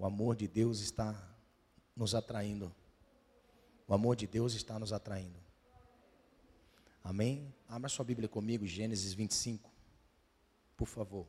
O 0.00 0.06
amor 0.06 0.34
de 0.34 0.48
Deus 0.48 0.80
está 0.80 1.14
nos 1.94 2.14
atraindo. 2.14 2.74
O 3.86 3.92
amor 3.92 4.16
de 4.16 4.26
Deus 4.26 4.54
está 4.54 4.78
nos 4.78 4.94
atraindo. 4.94 5.38
Amém? 7.04 7.54
Abra 7.68 7.86
sua 7.90 8.02
Bíblia 8.02 8.26
comigo, 8.26 8.66
Gênesis 8.66 9.12
25. 9.12 9.70
Por 10.74 10.88
favor. 10.88 11.26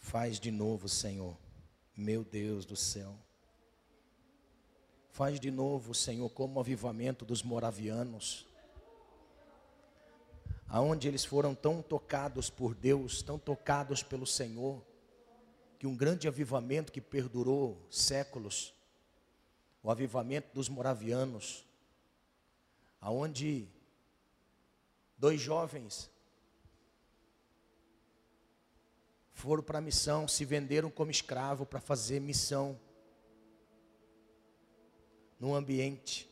Faz 0.00 0.40
de 0.40 0.50
novo, 0.50 0.88
Senhor. 0.88 1.38
Meu 1.96 2.24
Deus 2.24 2.64
do 2.64 2.74
céu. 2.74 3.16
Faz 5.12 5.38
de 5.38 5.52
novo, 5.52 5.94
Senhor, 5.94 6.28
como 6.30 6.56
o 6.56 6.60
avivamento 6.60 7.24
dos 7.24 7.44
moravianos. 7.44 8.48
Aonde 10.66 11.06
eles 11.06 11.24
foram 11.24 11.54
tão 11.54 11.80
tocados 11.80 12.50
por 12.50 12.74
Deus, 12.74 13.22
tão 13.22 13.38
tocados 13.38 14.02
pelo 14.02 14.26
Senhor, 14.26 14.89
que 15.80 15.86
um 15.86 15.96
grande 15.96 16.28
avivamento 16.28 16.92
que 16.92 17.00
perdurou 17.00 17.82
séculos, 17.88 18.74
o 19.82 19.90
avivamento 19.90 20.52
dos 20.52 20.68
moravianos, 20.68 21.66
aonde 23.00 23.66
dois 25.16 25.40
jovens 25.40 26.10
foram 29.32 29.62
para 29.62 29.78
a 29.78 29.80
missão, 29.80 30.28
se 30.28 30.44
venderam 30.44 30.90
como 30.90 31.10
escravo 31.10 31.64
para 31.64 31.80
fazer 31.80 32.20
missão 32.20 32.78
num 35.38 35.54
ambiente 35.54 36.30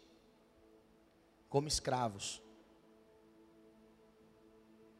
como 1.48 1.66
escravos. 1.66 2.42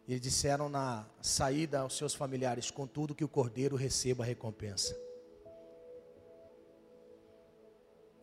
Eles 0.08 0.22
disseram 0.22 0.70
na 0.70 1.06
saída 1.20 1.80
aos 1.80 1.94
seus 1.94 2.14
familiares: 2.14 2.70
contudo, 2.70 3.14
que 3.14 3.24
o 3.24 3.28
cordeiro 3.28 3.76
receba 3.76 4.24
a 4.24 4.26
recompensa. 4.26 4.98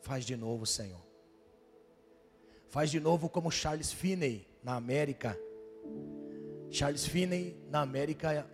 Faz 0.01 0.25
de 0.25 0.35
novo, 0.35 0.65
Senhor. 0.65 1.05
Faz 2.69 2.89
de 2.89 2.99
novo 2.99 3.29
como 3.29 3.51
Charles 3.51 3.91
Finney 3.91 4.47
na 4.63 4.73
América. 4.75 5.37
Charles 6.71 7.05
Finney 7.05 7.55
na 7.69 7.81
América 7.81 8.49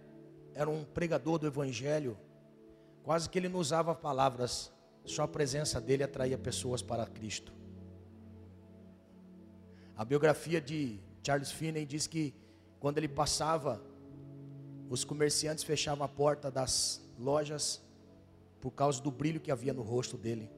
era 0.54 0.70
um 0.70 0.84
pregador 0.84 1.40
do 1.40 1.48
evangelho. 1.48 2.18
Quase 3.02 3.30
que 3.30 3.40
ele 3.40 3.48
não 3.48 3.60
usava 3.60 3.96
palavras, 3.96 4.72
só 5.06 5.24
a 5.24 5.28
presença 5.28 5.80
dele 5.80 6.04
atraía 6.04 6.38
pessoas 6.38 6.82
para 6.82 7.06
Cristo. 7.06 7.54
A 9.96 10.04
biografia 10.04 10.60
de 10.60 11.00
Charles 11.24 11.52
Finney 11.52 11.86
diz 11.86 12.06
que 12.08 12.41
quando 12.82 12.98
ele 12.98 13.08
passava, 13.08 13.80
os 14.90 15.04
comerciantes 15.04 15.64
fechavam 15.64 16.04
a 16.04 16.10
porta 16.10 16.50
das 16.50 17.00
lojas 17.18 17.80
por 18.60 18.72
causa 18.72 19.00
do 19.00 19.12
brilho 19.12 19.40
que 19.40 19.52
havia 19.52 19.72
no 19.72 19.84
rosto 19.84 20.18
dele. 20.18 20.50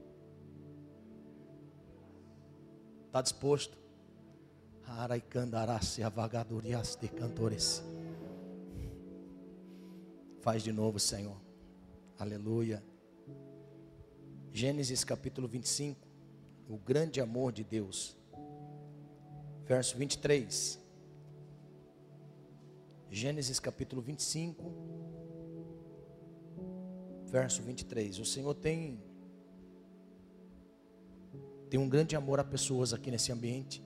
Está 3.06 3.20
disposto? 3.20 3.76
de 6.96 7.08
cantores. 7.08 7.84
Faz 10.40 10.62
de 10.62 10.72
novo, 10.72 10.98
Senhor. 10.98 11.36
Aleluia. 12.18 12.82
Gênesis 14.50 15.04
capítulo 15.04 15.46
25. 15.46 16.08
O 16.70 16.78
grande 16.78 17.20
amor 17.20 17.52
de 17.52 17.62
Deus. 17.62 18.16
Verso 19.66 19.98
23. 19.98 20.83
Gênesis 23.14 23.60
capítulo 23.60 24.02
25, 24.02 24.72
verso 27.26 27.62
23. 27.62 28.18
O 28.18 28.24
Senhor 28.24 28.52
tem 28.54 29.00
tem 31.70 31.78
um 31.78 31.88
grande 31.88 32.16
amor 32.16 32.40
a 32.40 32.44
pessoas 32.44 32.92
aqui 32.92 33.12
nesse 33.12 33.30
ambiente. 33.30 33.80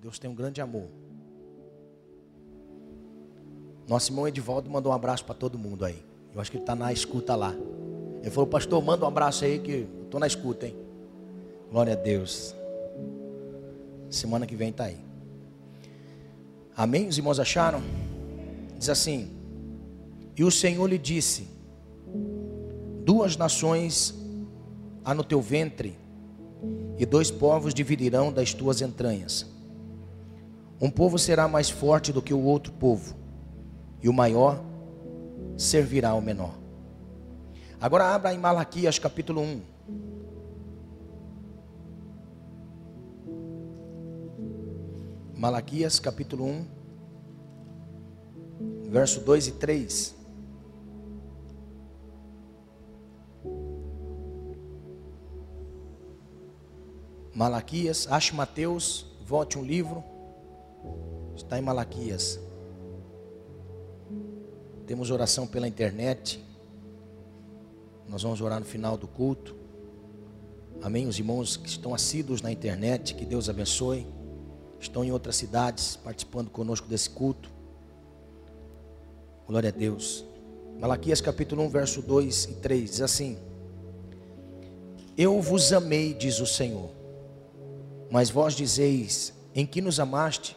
Deus 0.00 0.20
tem 0.20 0.30
um 0.30 0.36
grande 0.36 0.60
amor. 0.60 0.88
Nosso 3.88 4.12
irmão 4.12 4.28
Edivaldo 4.28 4.70
mandou 4.70 4.92
um 4.92 4.94
abraço 4.94 5.24
para 5.24 5.34
todo 5.34 5.58
mundo 5.58 5.84
aí. 5.84 6.00
Eu 6.32 6.40
acho 6.40 6.48
que 6.48 6.58
ele 6.58 6.62
está 6.62 6.76
na 6.76 6.92
escuta 6.92 7.34
lá. 7.34 7.52
Ele 8.20 8.30
falou, 8.30 8.46
pastor, 8.46 8.80
manda 8.80 9.04
um 9.04 9.08
abraço 9.08 9.44
aí 9.44 9.58
que 9.58 9.88
estou 10.04 10.20
na 10.20 10.28
escuta, 10.28 10.68
hein? 10.68 10.76
Glória 11.72 11.94
a 11.94 11.96
Deus. 11.96 12.54
Semana 14.08 14.46
que 14.46 14.54
vem 14.54 14.70
está 14.70 14.84
aí. 14.84 15.13
Amém? 16.76 17.06
Os 17.06 17.16
irmãos 17.16 17.38
acharam? 17.38 17.82
Diz 18.76 18.88
assim: 18.88 19.30
E 20.36 20.42
o 20.42 20.50
Senhor 20.50 20.86
lhe 20.86 20.98
disse: 20.98 21.48
Duas 23.04 23.36
nações 23.36 24.14
há 25.04 25.14
no 25.14 25.22
teu 25.22 25.40
ventre, 25.40 25.96
e 26.98 27.06
dois 27.06 27.30
povos 27.30 27.72
dividirão 27.72 28.32
das 28.32 28.52
tuas 28.52 28.80
entranhas. 28.80 29.46
Um 30.80 30.90
povo 30.90 31.18
será 31.18 31.46
mais 31.46 31.70
forte 31.70 32.12
do 32.12 32.20
que 32.20 32.34
o 32.34 32.42
outro 32.42 32.72
povo, 32.72 33.14
e 34.02 34.08
o 34.08 34.12
maior 34.12 34.60
servirá 35.56 36.10
ao 36.10 36.20
menor. 36.20 36.54
Agora 37.80 38.14
abra 38.14 38.34
em 38.34 38.38
Malaquias 38.38 38.98
capítulo 38.98 39.40
1. 39.40 40.13
Malaquias 45.44 46.00
capítulo 46.00 46.46
1, 46.46 46.66
verso 48.88 49.20
2 49.20 49.48
e 49.48 49.52
3. 49.52 50.14
Malaquias, 57.34 58.10
ache 58.10 58.34
Mateus, 58.34 59.04
volte 59.22 59.58
um 59.58 59.62
livro. 59.62 60.02
Está 61.36 61.58
em 61.58 61.62
Malaquias. 61.62 62.40
Temos 64.86 65.10
oração 65.10 65.46
pela 65.46 65.68
internet. 65.68 66.42
Nós 68.08 68.22
vamos 68.22 68.40
orar 68.40 68.60
no 68.60 68.64
final 68.64 68.96
do 68.96 69.06
culto. 69.06 69.54
Amém. 70.80 71.06
Os 71.06 71.18
irmãos 71.18 71.58
que 71.58 71.68
estão 71.68 71.94
assíduos 71.94 72.40
na 72.40 72.50
internet, 72.50 73.14
que 73.14 73.26
Deus 73.26 73.50
abençoe 73.50 74.23
estão 74.84 75.04
em 75.04 75.10
outras 75.10 75.36
cidades 75.36 75.96
participando 75.96 76.50
conosco 76.50 76.86
desse 76.86 77.10
culto. 77.10 77.50
Glória 79.46 79.68
a 79.70 79.72
Deus. 79.72 80.24
Malaquias 80.78 81.20
capítulo 81.20 81.62
1, 81.64 81.68
verso 81.68 82.02
2 82.02 82.44
e 82.44 82.54
3 82.54 82.90
diz 82.90 83.00
assim: 83.00 83.38
Eu 85.16 85.40
vos 85.40 85.72
amei, 85.72 86.14
diz 86.14 86.40
o 86.40 86.46
Senhor, 86.46 86.90
mas 88.10 88.30
vós 88.30 88.54
dizeis: 88.54 89.32
Em 89.54 89.66
que 89.66 89.80
nos 89.80 89.98
amaste? 90.00 90.56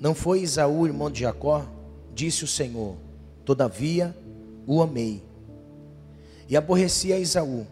Não 0.00 0.14
foi 0.14 0.40
Isaú, 0.40 0.86
irmão 0.86 1.10
de 1.10 1.20
Jacó? 1.20 1.66
Disse 2.14 2.44
o 2.44 2.48
Senhor: 2.48 2.96
Todavia 3.44 4.16
o 4.66 4.82
amei. 4.82 5.22
E 6.48 6.56
aborreci 6.56 7.12
a 7.12 7.18
Isaú 7.18 7.66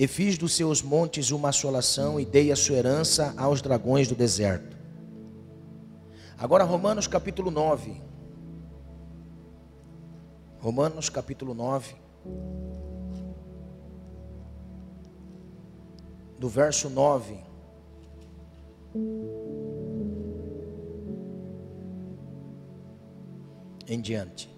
e 0.00 0.08
fiz 0.08 0.38
dos 0.38 0.54
seus 0.54 0.80
montes 0.80 1.30
uma 1.30 1.50
assolação 1.50 2.18
e 2.18 2.24
dei 2.24 2.50
a 2.50 2.56
sua 2.56 2.78
herança 2.78 3.34
aos 3.36 3.60
dragões 3.60 4.08
do 4.08 4.14
deserto. 4.14 4.74
Agora, 6.38 6.64
Romanos 6.64 7.06
capítulo 7.06 7.50
9. 7.50 8.00
Romanos 10.58 11.10
capítulo 11.10 11.52
9. 11.52 11.94
Do 16.38 16.48
verso 16.48 16.88
9. 16.88 17.36
Em 23.86 24.00
diante. 24.00 24.48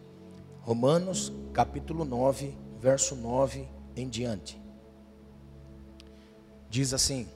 Romanos 0.60 1.32
capítulo 1.52 2.04
9, 2.04 2.56
verso 2.78 3.16
9 3.16 3.68
em 3.96 4.08
diante 4.08 4.61
diz 6.72 6.94
assim: 6.94 7.28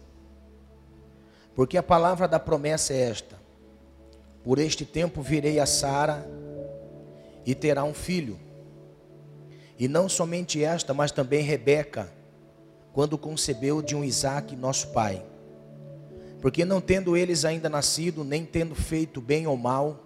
Porque 1.54 1.76
a 1.76 1.82
palavra 1.82 2.26
da 2.26 2.40
promessa 2.40 2.94
é 2.94 3.10
esta: 3.10 3.36
Por 4.42 4.58
este 4.58 4.84
tempo 4.84 5.20
virei 5.20 5.60
a 5.60 5.66
Sara 5.66 6.26
e 7.44 7.54
terá 7.54 7.84
um 7.84 7.92
filho. 7.94 8.40
E 9.78 9.86
não 9.86 10.08
somente 10.08 10.64
esta, 10.64 10.94
mas 10.94 11.12
também 11.12 11.42
Rebeca, 11.42 12.10
quando 12.94 13.18
concebeu 13.18 13.82
de 13.82 13.94
um 13.94 14.02
Isaque, 14.02 14.56
nosso 14.56 14.88
pai. 14.88 15.22
Porque 16.40 16.64
não 16.64 16.80
tendo 16.80 17.14
eles 17.14 17.44
ainda 17.44 17.68
nascido, 17.68 18.24
nem 18.24 18.42
tendo 18.44 18.74
feito 18.74 19.20
bem 19.20 19.46
ou 19.46 19.56
mal, 19.56 20.02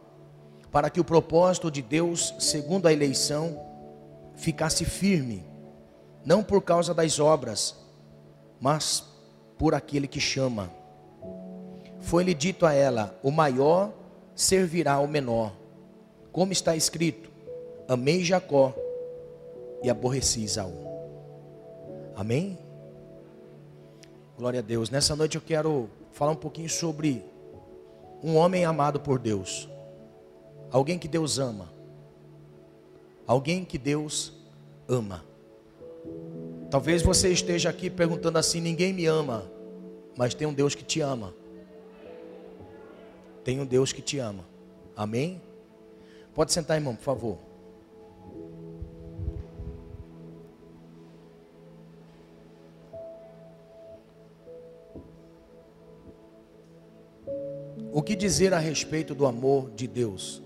para 0.72 0.90
que 0.90 1.00
o 1.00 1.04
propósito 1.04 1.70
de 1.70 1.82
Deus, 1.82 2.34
segundo 2.40 2.88
a 2.88 2.92
eleição, 2.92 3.60
ficasse 4.34 4.84
firme, 4.84 5.44
não 6.24 6.42
por 6.42 6.62
causa 6.62 6.92
das 6.92 7.20
obras, 7.20 7.76
mas 8.60 9.09
por 9.60 9.74
aquele 9.74 10.08
que 10.08 10.18
chama. 10.18 10.70
Foi-lhe 12.00 12.32
dito 12.32 12.64
a 12.64 12.72
ela: 12.72 13.14
O 13.22 13.30
maior 13.30 13.92
servirá 14.34 14.94
ao 14.94 15.06
menor. 15.06 15.52
Como 16.32 16.50
está 16.50 16.74
escrito: 16.74 17.30
amei 17.86 18.24
Jacó 18.24 18.74
e 19.82 19.90
aborreci 19.90 20.42
Isaú. 20.44 20.72
Amém? 22.16 22.58
Glória 24.38 24.60
a 24.60 24.62
Deus. 24.62 24.88
Nessa 24.88 25.14
noite 25.14 25.36
eu 25.36 25.42
quero 25.42 25.90
falar 26.10 26.32
um 26.32 26.36
pouquinho 26.36 26.70
sobre 26.70 27.22
um 28.22 28.36
homem 28.36 28.64
amado 28.64 28.98
por 28.98 29.18
Deus. 29.18 29.68
Alguém 30.72 30.98
que 30.98 31.06
Deus 31.06 31.38
ama. 31.38 31.70
Alguém 33.26 33.66
que 33.66 33.76
Deus 33.76 34.32
ama. 34.88 35.22
Talvez 36.70 37.02
você 37.02 37.32
esteja 37.32 37.68
aqui 37.68 37.90
perguntando 37.90 38.38
assim: 38.38 38.60
ninguém 38.60 38.92
me 38.92 39.04
ama, 39.04 39.50
mas 40.16 40.34
tem 40.34 40.46
um 40.46 40.54
Deus 40.54 40.74
que 40.74 40.84
te 40.84 41.00
ama. 41.00 41.34
Tem 43.42 43.60
um 43.60 43.66
Deus 43.66 43.92
que 43.92 44.00
te 44.00 44.18
ama. 44.18 44.44
Amém? 44.96 45.42
Pode 46.32 46.52
sentar, 46.52 46.76
irmão, 46.76 46.94
por 46.94 47.02
favor. 47.02 47.38
O 57.92 58.00
que 58.00 58.14
dizer 58.14 58.54
a 58.54 58.58
respeito 58.58 59.14
do 59.14 59.26
amor 59.26 59.72
de 59.72 59.88
Deus? 59.88 60.40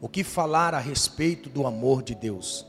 O 0.00 0.08
que 0.08 0.24
falar 0.24 0.72
a 0.72 0.78
respeito 0.78 1.50
do 1.50 1.66
amor 1.66 2.02
de 2.02 2.14
Deus? 2.14 2.66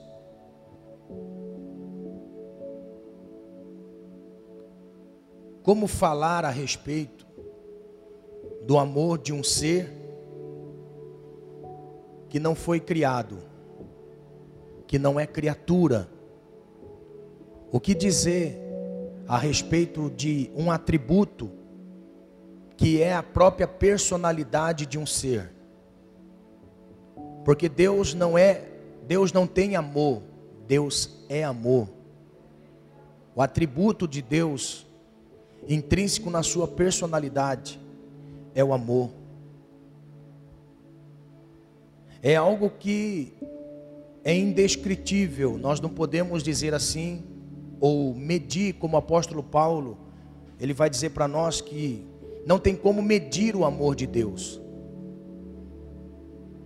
Como 5.67 5.85
falar 5.85 6.45
a 6.45 6.49
respeito 6.49 7.27
do 8.65 8.77
amor 8.77 9.17
de 9.17 9.33
um 9.33 9.43
ser 9.43 9.91
que 12.29 12.39
não 12.39 12.55
foi 12.55 12.79
criado, 12.79 13.39
que 14.87 14.97
não 14.97 15.19
é 15.19 15.27
criatura? 15.27 16.09
O 17.69 17.81
que 17.81 17.93
dizer 17.93 18.57
a 19.27 19.37
respeito 19.37 20.09
de 20.09 20.49
um 20.55 20.71
atributo 20.71 21.51
que 22.77 23.01
é 23.01 23.13
a 23.13 23.21
própria 23.21 23.67
personalidade 23.67 24.85
de 24.85 24.97
um 24.97 25.05
ser. 25.05 25.51
Porque 27.43 27.67
Deus 27.67 28.13
não 28.13 28.37
é, 28.37 28.69
Deus 29.05 29.33
não 29.33 29.45
tem 29.45 29.75
amor, 29.75 30.21
Deus 30.65 31.25
é 31.27 31.43
amor. 31.43 31.89
O 33.35 33.41
atributo 33.41 34.07
de 34.07 34.21
Deus, 34.21 34.86
intrínseco 35.67 36.29
na 36.29 36.43
sua 36.43 36.67
personalidade, 36.67 37.79
é 38.55 38.63
o 38.63 38.73
amor. 38.73 39.11
É 42.21 42.35
algo 42.35 42.69
que 42.69 43.33
é 44.23 44.35
indescritível, 44.35 45.57
nós 45.57 45.79
não 45.79 45.89
podemos 45.89 46.43
dizer 46.43 46.73
assim, 46.73 47.23
ou 47.79 48.13
medir, 48.13 48.73
como 48.73 48.95
o 48.95 48.99
apóstolo 48.99 49.43
Paulo, 49.43 49.97
ele 50.59 50.73
vai 50.73 50.89
dizer 50.89 51.11
para 51.11 51.27
nós 51.27 51.61
que 51.61 52.03
não 52.45 52.57
tem 52.57 52.75
como 52.75 53.01
medir 53.01 53.55
o 53.55 53.63
amor 53.63 53.95
de 53.95 54.07
Deus. 54.07 54.59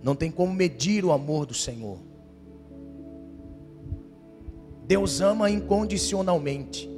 Não 0.02 0.16
tem 0.16 0.30
como 0.30 0.52
medir 0.52 1.04
o 1.04 1.12
amor 1.12 1.46
do 1.46 1.54
Senhor. 1.54 1.98
Deus 4.86 5.20
ama 5.20 5.50
incondicionalmente. 5.50 6.90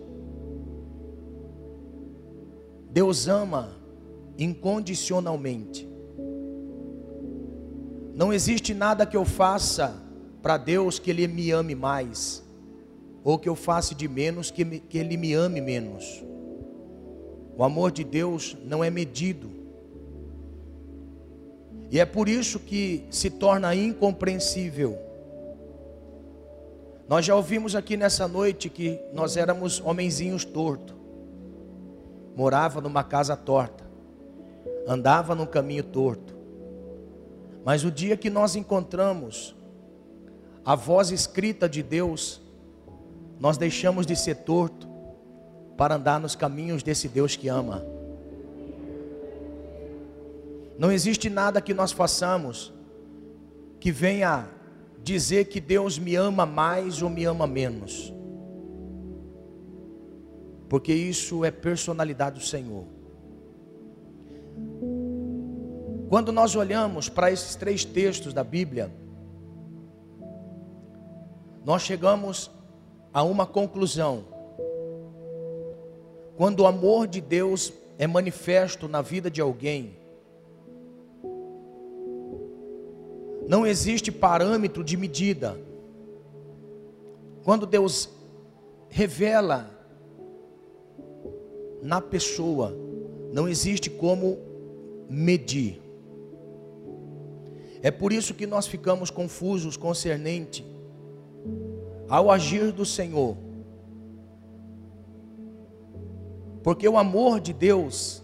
Deus 2.95 3.27
ama 3.27 3.77
incondicionalmente. 4.39 5.89
Não 8.15 8.33
existe 8.33 8.73
nada 8.73 9.05
que 9.05 9.17
eu 9.17 9.25
faça 9.25 10.01
para 10.41 10.57
Deus 10.57 11.01
que 11.01 11.11
Ele 11.11 11.27
me 11.27 11.51
ame 11.51 11.75
mais, 11.75 12.41
ou 13.25 13.37
que 13.37 13.49
eu 13.49 13.57
faça 13.57 13.97
de 13.97 14.07
menos 14.07 14.53
que, 14.53 14.65
me, 14.65 14.79
que 14.79 14.97
Ele 14.97 15.17
me 15.17 15.35
ame 15.35 15.61
menos. 15.61 16.23
O 17.57 17.65
amor 17.65 17.91
de 17.91 18.05
Deus 18.05 18.57
não 18.65 18.85
é 18.85 18.91
medido. 18.91 19.51
E 21.91 21.99
é 21.99 22.05
por 22.05 22.29
isso 22.29 22.61
que 22.61 23.09
se 23.11 23.29
torna 23.29 23.75
incompreensível. 23.75 24.97
Nós 27.09 27.25
já 27.25 27.35
ouvimos 27.35 27.75
aqui 27.75 27.97
nessa 27.97 28.29
noite 28.29 28.71
que 28.71 29.01
nós 29.13 29.37
éramos 29.37 29.81
homenzinhos 29.81 30.45
tortos. 30.45 31.04
Morava 32.35 32.81
numa 32.81 33.05
casa 33.05 33.37
torta. 33.37 33.85
Andava 34.87 35.35
num 35.35 35.47
caminho 35.47 35.85
torto. 35.85 36.35
Mas 37.65 37.85
o 37.85 37.91
dia 37.91 38.17
que 38.17 38.29
nós 38.29 38.57
encontramos 38.57 39.57
a 40.65 40.75
voz 40.75 41.11
escrita 41.11 41.69
de 41.69 41.83
Deus, 41.83 42.41
nós 43.39 43.57
deixamos 43.57 44.07
de 44.07 44.17
ser 44.17 44.37
torto 44.37 44.89
para 45.77 45.97
andar 45.97 46.19
nos 46.19 46.35
caminhos 46.35 46.83
desse 46.83 47.09
Deus 47.09 47.37
que 47.37 47.49
ama. 47.49 47.85
Não 50.79 50.91
existe 50.91 51.29
nada 51.31 51.61
que 51.61 51.75
nós 51.75 51.93
façamos 51.93 52.73
que 53.79 53.93
venha 53.93 54.49
dizer 55.03 55.47
que 55.47 55.61
Deus 55.61 55.99
me 55.99 56.17
ama 56.17 56.47
mais 56.47 57.03
ou 57.03 57.11
me 57.11 57.25
ama 57.25 57.47
menos. 57.47 58.13
Porque 60.75 60.93
isso 60.93 61.45
é 61.45 61.53
personalidade 61.53 62.41
do 62.41 62.45
Senhor. 62.45 62.85
Quando 66.09 66.33
nós 66.33 66.57
olhamos 66.57 67.09
para 67.09 67.31
esses 67.31 67.55
três 67.55 67.85
textos 67.85 68.35
da 68.35 68.43
Bíblia, 68.43 68.93
nós 71.65 71.83
chegamos 71.83 72.51
a 73.13 73.23
uma 73.23 73.47
conclusão 73.47 74.25
quando 76.37 76.59
o 76.59 76.67
amor 76.67 77.07
de 77.07 77.21
Deus 77.21 77.73
é 77.97 78.09
manifesto 78.09 78.89
na 78.89 79.01
vida 79.01 79.31
de 79.31 79.41
alguém, 79.41 79.97
não 83.47 83.65
existe 83.65 84.11
parâmetro 84.11 84.83
de 84.83 84.97
medida. 84.97 85.57
Quando 87.45 87.65
Deus 87.65 88.09
revela 88.89 89.74
na 91.85 92.01
pessoa, 92.01 92.75
não 93.31 93.47
existe 93.47 93.91
como 93.91 94.39
medir. 95.07 95.83
É 97.83 97.91
por 97.91 98.11
isso 98.11 98.33
que 98.33 98.47
nós 98.47 98.67
ficamos 98.67 99.11
confusos 99.11 99.77
concernente 99.77 100.65
ao 102.09 102.31
agir 102.31 102.73
do 102.73 102.87
Senhor. 102.87 103.37
Porque 106.63 106.89
o 106.89 106.97
amor 106.97 107.39
de 107.39 107.53
Deus, 107.53 108.23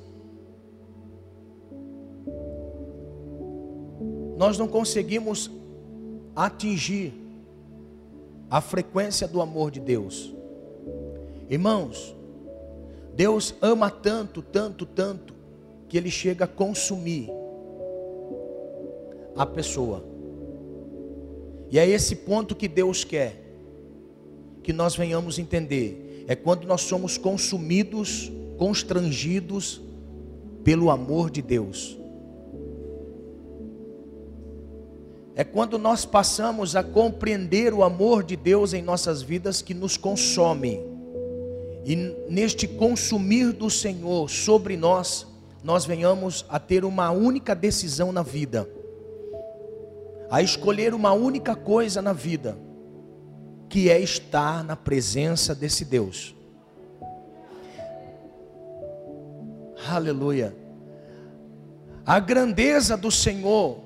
nós 4.38 4.56
não 4.56 4.66
conseguimos 4.66 5.50
atingir 6.34 7.12
a 8.48 8.62
frequência 8.62 9.28
do 9.28 9.42
amor 9.42 9.70
de 9.70 9.80
Deus. 9.80 10.34
Irmãos, 11.50 12.16
Deus 13.20 13.54
ama 13.60 13.90
tanto, 13.90 14.40
tanto, 14.40 14.86
tanto, 14.86 15.34
que 15.90 15.98
Ele 15.98 16.10
chega 16.10 16.46
a 16.46 16.48
consumir 16.48 17.28
a 19.36 19.44
pessoa. 19.44 20.02
E 21.70 21.78
é 21.78 21.86
esse 21.86 22.16
ponto 22.16 22.56
que 22.56 22.66
Deus 22.66 23.04
quer 23.04 23.44
que 24.62 24.72
nós 24.72 24.96
venhamos 24.96 25.38
entender 25.38 26.24
é 26.28 26.34
quando 26.34 26.66
nós 26.66 26.80
somos 26.80 27.18
consumidos, 27.18 28.32
constrangidos 28.56 29.82
pelo 30.64 30.90
amor 30.90 31.30
de 31.30 31.42
Deus. 31.42 31.98
É 35.36 35.44
quando 35.44 35.78
nós 35.78 36.06
passamos 36.06 36.74
a 36.74 36.82
compreender 36.82 37.74
o 37.74 37.82
amor 37.82 38.24
de 38.24 38.34
Deus 38.34 38.72
em 38.72 38.80
nossas 38.80 39.20
vidas 39.20 39.60
que 39.60 39.74
nos 39.74 39.98
consome. 39.98 40.89
E 41.84 41.96
neste 42.28 42.68
consumir 42.68 43.52
do 43.52 43.70
Senhor 43.70 44.28
sobre 44.28 44.76
nós, 44.76 45.26
nós 45.62 45.84
venhamos 45.84 46.44
a 46.48 46.58
ter 46.58 46.84
uma 46.84 47.10
única 47.10 47.54
decisão 47.54 48.12
na 48.12 48.22
vida, 48.22 48.68
a 50.30 50.42
escolher 50.42 50.94
uma 50.94 51.12
única 51.12 51.54
coisa 51.54 52.00
na 52.00 52.12
vida 52.12 52.56
que 53.68 53.88
é 53.88 54.00
estar 54.00 54.64
na 54.64 54.74
presença 54.74 55.54
desse 55.54 55.84
Deus. 55.84 56.34
Aleluia. 59.88 60.54
A 62.04 62.18
grandeza 62.18 62.96
do 62.96 63.10
Senhor 63.10 63.78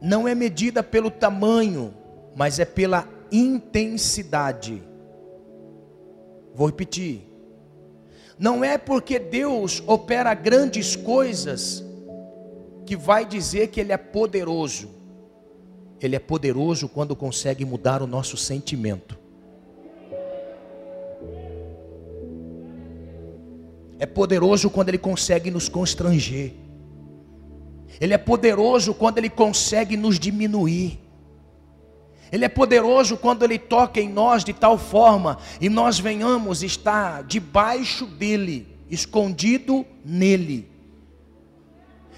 não 0.00 0.26
é 0.26 0.34
medida 0.34 0.82
pelo 0.82 1.10
tamanho, 1.10 1.94
mas 2.34 2.58
é 2.58 2.64
pela 2.64 3.08
intensidade. 3.30 4.82
Vou 6.56 6.68
repetir. 6.68 7.20
Não 8.38 8.64
é 8.64 8.78
porque 8.78 9.18
Deus 9.18 9.82
opera 9.86 10.32
grandes 10.32 10.96
coisas 10.96 11.84
que 12.86 12.96
vai 12.96 13.26
dizer 13.26 13.68
que 13.68 13.78
Ele 13.78 13.92
é 13.92 13.96
poderoso. 13.98 14.88
Ele 16.00 16.16
é 16.16 16.18
poderoso 16.18 16.88
quando 16.88 17.14
consegue 17.14 17.62
mudar 17.64 18.00
o 18.00 18.06
nosso 18.06 18.38
sentimento. 18.38 19.18
É 23.98 24.06
poderoso 24.06 24.70
quando 24.70 24.88
Ele 24.88 24.98
consegue 24.98 25.50
nos 25.50 25.68
constranger. 25.68 26.54
Ele 28.00 28.14
é 28.14 28.18
poderoso 28.18 28.94
quando 28.94 29.18
Ele 29.18 29.30
consegue 29.30 29.94
nos 29.94 30.18
diminuir. 30.18 31.05
Ele 32.30 32.44
é 32.44 32.48
poderoso 32.48 33.16
quando 33.16 33.42
Ele 33.42 33.58
toca 33.58 34.00
em 34.00 34.08
nós 34.08 34.44
de 34.44 34.52
tal 34.52 34.76
forma 34.76 35.38
e 35.60 35.68
nós 35.68 35.98
venhamos 35.98 36.62
estar 36.62 37.22
debaixo 37.22 38.06
dEle, 38.06 38.66
escondido 38.90 39.86
nele. 40.04 40.68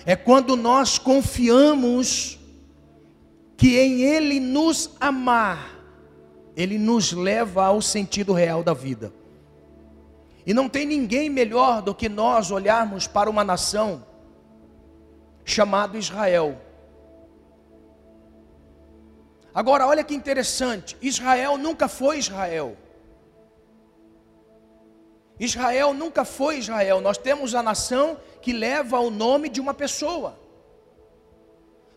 É 0.06 0.16
quando 0.16 0.56
nós 0.56 0.98
confiamos 0.98 2.38
que 3.56 3.78
em 3.78 4.02
Ele 4.02 4.40
nos 4.40 4.90
amar, 5.00 5.78
Ele 6.56 6.78
nos 6.78 7.12
leva 7.12 7.66
ao 7.66 7.82
sentido 7.82 8.32
real 8.32 8.62
da 8.62 8.72
vida. 8.72 9.12
E 10.46 10.54
não 10.54 10.68
tem 10.68 10.86
ninguém 10.86 11.28
melhor 11.28 11.82
do 11.82 11.94
que 11.94 12.08
nós 12.08 12.50
olharmos 12.50 13.06
para 13.06 13.28
uma 13.28 13.44
nação 13.44 14.02
chamada 15.44 15.98
Israel. 15.98 16.58
Agora, 19.58 19.88
olha 19.88 20.04
que 20.04 20.14
interessante: 20.14 20.96
Israel 21.02 21.58
nunca 21.58 21.88
foi 21.88 22.18
Israel. 22.18 22.76
Israel 25.40 25.92
nunca 25.92 26.24
foi 26.24 26.58
Israel. 26.58 27.00
Nós 27.00 27.18
temos 27.18 27.56
a 27.56 27.60
nação 27.60 28.20
que 28.40 28.52
leva 28.52 29.00
o 29.00 29.10
nome 29.10 29.48
de 29.48 29.60
uma 29.60 29.74
pessoa. 29.74 30.38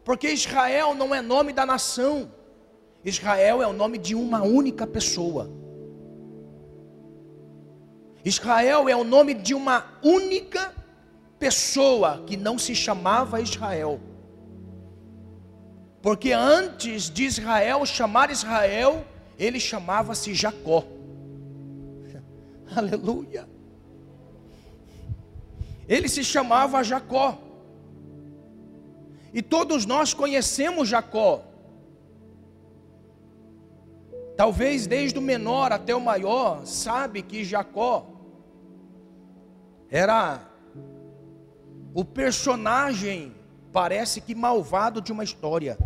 Porque 0.04 0.30
Israel 0.30 0.96
não 0.96 1.14
é 1.14 1.22
nome 1.22 1.54
da 1.54 1.64
nação. 1.64 2.32
Israel 3.06 3.62
é 3.62 3.68
o 3.68 3.74
nome 3.74 4.00
de 4.00 4.16
uma 4.16 4.42
única 4.42 4.88
pessoa. 4.88 5.48
Israel 8.26 8.90
é 8.90 8.96
o 8.96 9.04
nome 9.04 9.36
de 9.36 9.54
uma 9.54 10.00
única 10.04 10.74
pessoa 11.38 12.24
que 12.26 12.36
não 12.36 12.58
se 12.58 12.74
chamava 12.74 13.40
Israel. 13.40 14.00
Porque 16.02 16.32
antes 16.32 17.10
de 17.10 17.24
Israel 17.24 17.86
chamar 17.86 18.32
Israel, 18.32 19.06
ele 19.38 19.60
chamava-se 19.60 20.34
Jacó. 20.34 20.84
Aleluia. 22.76 23.48
Ele 25.88 26.08
se 26.08 26.24
chamava 26.24 26.84
Jacó. 26.84 27.38
E 29.34 29.42
todos 29.42 29.86
nós 29.86 30.14
conhecemos 30.14 30.90
Jacó. 30.90 31.44
Talvez 34.36 34.88
desde 34.88 35.20
o 35.20 35.22
menor 35.22 35.72
até 35.72 35.94
o 35.96 36.02
maior, 36.02 36.66
sabe 36.66 37.22
que 37.22 37.44
Jacó 37.44 38.08
era 39.90 40.50
o 41.94 42.04
personagem, 42.04 43.36
parece 43.72 44.22
que 44.22 44.36
malvado 44.36 45.02
de 45.02 45.12
uma 45.12 45.24
história. 45.24 45.78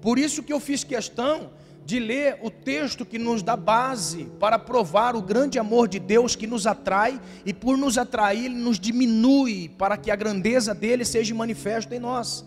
Por 0.00 0.18
isso 0.18 0.42
que 0.42 0.52
eu 0.52 0.60
fiz 0.60 0.84
questão 0.84 1.50
de 1.84 2.00
ler 2.00 2.38
o 2.42 2.50
texto 2.50 3.06
que 3.06 3.18
nos 3.18 3.42
dá 3.42 3.56
base 3.56 4.24
para 4.40 4.58
provar 4.58 5.14
o 5.14 5.22
grande 5.22 5.58
amor 5.58 5.86
de 5.86 5.98
Deus 6.00 6.34
que 6.34 6.46
nos 6.46 6.66
atrai 6.66 7.20
e 7.44 7.54
por 7.54 7.78
nos 7.78 7.96
atrair, 7.96 8.46
ele 8.46 8.56
nos 8.56 8.78
diminui 8.78 9.68
para 9.68 9.96
que 9.96 10.10
a 10.10 10.16
grandeza 10.16 10.74
dele 10.74 11.04
seja 11.04 11.34
manifesta 11.34 11.94
em 11.94 12.00
nós 12.00 12.44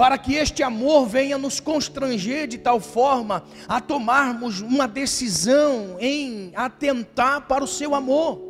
para 0.00 0.16
que 0.16 0.34
este 0.34 0.62
amor 0.62 1.06
venha 1.06 1.36
nos 1.36 1.60
constranger 1.60 2.48
de 2.48 2.56
tal 2.56 2.80
forma 2.80 3.44
a 3.68 3.82
tomarmos 3.82 4.62
uma 4.62 4.88
decisão 4.88 5.98
em 6.00 6.52
atentar 6.56 7.46
para 7.46 7.62
o 7.62 7.66
seu 7.66 7.94
amor. 7.94 8.49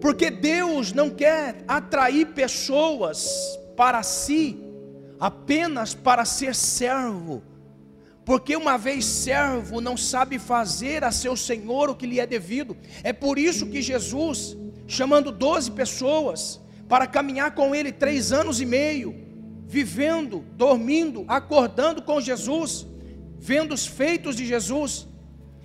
Porque 0.00 0.30
Deus 0.30 0.92
não 0.92 1.10
quer 1.10 1.64
atrair 1.66 2.26
pessoas 2.28 3.58
para 3.76 4.02
si 4.02 4.64
apenas 5.18 5.94
para 5.94 6.24
ser 6.24 6.54
servo. 6.54 7.42
Porque 8.24 8.56
uma 8.56 8.76
vez 8.78 9.04
servo 9.04 9.80
não 9.80 9.96
sabe 9.96 10.38
fazer 10.38 11.04
a 11.04 11.12
seu 11.12 11.36
Senhor 11.36 11.90
o 11.90 11.94
que 11.94 12.06
lhe 12.06 12.20
é 12.20 12.26
devido. 12.26 12.76
É 13.02 13.12
por 13.12 13.38
isso 13.38 13.66
que 13.66 13.82
Jesus, 13.82 14.56
chamando 14.86 15.30
doze 15.30 15.70
pessoas 15.70 16.60
para 16.88 17.06
caminhar 17.06 17.54
com 17.54 17.74
ele 17.74 17.92
três 17.92 18.32
anos 18.32 18.60
e 18.60 18.66
meio, 18.66 19.14
vivendo, 19.66 20.44
dormindo, 20.56 21.24
acordando 21.28 22.02
com 22.02 22.20
Jesus, 22.20 22.86
vendo 23.38 23.74
os 23.74 23.86
feitos 23.86 24.36
de 24.36 24.46
Jesus. 24.46 25.06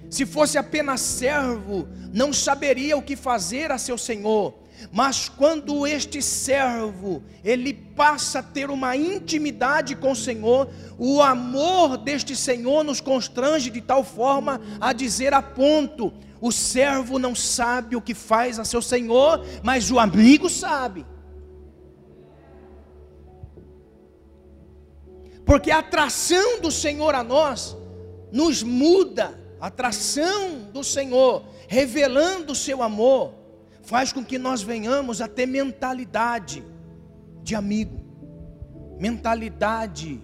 Se 0.10 0.26
fosse 0.26 0.58
apenas 0.58 1.02
servo, 1.02 1.88
não 2.12 2.34
saberia 2.34 2.98
o 2.98 3.02
que 3.02 3.16
fazer 3.16 3.72
a 3.72 3.78
seu 3.78 3.98
senhor. 3.98 4.56
Mas 4.92 5.28
quando 5.28 5.86
este 5.86 6.22
servo, 6.22 7.22
ele 7.44 7.74
passa 7.74 8.40
a 8.40 8.44
ter 8.44 8.70
uma 8.70 8.96
intimidade 8.96 9.96
com 9.96 10.12
o 10.12 10.16
Senhor, 10.16 10.70
o 10.98 11.22
amor 11.22 11.98
deste 11.98 12.36
Senhor 12.36 12.84
nos 12.84 13.02
constrange 13.02 13.70
de 13.70 13.82
tal 13.82 14.04
forma 14.04 14.62
a 14.80 14.94
dizer 14.94 15.34
a 15.34 15.42
ponto: 15.42 16.14
o 16.40 16.52
servo 16.52 17.20
não 17.20 17.36
sabe 17.36 17.96
o 17.96 18.02
que 18.02 18.14
faz 18.14 18.58
a 18.58 18.64
seu 18.64 18.82
Senhor, 18.82 19.46
mas 19.62 19.92
o 19.92 20.00
amigo 20.00 20.50
sabe. 20.50 21.06
Porque 25.46 25.72
a 25.72 25.80
atração 25.80 26.62
do 26.62 26.72
Senhor 26.72 27.16
a 27.16 27.24
nós 27.24 27.76
nos 28.32 28.64
muda, 28.64 29.38
atração 29.60 30.70
do 30.72 30.84
Senhor, 30.84 31.46
revelando 31.68 32.54
o 32.54 32.56
seu 32.56 32.82
amor, 32.82 33.34
faz 33.82 34.14
com 34.14 34.24
que 34.24 34.38
nós 34.38 34.62
venhamos 34.62 35.22
a 35.22 35.28
ter 35.28 35.46
mentalidade 35.46 36.64
de 37.44 37.56
amigo, 37.56 38.00
mentalidade 39.00 40.22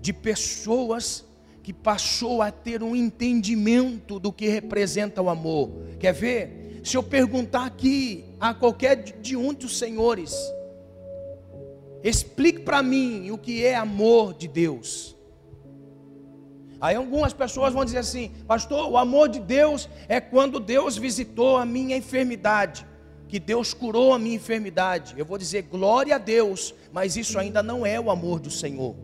de 0.00 0.12
pessoas 0.12 1.24
que 1.62 1.72
passou 1.72 2.42
a 2.42 2.50
ter 2.50 2.82
um 2.82 2.96
entendimento 2.96 4.18
do 4.18 4.32
que 4.32 4.48
representa 4.48 5.20
o 5.20 5.28
amor. 5.28 5.70
Quer 5.98 6.12
ver? 6.12 6.80
Se 6.82 6.96
eu 6.96 7.02
perguntar 7.02 7.66
aqui 7.66 8.24
a 8.40 8.54
qualquer 8.54 8.96
de 8.96 9.36
um 9.36 9.52
dos 9.52 9.78
senhores, 9.78 10.34
Explique 12.02 12.60
para 12.60 12.82
mim 12.82 13.30
o 13.30 13.36
que 13.36 13.64
é 13.64 13.74
amor 13.74 14.32
de 14.34 14.48
Deus. 14.48 15.14
Aí 16.80 16.96
algumas 16.96 17.32
pessoas 17.34 17.74
vão 17.74 17.84
dizer 17.84 17.98
assim, 17.98 18.30
pastor, 18.46 18.90
o 18.90 18.96
amor 18.96 19.28
de 19.28 19.38
Deus 19.38 19.88
é 20.08 20.18
quando 20.18 20.58
Deus 20.58 20.96
visitou 20.96 21.58
a 21.58 21.66
minha 21.66 21.94
enfermidade, 21.94 22.86
que 23.28 23.38
Deus 23.38 23.74
curou 23.74 24.14
a 24.14 24.18
minha 24.18 24.36
enfermidade. 24.36 25.14
Eu 25.18 25.26
vou 25.26 25.36
dizer 25.36 25.62
glória 25.62 26.14
a 26.14 26.18
Deus, 26.18 26.74
mas 26.90 27.16
isso 27.16 27.38
ainda 27.38 27.62
não 27.62 27.84
é 27.84 28.00
o 28.00 28.10
amor 28.10 28.40
do 28.40 28.50
Senhor. 28.50 28.96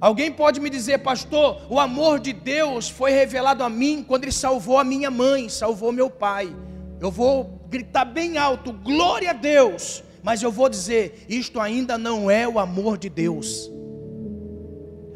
Alguém 0.00 0.30
pode 0.30 0.60
me 0.60 0.70
dizer, 0.70 0.98
pastor, 0.98 1.66
o 1.68 1.80
amor 1.80 2.20
de 2.20 2.32
Deus 2.32 2.88
foi 2.88 3.10
revelado 3.10 3.64
a 3.64 3.68
mim 3.68 4.04
quando 4.06 4.24
Ele 4.24 4.32
salvou 4.32 4.78
a 4.78 4.84
minha 4.84 5.10
mãe, 5.10 5.48
salvou 5.48 5.90
meu 5.90 6.08
pai. 6.08 6.54
Eu 7.00 7.10
vou 7.10 7.66
gritar 7.68 8.04
bem 8.04 8.38
alto, 8.38 8.72
glória 8.72 9.30
a 9.30 9.32
Deus, 9.32 10.04
mas 10.22 10.42
eu 10.42 10.52
vou 10.52 10.68
dizer: 10.68 11.24
isto 11.28 11.58
ainda 11.58 11.98
não 11.98 12.30
é 12.30 12.46
o 12.46 12.58
amor 12.58 12.96
de 12.96 13.08
Deus. 13.08 13.73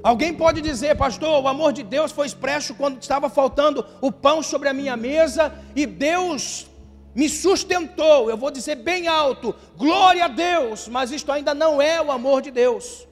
Alguém 0.03 0.33
pode 0.33 0.61
dizer, 0.61 0.97
pastor, 0.97 1.43
o 1.43 1.49
amor 1.49 1.73
de 1.73 1.83
Deus 1.83 2.13
foi 2.13 2.27
expresso 2.27 2.75
quando 2.75 3.01
estava 3.01 3.29
faltando 3.29 3.85
o 4.01 4.13
pão 4.13 4.43
sobre 4.43 4.69
a 4.69 4.73
minha 4.73 4.97
mesa 4.97 5.53
e 5.75 5.87
Deus 5.87 6.67
me 7.15 7.29
sustentou. 7.29 8.31
Eu 8.31 8.37
vou 8.37 8.51
dizer 8.51 8.77
bem 8.77 9.09
alto: 9.09 9.55
glória 9.77 10.27
a 10.27 10.29
Deus, 10.29 10.87
mas 10.87 11.11
isto 11.11 11.33
ainda 11.33 11.53
não 11.53 11.83
é 11.83 12.01
o 12.01 12.13
amor 12.13 12.43
de 12.43 12.53
Deus. 12.53 13.08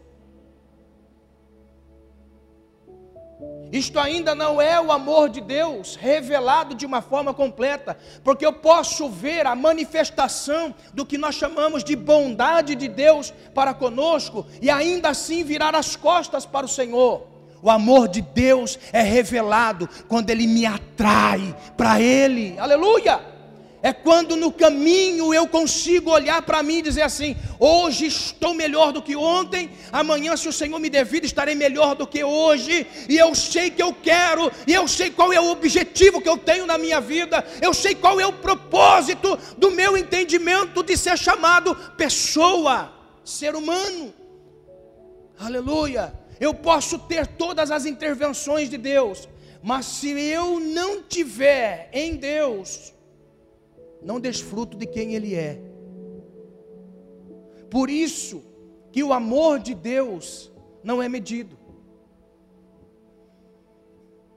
Isto 3.72 3.98
ainda 3.98 4.34
não 4.34 4.60
é 4.60 4.80
o 4.80 4.92
amor 4.92 5.28
de 5.28 5.40
Deus 5.40 5.96
revelado 5.96 6.74
de 6.74 6.86
uma 6.86 7.02
forma 7.02 7.34
completa, 7.34 7.96
porque 8.22 8.46
eu 8.46 8.52
posso 8.52 9.08
ver 9.08 9.46
a 9.46 9.54
manifestação 9.54 10.74
do 10.94 11.04
que 11.04 11.18
nós 11.18 11.34
chamamos 11.34 11.82
de 11.82 11.96
bondade 11.96 12.74
de 12.74 12.88
Deus 12.88 13.32
para 13.54 13.74
conosco 13.74 14.46
e 14.62 14.70
ainda 14.70 15.10
assim 15.10 15.42
virar 15.42 15.74
as 15.74 15.96
costas 15.96 16.46
para 16.46 16.66
o 16.66 16.68
Senhor. 16.68 17.26
O 17.62 17.70
amor 17.70 18.06
de 18.06 18.20
Deus 18.20 18.78
é 18.92 19.02
revelado 19.02 19.88
quando 20.06 20.30
Ele 20.30 20.46
me 20.46 20.64
atrai 20.64 21.54
para 21.76 22.00
Ele, 22.00 22.56
aleluia! 22.58 23.35
É 23.86 23.92
quando 23.92 24.34
no 24.34 24.50
caminho 24.50 25.32
eu 25.32 25.46
consigo 25.46 26.10
olhar 26.10 26.42
para 26.42 26.60
mim 26.60 26.78
e 26.78 26.82
dizer 26.82 27.02
assim: 27.02 27.36
hoje 27.56 28.06
estou 28.06 28.52
melhor 28.52 28.90
do 28.90 29.00
que 29.00 29.14
ontem, 29.14 29.70
amanhã, 29.92 30.36
se 30.36 30.48
o 30.48 30.52
Senhor 30.52 30.80
me 30.80 30.90
der 30.90 31.04
vida, 31.04 31.24
estarei 31.24 31.54
melhor 31.54 31.94
do 31.94 32.04
que 32.04 32.24
hoje, 32.24 32.84
e 33.08 33.16
eu 33.16 33.32
sei 33.32 33.70
que 33.70 33.80
eu 33.80 33.94
quero, 33.94 34.50
e 34.66 34.74
eu 34.74 34.88
sei 34.88 35.08
qual 35.08 35.32
é 35.32 35.40
o 35.40 35.52
objetivo 35.52 36.20
que 36.20 36.28
eu 36.28 36.36
tenho 36.36 36.66
na 36.66 36.76
minha 36.76 37.00
vida, 37.00 37.46
eu 37.62 37.72
sei 37.72 37.94
qual 37.94 38.18
é 38.18 38.26
o 38.26 38.32
propósito 38.32 39.38
do 39.56 39.70
meu 39.70 39.96
entendimento 39.96 40.82
de 40.82 40.96
ser 40.96 41.16
chamado 41.16 41.72
pessoa 41.96 42.92
ser 43.24 43.54
humano. 43.54 44.12
Aleluia. 45.38 46.12
Eu 46.40 46.52
posso 46.52 46.98
ter 46.98 47.24
todas 47.24 47.70
as 47.70 47.86
intervenções 47.86 48.68
de 48.68 48.78
Deus, 48.78 49.28
mas 49.62 49.86
se 49.86 50.10
eu 50.10 50.58
não 50.58 51.04
tiver 51.04 51.88
em 51.92 52.16
Deus, 52.16 52.95
não 54.06 54.20
desfruto 54.20 54.76
de 54.76 54.86
quem 54.86 55.14
Ele 55.16 55.34
é. 55.34 55.60
Por 57.68 57.90
isso 57.90 58.36
que 58.92 59.02
o 59.02 59.12
amor 59.12 59.58
de 59.58 59.74
Deus 59.74 60.50
não 60.82 61.02
é 61.02 61.08
medido. 61.08 61.58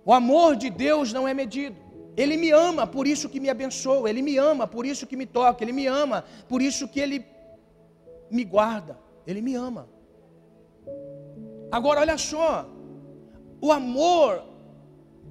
O 0.04 0.12
amor 0.12 0.56
de 0.56 0.72
Deus 0.72 1.14
não 1.14 1.28
é 1.28 1.34
medido. 1.36 1.78
Ele 2.18 2.36
me 2.36 2.50
ama, 2.50 2.88
por 2.88 3.06
isso 3.06 3.30
que 3.30 3.40
me 3.40 3.50
abençoa. 3.56 4.10
Ele 4.10 4.24
me 4.24 4.36
ama, 4.38 4.66
por 4.76 4.86
isso 4.92 5.06
que 5.06 5.16
me 5.16 5.28
toca. 5.28 5.64
Ele 5.64 5.72
me 5.72 5.86
ama, 5.86 6.26
por 6.48 6.64
isso 6.64 6.88
que 6.88 7.00
Ele 7.00 7.24
me 8.32 8.44
guarda. 8.44 8.98
Ele 9.28 9.42
me 9.48 9.54
ama. 9.54 9.88
Agora, 11.72 12.00
olha 12.02 12.18
só. 12.18 12.68
O 13.62 13.72
amor 13.72 14.44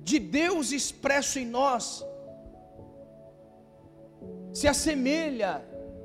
de 0.05 0.19
Deus 0.21 0.71
expresso 0.71 1.41
em 1.41 1.47
nós 1.47 2.05
se 4.53 4.67
assemelha 4.67 5.65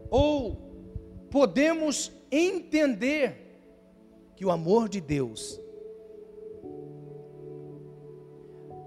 ou 0.10 0.56
podemos 1.30 2.12
entender 2.32 3.44
que 4.36 4.46
o 4.46 4.52
amor 4.52 4.90
de 4.90 5.00
Deus 5.02 5.60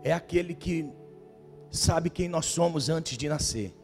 é 0.03 0.13
aquele 0.13 0.55
que 0.55 0.89
sabe 1.71 2.11
quem 2.11 2.29
nós 2.29 2.47
somos 2.47 2.89
antes 2.89 3.19
de 3.19 3.29
nascer. 3.29 3.75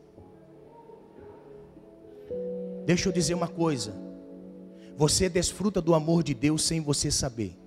Deixa 2.85 3.09
eu 3.09 3.13
dizer 3.13 3.35
uma 3.35 3.49
coisa. 3.49 3.95
Você 4.97 5.29
desfruta 5.29 5.81
do 5.81 5.95
amor 5.95 6.23
de 6.23 6.35
Deus 6.35 6.63
sem 6.63 6.81
você 6.81 7.11
saber. 7.11 7.59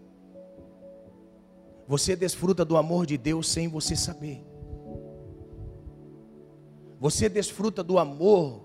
Você 1.87 2.15
desfruta 2.15 2.65
do 2.65 2.77
amor 2.77 3.05
de 3.05 3.17
Deus 3.17 3.47
sem 3.49 3.67
você 3.67 3.95
saber. 3.95 4.54
Você 6.99 7.27
desfruta 7.29 7.83
do 7.83 7.97
amor 7.97 8.63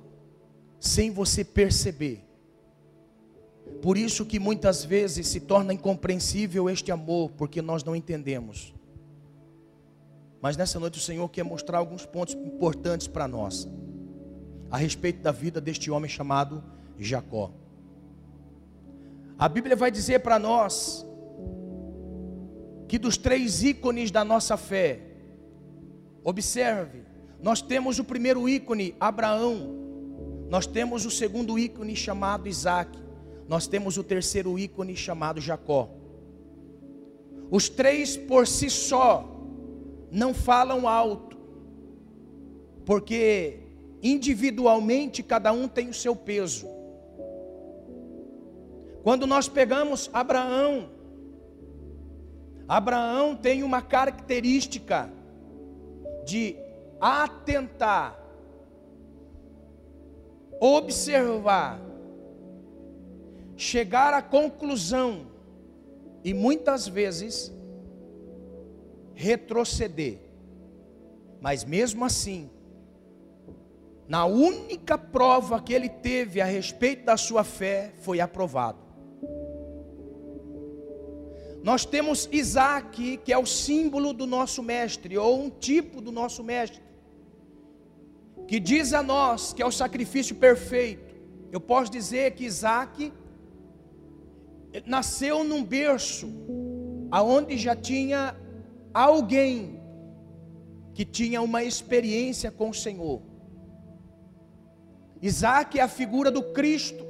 sem 0.78 1.10
você 1.10 1.44
perceber. 1.44 2.24
Por 3.82 3.96
isso 3.96 4.26
que 4.26 4.38
muitas 4.38 4.84
vezes 4.84 5.26
se 5.28 5.40
torna 5.40 5.72
incompreensível 5.72 6.68
este 6.68 6.90
amor, 6.90 7.30
porque 7.32 7.62
nós 7.62 7.84
não 7.84 7.94
entendemos. 7.94 8.74
Mas 10.40 10.56
nessa 10.56 10.80
noite 10.80 10.98
o 10.98 11.02
Senhor 11.02 11.28
quer 11.28 11.44
mostrar 11.44 11.78
alguns 11.78 12.06
pontos 12.06 12.34
importantes 12.34 13.06
para 13.06 13.28
nós 13.28 13.68
a 14.70 14.76
respeito 14.76 15.20
da 15.20 15.32
vida 15.32 15.60
deste 15.60 15.90
homem 15.90 16.08
chamado 16.08 16.62
Jacó. 16.98 17.52
A 19.38 19.48
Bíblia 19.48 19.74
vai 19.74 19.90
dizer 19.90 20.20
para 20.20 20.38
nós 20.38 21.06
que 22.86 22.98
dos 22.98 23.16
três 23.16 23.62
ícones 23.62 24.10
da 24.10 24.24
nossa 24.24 24.56
fé, 24.56 25.00
observe, 26.24 26.99
nós 27.42 27.62
temos 27.62 27.98
o 27.98 28.04
primeiro 28.04 28.48
ícone, 28.48 28.94
Abraão, 29.00 29.76
nós 30.48 30.66
temos 30.66 31.06
o 31.06 31.10
segundo 31.10 31.58
ícone 31.58 31.96
chamado 31.96 32.48
Isaac, 32.48 32.98
nós 33.48 33.66
temos 33.66 33.96
o 33.96 34.04
terceiro 34.04 34.58
ícone 34.58 34.96
chamado 34.96 35.40
Jacó. 35.40 35.88
Os 37.50 37.68
três 37.68 38.16
por 38.16 38.46
si 38.46 38.68
só 38.68 39.28
não 40.10 40.34
falam 40.34 40.86
alto, 40.86 41.38
porque 42.84 43.58
individualmente 44.02 45.22
cada 45.22 45.52
um 45.52 45.66
tem 45.66 45.88
o 45.88 45.94
seu 45.94 46.14
peso. 46.14 46.66
Quando 49.02 49.26
nós 49.26 49.48
pegamos 49.48 50.10
Abraão, 50.12 50.90
Abraão 52.68 53.34
tem 53.34 53.62
uma 53.62 53.82
característica 53.82 55.10
de 56.24 56.56
atentar, 57.00 58.18
observar, 60.60 61.80
chegar 63.56 64.12
à 64.12 64.20
conclusão 64.20 65.26
e 66.22 66.34
muitas 66.34 66.86
vezes 66.86 67.52
retroceder. 69.14 70.18
Mas 71.40 71.64
mesmo 71.64 72.04
assim, 72.04 72.50
na 74.06 74.26
única 74.26 74.98
prova 74.98 75.60
que 75.62 75.72
ele 75.72 75.88
teve 75.88 76.40
a 76.40 76.44
respeito 76.44 77.04
da 77.04 77.16
sua 77.16 77.44
fé, 77.44 77.92
foi 78.00 78.20
aprovado. 78.20 78.78
Nós 81.62 81.84
temos 81.84 82.28
Isaac, 82.32 83.18
que 83.18 83.32
é 83.32 83.38
o 83.38 83.44
símbolo 83.44 84.12
do 84.12 84.26
nosso 84.26 84.62
mestre, 84.62 85.16
ou 85.16 85.42
um 85.42 85.50
tipo 85.50 86.00
do 86.00 86.10
nosso 86.10 86.42
mestre, 86.42 86.82
que 88.50 88.58
diz 88.58 88.92
a 88.92 89.00
nós 89.00 89.52
que 89.52 89.62
é 89.62 89.64
o 89.64 89.70
sacrifício 89.70 90.34
perfeito. 90.34 91.14
Eu 91.52 91.60
posso 91.60 91.88
dizer 91.88 92.32
que 92.32 92.44
Isaac 92.44 93.12
nasceu 94.84 95.44
num 95.44 95.62
berço, 95.64 96.28
aonde 97.12 97.56
já 97.56 97.76
tinha 97.76 98.36
alguém 98.92 99.80
que 100.92 101.04
tinha 101.04 101.40
uma 101.40 101.62
experiência 101.62 102.50
com 102.50 102.70
o 102.70 102.74
Senhor. 102.74 103.22
Isaac 105.22 105.78
é 105.78 105.82
a 105.82 105.88
figura 105.88 106.28
do 106.28 106.42
Cristo, 106.42 107.06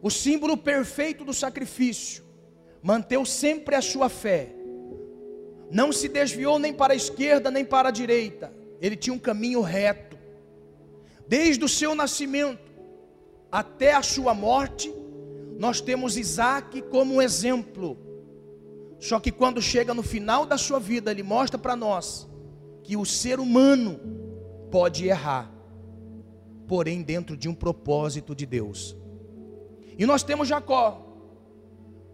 o 0.00 0.08
símbolo 0.08 0.56
perfeito 0.56 1.24
do 1.24 1.34
sacrifício 1.34 2.22
manteve 2.80 3.26
sempre 3.26 3.74
a 3.74 3.82
sua 3.82 4.08
fé, 4.08 4.54
não 5.68 5.90
se 5.90 6.08
desviou 6.08 6.60
nem 6.60 6.72
para 6.72 6.92
a 6.92 6.96
esquerda 6.96 7.50
nem 7.50 7.64
para 7.64 7.88
a 7.88 7.92
direita, 7.92 8.61
ele 8.82 8.96
tinha 8.96 9.14
um 9.14 9.18
caminho 9.18 9.60
reto, 9.60 10.18
desde 11.28 11.64
o 11.64 11.68
seu 11.68 11.94
nascimento 11.94 12.72
até 13.50 13.94
a 13.94 14.02
sua 14.02 14.34
morte, 14.34 14.92
nós 15.56 15.80
temos 15.80 16.16
Isaac 16.16 16.82
como 16.82 17.14
um 17.14 17.22
exemplo. 17.22 17.96
Só 18.98 19.20
que 19.20 19.30
quando 19.30 19.62
chega 19.62 19.94
no 19.94 20.02
final 20.02 20.44
da 20.44 20.58
sua 20.58 20.80
vida, 20.80 21.12
ele 21.12 21.22
mostra 21.22 21.56
para 21.56 21.76
nós 21.76 22.28
que 22.82 22.96
o 22.96 23.04
ser 23.04 23.38
humano 23.38 24.00
pode 24.68 25.06
errar, 25.06 25.48
porém 26.66 27.02
dentro 27.02 27.36
de 27.36 27.48
um 27.48 27.54
propósito 27.54 28.34
de 28.34 28.46
Deus. 28.46 28.96
E 29.96 30.04
nós 30.04 30.24
temos 30.24 30.48
Jacó, 30.48 31.06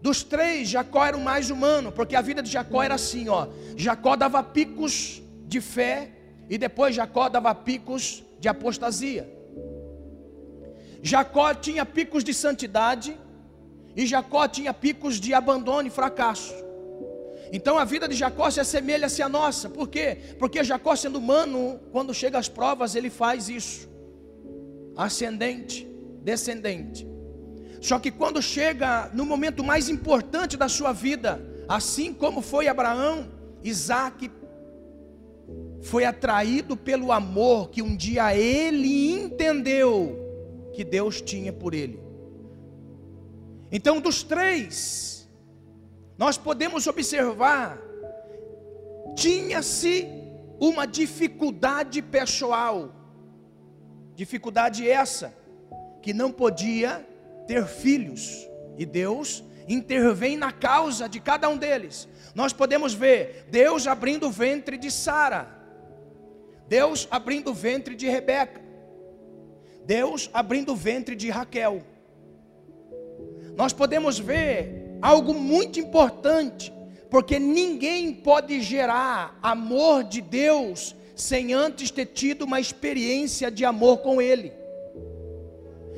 dos 0.01 0.21
três, 0.21 0.69
Jacó 0.69 1.03
era 1.03 1.17
o 1.17 1.21
mais 1.21 1.49
humano, 1.49 1.91
porque 1.91 2.15
a 2.15 2.21
vida 2.21 2.43
de 2.43 2.51
Jacó 2.51 2.83
era 2.83 2.93
assim, 2.93 3.27
ó. 3.27 3.47
Jacó 3.75 4.15
dava 4.15 4.43
picos 4.43 5.23
de 5.47 5.59
fé 5.59 6.18
e 6.49 6.57
depois 6.57 6.95
Jacó 6.95 7.29
dava 7.29 7.53
picos 7.53 8.23
de 8.39 8.49
apostasia. 8.49 9.29
Jacó 11.01 11.53
tinha 11.53 11.85
picos 11.85 12.23
de 12.23 12.33
santidade 12.33 13.17
e 13.95 14.05
Jacó 14.05 14.47
tinha 14.47 14.73
picos 14.73 15.19
de 15.19 15.33
abandono 15.33 15.87
e 15.87 15.91
fracasso. 15.91 16.53
Então 17.51 17.77
a 17.77 17.85
vida 17.85 18.07
de 18.07 18.15
Jacó 18.15 18.49
se 18.49 18.59
assemelha-se 18.59 19.21
à 19.21 19.29
nossa. 19.29 19.69
Por 19.69 19.87
quê? 19.87 20.17
Porque 20.37 20.63
Jacó, 20.63 20.95
sendo 20.95 21.19
humano, 21.19 21.79
quando 21.91 22.13
chega 22.13 22.37
às 22.37 22.49
provas, 22.49 22.95
ele 22.95 23.09
faz 23.09 23.49
isso. 23.49 23.89
Ascendente, 24.95 25.87
descendente. 26.21 27.07
Só 27.81 27.97
que 27.97 28.11
quando 28.11 28.41
chega 28.41 29.09
no 29.13 29.25
momento 29.25 29.63
mais 29.63 29.87
importante 29.87 30.57
da 30.57 30.67
sua 30.67 30.91
vida, 30.91 31.41
assim 31.67 32.13
como 32.13 32.41
foi 32.41 32.67
Abraão, 32.67 33.31
Isaac 33.63 34.29
foi 35.81 36.05
atraído 36.05 36.75
pelo 36.75 37.11
amor 37.11 37.69
que 37.69 37.81
um 37.81 37.95
dia 37.95 38.35
ele 38.35 39.11
entendeu 39.11 40.69
que 40.73 40.83
Deus 40.83 41.21
tinha 41.21 41.51
por 41.53 41.73
ele. 41.73 41.99
Então, 43.71 43.99
dos 44.01 44.23
três, 44.23 45.29
nós 46.17 46.37
podemos 46.37 46.87
observar, 46.87 47.79
tinha-se 49.15 50.07
uma 50.59 50.85
dificuldade 50.85 52.01
pessoal, 52.01 52.93
dificuldade 54.15 54.89
essa, 54.89 55.33
que 56.01 56.13
não 56.13 56.31
podia 56.31 57.07
ter 57.47 57.65
filhos, 57.65 58.47
e 58.77 58.85
Deus 58.85 59.43
intervém 59.67 60.35
na 60.35 60.51
causa 60.51 61.07
de 61.07 61.19
cada 61.19 61.47
um 61.47 61.57
deles. 61.57 62.07
Nós 62.33 62.51
podemos 62.51 62.93
ver 62.93 63.45
Deus 63.51 63.85
abrindo 63.85 64.27
o 64.27 64.31
ventre 64.31 64.77
de 64.77 64.89
Sara, 64.89 65.58
Deus 66.69 67.07
abrindo 67.09 67.49
o 67.49 67.53
ventre 67.53 67.95
de 67.95 68.07
Rebeca, 68.07 68.61
Deus 69.85 70.29
abrindo 70.31 70.73
o 70.73 70.75
ventre 70.75 71.15
de 71.15 71.27
Raquel. 71.31 71.81
Nós 73.55 73.73
podemos 73.73 74.19
ver 74.19 74.97
algo 75.01 75.33
muito 75.33 75.79
importante, 75.79 76.71
porque 77.09 77.39
ninguém 77.39 78.13
pode 78.13 78.61
gerar 78.61 79.39
amor 79.41 80.03
de 80.03 80.21
Deus 80.21 80.95
sem 81.15 81.53
antes 81.53 81.89
ter 81.89 82.05
tido 82.05 82.43
uma 82.43 82.59
experiência 82.59 83.49
de 83.49 83.65
amor 83.65 83.97
com 83.97 84.21
Ele. 84.21 84.53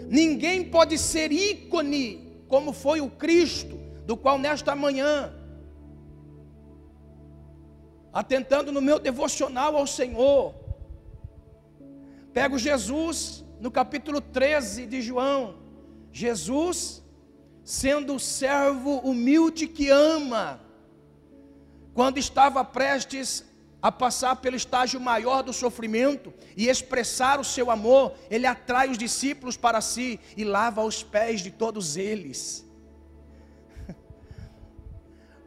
Ninguém 0.08 0.64
pode 0.64 0.98
ser 0.98 1.34
ícone 1.34 2.44
como 2.48 2.72
foi 2.72 3.02
o 3.02 3.10
Cristo, 3.10 3.78
do 4.06 4.16
qual 4.16 4.40
nesta 4.40 4.74
manhã, 4.74 5.34
atentando 8.14 8.72
no 8.72 8.82
meu 8.82 9.00
devocional 9.00 9.76
ao 9.76 9.86
Senhor, 9.86 10.61
pego 12.34 12.58
Jesus 12.58 13.44
no 13.60 13.70
capítulo 13.70 14.22
13 14.22 14.86
de 14.86 15.02
João, 15.02 15.58
Jesus 16.12 17.04
sendo 17.64 18.16
o 18.16 18.20
servo 18.20 18.98
humilde 19.00 19.68
que 19.68 19.90
ama, 19.90 20.60
quando 21.94 22.18
estava 22.18 22.64
prestes 22.64 23.46
a 23.82 23.92
passar 23.92 24.38
pelo 24.38 24.56
estágio 24.56 25.00
maior 25.00 25.42
do 25.42 25.54
sofrimento 25.54 26.34
e 26.56 26.68
expressar 26.70 27.40
o 27.40 27.44
seu 27.44 27.70
amor, 27.70 28.14
ele 28.30 28.46
atrai 28.46 28.90
os 28.90 28.98
discípulos 28.98 29.58
para 29.58 29.82
si 29.82 30.20
e 30.38 30.44
lava 30.44 30.84
os 30.84 31.04
pés 31.04 31.42
de 31.42 31.52
todos 31.52 31.98
eles. 31.98 32.66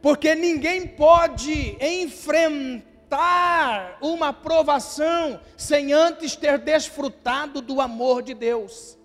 Porque 0.01 0.35
ninguém 0.35 0.87
pode 0.87 1.77
enfrentar 1.83 2.94
uma 4.01 4.33
provação 4.33 5.39
sem 5.57 5.93
antes 5.93 6.35
ter 6.35 6.57
desfrutado 6.57 7.61
do 7.61 7.79
amor 7.79 8.21
de 8.21 8.33
Deus. 8.33 8.97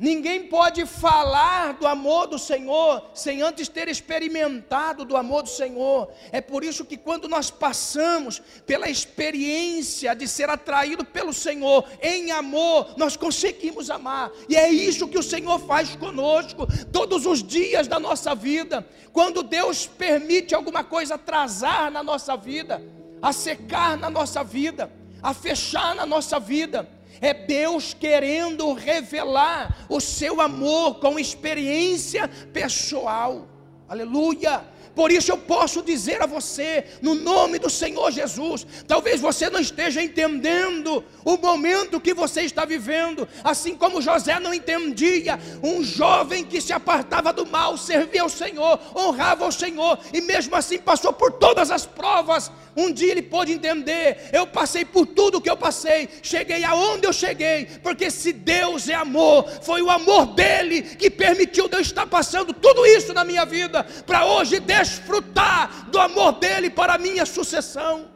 Ninguém 0.00 0.44
pode 0.46 0.86
falar 0.86 1.74
do 1.74 1.86
amor 1.86 2.26
do 2.26 2.38
Senhor 2.38 3.10
sem 3.12 3.42
antes 3.42 3.68
ter 3.68 3.86
experimentado 3.86 5.04
do 5.04 5.14
amor 5.14 5.42
do 5.42 5.50
Senhor. 5.50 6.10
É 6.32 6.40
por 6.40 6.64
isso 6.64 6.86
que 6.86 6.96
quando 6.96 7.28
nós 7.28 7.50
passamos 7.50 8.40
pela 8.64 8.88
experiência 8.88 10.14
de 10.14 10.26
ser 10.26 10.48
atraído 10.48 11.04
pelo 11.04 11.34
Senhor 11.34 11.84
em 12.00 12.30
amor, 12.30 12.94
nós 12.96 13.14
conseguimos 13.14 13.90
amar. 13.90 14.32
E 14.48 14.56
é 14.56 14.70
isso 14.70 15.06
que 15.06 15.18
o 15.18 15.22
Senhor 15.22 15.58
faz 15.66 15.94
conosco 15.94 16.66
todos 16.90 17.26
os 17.26 17.42
dias 17.42 17.86
da 17.86 18.00
nossa 18.00 18.34
vida. 18.34 18.88
Quando 19.12 19.42
Deus 19.42 19.86
permite 19.86 20.54
alguma 20.54 20.82
coisa 20.82 21.16
atrasar 21.16 21.90
na 21.90 22.02
nossa 22.02 22.38
vida, 22.38 22.82
a 23.22 23.32
secar 23.32 23.96
na 23.96 24.10
nossa 24.10 24.42
vida, 24.42 24.90
a 25.22 25.34
fechar 25.34 25.94
na 25.94 26.06
nossa 26.06 26.38
vida, 26.40 26.88
é 27.20 27.34
Deus 27.34 27.92
querendo 27.92 28.72
revelar 28.72 29.86
o 29.88 30.00
seu 30.00 30.40
amor 30.40 31.00
com 31.00 31.18
experiência 31.18 32.28
pessoal. 32.52 33.46
Aleluia. 33.88 34.64
Por 35.00 35.10
isso 35.10 35.32
eu 35.32 35.38
posso 35.38 35.80
dizer 35.80 36.20
a 36.20 36.26
você, 36.26 36.84
no 37.00 37.14
nome 37.14 37.58
do 37.58 37.70
Senhor 37.70 38.10
Jesus, 38.10 38.66
talvez 38.86 39.18
você 39.18 39.48
não 39.48 39.58
esteja 39.58 40.02
entendendo 40.02 41.02
o 41.24 41.38
momento 41.38 41.98
que 41.98 42.12
você 42.12 42.42
está 42.42 42.66
vivendo, 42.66 43.26
assim 43.42 43.74
como 43.74 44.02
José 44.02 44.38
não 44.38 44.52
entendia, 44.52 45.40
um 45.62 45.82
jovem 45.82 46.44
que 46.44 46.60
se 46.60 46.74
apartava 46.74 47.32
do 47.32 47.46
mal, 47.46 47.78
servia 47.78 48.20
ao 48.20 48.28
Senhor, 48.28 48.78
honrava 48.94 49.46
ao 49.46 49.50
Senhor, 49.50 49.98
e 50.12 50.20
mesmo 50.20 50.54
assim 50.54 50.78
passou 50.78 51.14
por 51.14 51.32
todas 51.32 51.70
as 51.70 51.86
provas, 51.86 52.52
um 52.76 52.92
dia 52.92 53.10
ele 53.10 53.22
pôde 53.22 53.52
entender: 53.52 54.28
eu 54.32 54.46
passei 54.46 54.84
por 54.84 55.06
tudo 55.06 55.40
que 55.40 55.50
eu 55.50 55.56
passei, 55.56 56.08
cheguei 56.22 56.62
aonde 56.64 57.06
eu 57.06 57.12
cheguei, 57.12 57.66
porque 57.82 58.10
se 58.10 58.32
Deus 58.32 58.88
é 58.88 58.94
amor, 58.94 59.48
foi 59.62 59.82
o 59.82 59.90
amor 59.90 60.26
dele 60.26 60.82
que 60.82 61.10
permitiu 61.10 61.68
de 61.68 61.76
eu 61.76 61.80
estar 61.80 62.06
passando 62.06 62.52
tudo 62.52 62.86
isso 62.86 63.12
na 63.12 63.24
minha 63.24 63.44
vida, 63.44 63.82
para 64.06 64.26
hoje 64.26 64.60
desfrutar 64.90 65.88
do 65.90 65.98
amor 65.98 66.32
dele 66.32 66.68
para 66.68 66.94
a 66.94 66.98
minha 66.98 67.24
sucessão. 67.24 68.08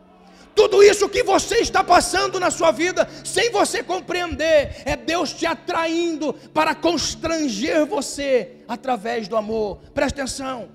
Tudo 0.55 0.83
isso 0.83 1.09
que 1.09 1.23
você 1.23 1.57
está 1.57 1.83
passando 1.83 2.39
na 2.39 2.51
sua 2.51 2.71
vida, 2.71 3.09
sem 3.25 3.51
você 3.51 3.83
compreender, 3.83 4.83
é 4.85 4.97
Deus 4.97 5.33
te 5.33 5.47
atraindo 5.47 6.33
para 6.53 6.75
constranger 6.75 7.85
você 7.87 8.59
através 8.69 9.27
do 9.27 9.37
amor. 9.37 9.79
Presta 9.93 10.23
atenção. 10.23 10.69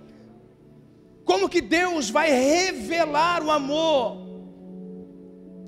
Como 1.23 1.47
que 1.47 1.61
Deus 1.61 2.09
vai 2.09 2.29
revelar 2.29 3.41
o 3.41 3.51
amor 3.51 4.17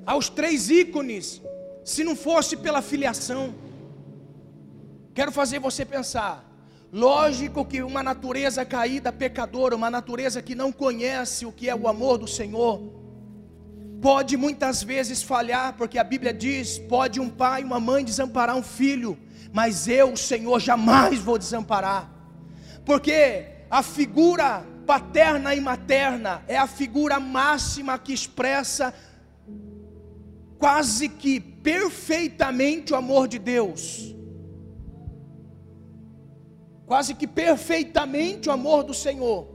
aos 0.04 0.28
três 0.28 0.68
ícones, 0.68 1.40
se 1.84 2.04
não 2.04 2.14
fosse 2.14 2.56
pela 2.56 2.82
filiação? 2.82 3.54
Quero 5.14 5.32
fazer 5.32 5.58
você 5.58 5.86
pensar. 5.86 6.51
Lógico 6.92 7.64
que 7.64 7.82
uma 7.82 8.02
natureza 8.02 8.66
caída, 8.66 9.10
pecadora, 9.10 9.74
uma 9.74 9.90
natureza 9.90 10.42
que 10.42 10.54
não 10.54 10.70
conhece 10.70 11.46
o 11.46 11.50
que 11.50 11.66
é 11.66 11.74
o 11.74 11.88
amor 11.88 12.18
do 12.18 12.28
Senhor, 12.28 12.82
pode 14.02 14.36
muitas 14.36 14.82
vezes 14.82 15.22
falhar, 15.22 15.72
porque 15.72 15.98
a 15.98 16.04
Bíblia 16.04 16.34
diz: 16.34 16.78
pode 16.78 17.18
um 17.18 17.30
pai 17.30 17.62
e 17.62 17.64
uma 17.64 17.80
mãe 17.80 18.04
desamparar 18.04 18.54
um 18.54 18.62
filho, 18.62 19.18
mas 19.54 19.88
eu, 19.88 20.12
o 20.12 20.18
Senhor, 20.18 20.60
jamais 20.60 21.18
vou 21.18 21.38
desamparar, 21.38 22.12
porque 22.84 23.46
a 23.70 23.82
figura 23.82 24.62
paterna 24.86 25.54
e 25.54 25.62
materna 25.62 26.42
é 26.46 26.58
a 26.58 26.66
figura 26.66 27.18
máxima 27.18 27.98
que 27.98 28.12
expressa 28.12 28.92
quase 30.58 31.08
que 31.08 31.40
perfeitamente 31.40 32.92
o 32.92 32.96
amor 32.96 33.26
de 33.28 33.38
Deus. 33.38 34.14
Quase 36.92 37.14
que 37.14 37.26
perfeitamente 37.26 38.50
o 38.50 38.52
amor 38.52 38.84
do 38.84 38.92
Senhor. 38.92 39.48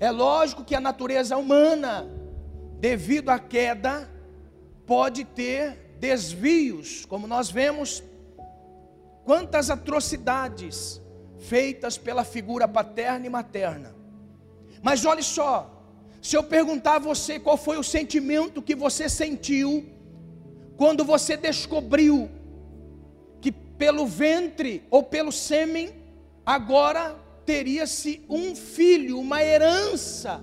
É 0.00 0.10
lógico 0.10 0.64
que 0.64 0.74
a 0.74 0.80
natureza 0.80 1.36
humana, 1.36 2.10
devido 2.80 3.30
à 3.30 3.38
queda, 3.38 4.10
pode 4.84 5.24
ter 5.24 5.94
desvios, 6.00 7.04
como 7.04 7.28
nós 7.28 7.52
vemos 7.52 8.02
quantas 9.24 9.70
atrocidades 9.70 11.00
feitas 11.38 11.96
pela 11.96 12.24
figura 12.24 12.66
paterna 12.66 13.24
e 13.24 13.30
materna. 13.30 13.94
Mas 14.82 15.04
olhe 15.04 15.22
só, 15.22 15.70
se 16.20 16.36
eu 16.36 16.42
perguntar 16.42 16.96
a 16.96 16.98
você 16.98 17.38
qual 17.38 17.56
foi 17.56 17.78
o 17.78 17.84
sentimento 17.84 18.60
que 18.60 18.74
você 18.74 19.08
sentiu 19.08 19.88
quando 20.76 21.04
você 21.04 21.36
descobriu 21.36 22.28
pelo 23.78 24.06
ventre 24.06 24.84
ou 24.90 25.02
pelo 25.02 25.32
sêmen 25.32 25.90
agora 26.44 27.16
teria-se 27.44 28.24
um 28.28 28.54
filho, 28.54 29.18
uma 29.18 29.42
herança. 29.42 30.42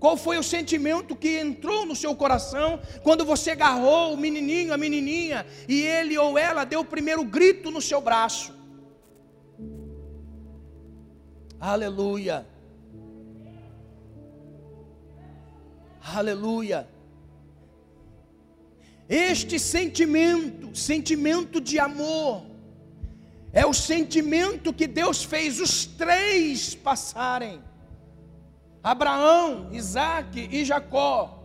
Qual 0.00 0.16
foi 0.16 0.38
o 0.38 0.42
sentimento 0.42 1.16
que 1.16 1.38
entrou 1.38 1.84
no 1.84 1.96
seu 1.96 2.14
coração 2.14 2.80
quando 3.02 3.24
você 3.24 3.50
agarrou 3.50 4.14
o 4.14 4.16
menininho, 4.16 4.72
a 4.72 4.76
menininha, 4.76 5.44
e 5.68 5.82
ele 5.82 6.16
ou 6.16 6.38
ela 6.38 6.64
deu 6.64 6.80
o 6.80 6.84
primeiro 6.84 7.24
grito 7.24 7.70
no 7.70 7.80
seu 7.80 8.00
braço? 8.00 8.54
Aleluia. 11.60 12.46
Aleluia. 16.14 16.88
Este 19.08 19.58
sentimento, 19.58 20.76
sentimento 20.76 21.62
de 21.62 21.78
amor, 21.78 22.42
é 23.52 23.64
o 23.64 23.72
sentimento 23.72 24.70
que 24.70 24.86
Deus 24.86 25.24
fez 25.24 25.58
os 25.60 25.86
três 25.86 26.74
passarem: 26.74 27.62
Abraão, 28.82 29.70
Isaac 29.72 30.48
e 30.52 30.62
Jacó. 30.62 31.36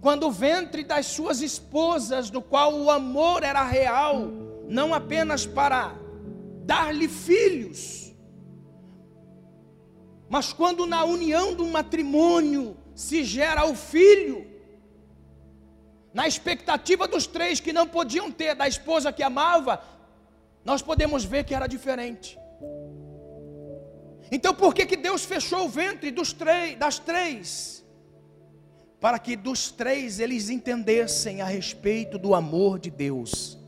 Quando 0.00 0.28
o 0.28 0.30
ventre 0.30 0.84
das 0.84 1.06
suas 1.06 1.42
esposas, 1.42 2.30
do 2.30 2.40
qual 2.40 2.72
o 2.74 2.90
amor 2.90 3.42
era 3.42 3.62
real, 3.64 4.28
não 4.66 4.94
apenas 4.94 5.44
para 5.44 5.94
dar-lhe 6.64 7.08
filhos, 7.08 8.14
mas 10.28 10.52
quando 10.52 10.86
na 10.86 11.04
união 11.04 11.54
do 11.54 11.66
matrimônio 11.66 12.76
se 12.94 13.22
gera 13.22 13.66
o 13.66 13.74
filho, 13.74 14.55
na 16.16 16.26
expectativa 16.26 17.06
dos 17.06 17.26
três 17.26 17.60
que 17.60 17.74
não 17.74 17.86
podiam 17.86 18.32
ter 18.32 18.54
da 18.54 18.66
esposa 18.66 19.12
que 19.12 19.22
amava, 19.22 19.82
nós 20.64 20.80
podemos 20.80 21.26
ver 21.26 21.44
que 21.44 21.54
era 21.54 21.66
diferente. 21.66 22.38
Então 24.32 24.54
por 24.54 24.72
que, 24.72 24.86
que 24.86 24.96
Deus 24.96 25.26
fechou 25.26 25.66
o 25.66 25.68
ventre 25.68 26.10
dos 26.10 26.32
três, 26.32 26.74
das 26.78 26.98
três? 26.98 27.84
Para 28.98 29.18
que 29.18 29.36
dos 29.36 29.70
três 29.70 30.18
eles 30.18 30.48
entendessem 30.48 31.42
a 31.42 31.44
respeito 31.44 32.16
do 32.18 32.34
amor 32.34 32.78
de 32.78 32.90
Deus. 32.90 33.58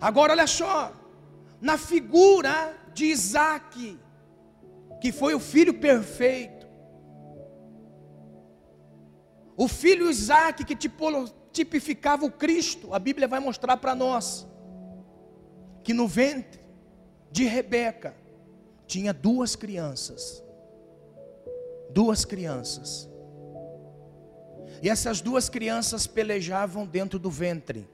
Agora 0.00 0.32
olha 0.32 0.46
só, 0.46 0.90
na 1.60 1.76
figura 1.76 2.74
de 2.94 3.04
Isaac, 3.04 3.98
que 5.02 5.12
foi 5.12 5.34
o 5.34 5.38
filho 5.38 5.74
perfeito. 5.74 6.66
O 9.54 9.68
filho 9.68 10.08
Isaac 10.08 10.64
que 10.64 10.74
tipificava 11.58 12.24
o 12.24 12.30
Cristo, 12.30 12.94
a 12.94 12.98
Bíblia 12.98 13.26
vai 13.26 13.40
mostrar 13.40 13.76
para 13.76 13.94
nós 13.94 14.46
que 15.82 15.92
no 15.92 16.06
ventre 16.06 16.60
de 17.32 17.44
Rebeca 17.44 18.14
tinha 18.86 19.12
duas 19.12 19.56
crianças. 19.56 20.42
Duas 21.90 22.24
crianças. 22.24 23.08
E 24.80 24.88
essas 24.88 25.20
duas 25.20 25.48
crianças 25.48 26.06
pelejavam 26.06 26.86
dentro 26.86 27.18
do 27.18 27.30
ventre. 27.30 27.88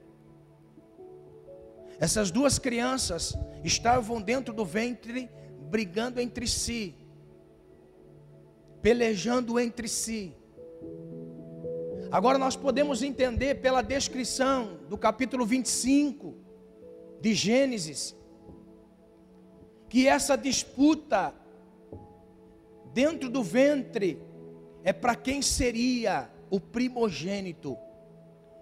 Essas 1.99 2.29
duas 2.29 2.59
crianças 2.59 3.35
estavam 3.63 4.21
dentro 4.21 4.53
do 4.53 4.65
ventre 4.65 5.29
brigando 5.71 6.21
entre 6.21 6.45
si, 6.45 6.93
pelejando 8.81 9.59
entre 9.59 9.87
si. 9.87 10.35
Agora 12.15 12.37
nós 12.37 12.55
podemos 12.55 13.03
entender 13.03 13.55
pela 13.55 13.81
descrição 13.81 14.79
do 14.87 14.97
capítulo 14.97 15.45
25 15.45 16.33
de 17.19 17.33
Gênesis, 17.33 18.15
que 19.89 20.07
essa 20.07 20.37
disputa 20.37 21.35
dentro 22.93 23.29
do 23.29 23.43
ventre 23.43 24.23
é 24.81 24.93
para 24.93 25.13
quem 25.13 25.41
seria 25.41 26.29
o 26.49 26.57
primogênito 26.57 27.77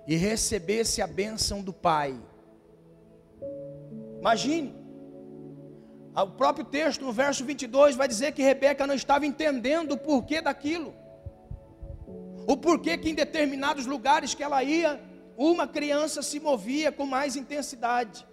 e 0.08 0.16
recebesse 0.16 1.00
a 1.00 1.06
bênção 1.06 1.62
do 1.62 1.72
pai. 1.72 2.20
Imagine, 4.20 4.74
o 6.16 6.26
próprio 6.26 6.66
texto, 6.66 7.06
no 7.06 7.14
verso 7.14 7.46
22, 7.46 7.96
vai 7.96 8.08
dizer 8.08 8.32
que 8.32 8.42
Rebeca 8.42 8.88
não 8.88 8.96
estava 8.96 9.28
entendendo 9.28 9.92
o 9.92 9.98
porquê 10.00 10.42
daquilo. 10.42 11.03
O 12.48 12.58
porquê 12.58 12.98
que 12.98 13.10
em 13.10 13.16
determinados 13.16 13.86
lugares 13.86 14.34
que 14.34 14.44
ela 14.44 14.64
ia, 14.64 15.02
uma 15.38 15.68
criança 15.68 16.22
se 16.22 16.40
movia 16.40 16.92
com 16.92 17.06
mais 17.06 17.36
intensidade. 17.36 18.26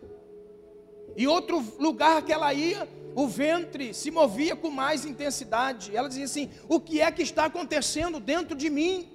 E 1.16 1.26
outro 1.26 1.64
lugar 1.78 2.22
que 2.22 2.32
ela 2.32 2.52
ia, 2.52 2.88
o 3.14 3.26
ventre 3.26 3.92
se 3.92 4.10
movia 4.10 4.54
com 4.54 4.70
mais 4.70 5.04
intensidade. 5.04 5.94
Ela 5.96 6.08
dizia 6.08 6.24
assim: 6.24 6.50
O 6.68 6.80
que 6.80 7.00
é 7.00 7.10
que 7.10 7.22
está 7.22 7.46
acontecendo 7.46 8.20
dentro 8.20 8.56
de 8.56 8.70
mim? 8.70 9.08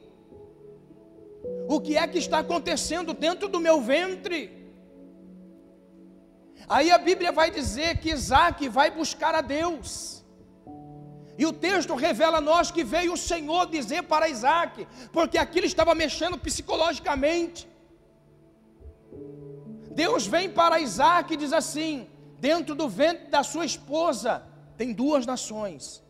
O 1.67 1.79
que 1.79 1.97
é 1.97 2.08
que 2.08 2.17
está 2.17 2.39
acontecendo 2.39 3.13
dentro 3.13 3.47
do 3.47 3.60
meu 3.60 3.81
ventre? 3.81 4.65
Aí 6.67 6.89
a 6.91 6.97
Bíblia 6.97 7.31
vai 7.31 7.51
dizer 7.51 7.99
que 7.99 8.10
Isaac 8.10 8.67
vai 8.69 8.89
buscar 8.89 9.36
a 9.36 9.41
Deus. 9.41 10.25
E 11.38 11.45
o 11.45 11.52
texto 11.52 11.93
revela 11.95 12.38
a 12.38 12.41
nós 12.41 12.71
que 12.71 12.84
veio 12.84 13.13
o 13.13 13.17
Senhor 13.17 13.65
dizer 13.67 14.04
para 14.04 14.30
Isaac, 14.30 14.88
porque 15.12 15.38
aquilo 15.38 15.65
estava 15.65 15.93
mexendo 15.93 16.38
psicologicamente. 16.38 17.67
Deus 19.91 20.26
vem 20.28 20.50
para 20.50 20.80
Isaac 20.80 21.34
e 21.34 21.38
diz 21.38 21.54
assim: 21.62 22.08
dentro 22.39 22.74
do 22.76 22.88
ventre 22.88 23.28
da 23.28 23.43
sua 23.43 23.65
esposa 23.65 24.43
tem 24.78 24.93
duas 24.93 25.26
nações. 25.26 26.04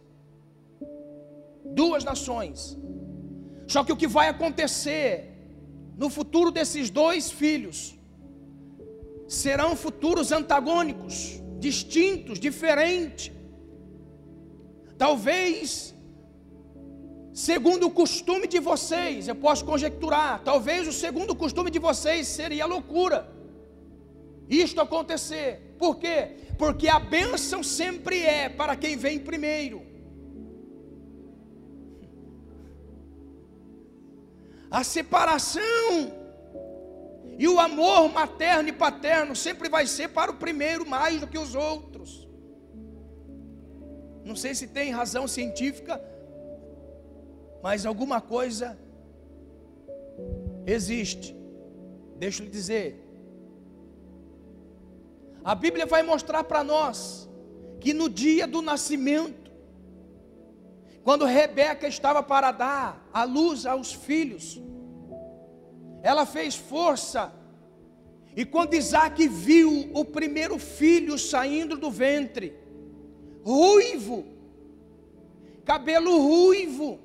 Duas 1.82 2.04
nações. 2.04 2.78
Só 3.68 3.84
que 3.84 3.92
o 3.92 3.98
que 3.98 4.08
vai 4.08 4.28
acontecer 4.30 5.10
no 5.98 6.10
futuro 6.10 6.52
desses 6.52 6.90
dois 6.90 7.32
filhos 7.32 7.96
serão 9.28 9.76
futuros 9.76 10.32
antagônicos, 10.32 11.42
distintos, 11.60 12.40
diferentes. 12.40 13.35
Talvez, 14.98 15.94
segundo 17.34 17.88
o 17.88 17.92
costume 17.92 18.48
de 18.48 18.60
vocês, 18.60 19.28
eu 19.28 19.36
posso 19.36 19.66
conjecturar, 19.66 20.42
talvez 20.44 20.88
o 20.88 20.94
segundo 20.94 21.36
costume 21.36 21.70
de 21.70 21.80
vocês 21.80 22.28
seria 22.28 22.66
loucura. 22.66 23.30
Isto 24.50 24.80
acontecer. 24.80 25.76
Por 25.78 25.98
quê? 25.98 26.36
Porque 26.58 26.88
a 26.88 27.00
bênção 27.00 27.62
sempre 27.62 28.22
é 28.22 28.48
para 28.48 28.76
quem 28.76 28.96
vem 28.96 29.20
primeiro. 29.20 29.84
A 34.70 34.84
separação 34.84 35.62
e 37.38 37.48
o 37.48 37.60
amor 37.60 38.12
materno 38.12 38.70
e 38.70 38.74
paterno 38.74 39.36
sempre 39.36 39.68
vai 39.70 39.88
ser 39.88 40.10
para 40.10 40.32
o 40.32 40.36
primeiro 40.36 40.88
mais 40.88 41.20
do 41.20 41.28
que 41.28 41.38
os 41.38 41.54
outros. 41.56 41.95
Não 44.26 44.36
sei 44.36 44.56
se 44.56 44.66
tem 44.66 44.90
razão 44.90 45.28
científica, 45.28 46.02
mas 47.62 47.86
alguma 47.86 48.20
coisa 48.20 48.76
existe. 50.66 51.36
Deixa 52.18 52.42
eu 52.42 52.46
lhe 52.46 52.52
dizer. 52.52 53.02
A 55.44 55.54
Bíblia 55.54 55.86
vai 55.86 56.02
mostrar 56.02 56.44
para 56.44 56.64
nós 56.64 57.30
que 57.80 57.94
no 57.94 58.10
dia 58.10 58.48
do 58.48 58.64
nascimento, 58.64 59.52
quando 61.04 61.24
Rebeca 61.24 61.88
estava 61.88 62.24
para 62.24 62.52
dar 62.52 63.08
a 63.14 63.24
luz 63.26 63.68
aos 63.68 63.94
filhos, 63.94 64.60
ela 66.02 66.26
fez 66.26 66.56
força. 66.56 67.32
E 68.36 68.44
quando 68.44 68.74
Isaac 68.74 69.28
viu 69.28 69.92
o 69.94 70.04
primeiro 70.04 70.58
filho 70.58 71.16
saindo 71.20 71.78
do 71.78 71.92
ventre, 71.92 72.65
ruivo, 73.46 74.26
cabelo 75.64 76.18
ruivo, 76.18 77.00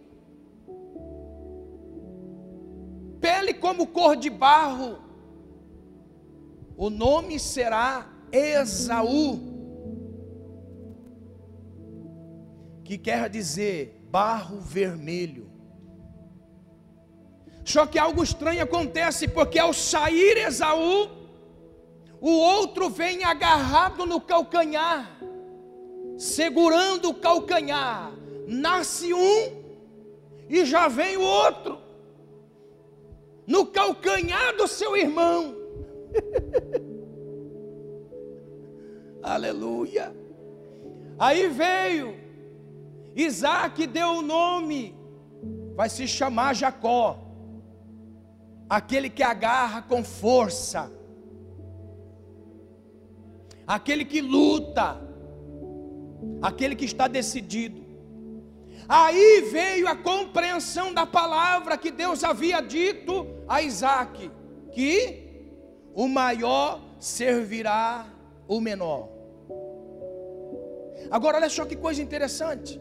pele 3.20 3.52
como 3.52 3.86
cor 3.86 4.16
de 4.16 4.30
barro, 4.30 4.98
o 6.76 6.88
nome 6.88 7.38
será 7.38 8.08
Esaú, 8.32 9.38
que 12.84 12.96
quer 12.96 13.28
dizer 13.28 14.00
barro 14.10 14.60
vermelho. 14.60 15.50
Só 17.62 17.86
que 17.86 17.98
algo 17.98 18.22
estranho 18.22 18.62
acontece, 18.62 19.28
porque 19.28 19.58
ao 19.58 19.74
sair 19.74 20.38
Esaú, 20.38 21.08
o 22.20 22.30
outro 22.30 22.88
vem 22.88 23.24
agarrado 23.24 24.06
no 24.06 24.20
calcanhar, 24.20 25.19
segurando 26.20 27.08
o 27.08 27.14
calcanhar. 27.14 28.12
Nasce 28.46 29.14
um 29.14 29.62
e 30.48 30.64
já 30.66 30.86
vem 30.86 31.16
o 31.16 31.22
outro, 31.22 31.78
no 33.46 33.66
calcanhar 33.66 34.54
do 34.56 34.68
seu 34.68 34.96
irmão. 34.96 35.56
Aleluia. 39.22 40.14
Aí 41.18 41.48
veio, 41.48 42.14
Isaac 43.14 43.86
deu 43.86 44.08
o 44.08 44.22
nome, 44.22 44.94
vai 45.74 45.88
se 45.88 46.06
chamar 46.06 46.54
Jacó 46.54 47.18
aquele 48.68 49.10
que 49.10 49.22
agarra 49.22 49.82
com 49.82 50.04
força, 50.04 50.92
aquele 53.66 54.04
que 54.04 54.20
luta, 54.20 55.09
aquele 56.42 56.74
que 56.74 56.84
está 56.84 57.08
decidido. 57.08 57.80
Aí 58.88 59.48
veio 59.52 59.86
a 59.86 59.94
compreensão 59.94 60.92
da 60.92 61.06
palavra 61.06 61.78
que 61.78 61.90
Deus 61.90 62.24
havia 62.24 62.60
dito 62.60 63.26
a 63.48 63.62
Isaac: 63.62 64.30
que 64.72 65.52
o 65.94 66.08
maior 66.08 66.80
servirá 66.98 68.06
o 68.48 68.60
menor. 68.60 69.08
Agora, 71.10 71.38
olha 71.38 71.48
só 71.48 71.64
que 71.64 71.76
coisa 71.76 72.02
interessante. 72.02 72.80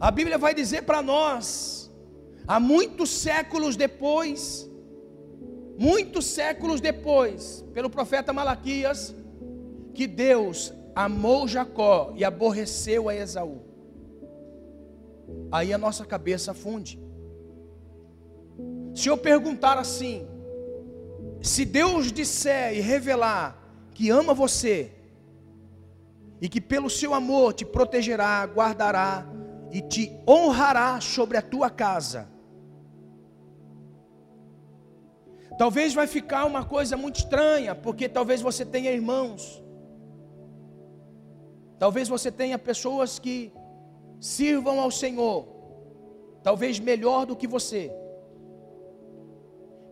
A 0.00 0.10
Bíblia 0.10 0.38
vai 0.38 0.54
dizer 0.54 0.82
para 0.82 1.02
nós, 1.02 1.90
há 2.46 2.60
muitos 2.60 3.10
séculos 3.10 3.76
depois, 3.76 4.68
muitos 5.76 6.26
séculos 6.26 6.80
depois, 6.80 7.64
pelo 7.74 7.90
profeta 7.90 8.32
Malaquias, 8.32 9.14
que 9.94 10.06
Deus 10.06 10.72
amou 10.98 11.46
Jacó 11.46 12.12
e 12.16 12.24
aborreceu 12.24 13.08
a 13.08 13.14
Esaú. 13.14 13.62
Aí 15.52 15.72
a 15.72 15.78
nossa 15.78 16.04
cabeça 16.04 16.52
funde. 16.52 17.00
Se 18.96 19.08
eu 19.08 19.16
perguntar 19.16 19.78
assim, 19.78 20.26
se 21.40 21.64
Deus 21.64 22.10
disser 22.10 22.76
e 22.76 22.80
revelar 22.80 23.56
que 23.94 24.10
ama 24.10 24.34
você, 24.34 24.90
e 26.40 26.48
que 26.48 26.60
pelo 26.60 26.90
seu 26.90 27.14
amor 27.14 27.52
te 27.52 27.64
protegerá, 27.64 28.44
guardará 28.44 29.24
e 29.70 29.80
te 29.80 30.10
honrará 30.26 31.00
sobre 31.00 31.36
a 31.36 31.42
tua 31.42 31.70
casa, 31.70 32.28
Talvez 35.56 35.92
vai 35.92 36.06
ficar 36.06 36.44
uma 36.44 36.64
coisa 36.64 36.96
muito 36.96 37.16
estranha, 37.16 37.74
porque 37.74 38.08
talvez 38.08 38.40
você 38.40 38.64
tenha 38.64 38.92
irmãos. 38.92 39.60
Talvez 41.78 42.08
você 42.08 42.30
tenha 42.30 42.58
pessoas 42.58 43.18
que 43.18 43.52
sirvam 44.20 44.80
ao 44.80 44.90
Senhor, 44.90 45.46
talvez 46.42 46.80
melhor 46.80 47.24
do 47.24 47.36
que 47.36 47.46
você. 47.46 47.92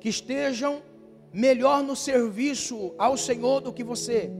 Que 0.00 0.08
estejam 0.08 0.82
melhor 1.32 1.82
no 1.82 1.94
serviço 1.94 2.94
ao 2.98 3.16
Senhor 3.16 3.60
do 3.60 3.72
que 3.72 3.84
você. 3.84 4.30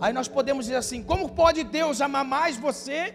Aí 0.00 0.12
nós 0.12 0.28
podemos 0.28 0.64
dizer 0.66 0.76
assim: 0.76 1.02
como 1.02 1.34
pode 1.42 1.62
Deus 1.64 2.00
amar 2.00 2.24
mais 2.24 2.56
você 2.56 3.14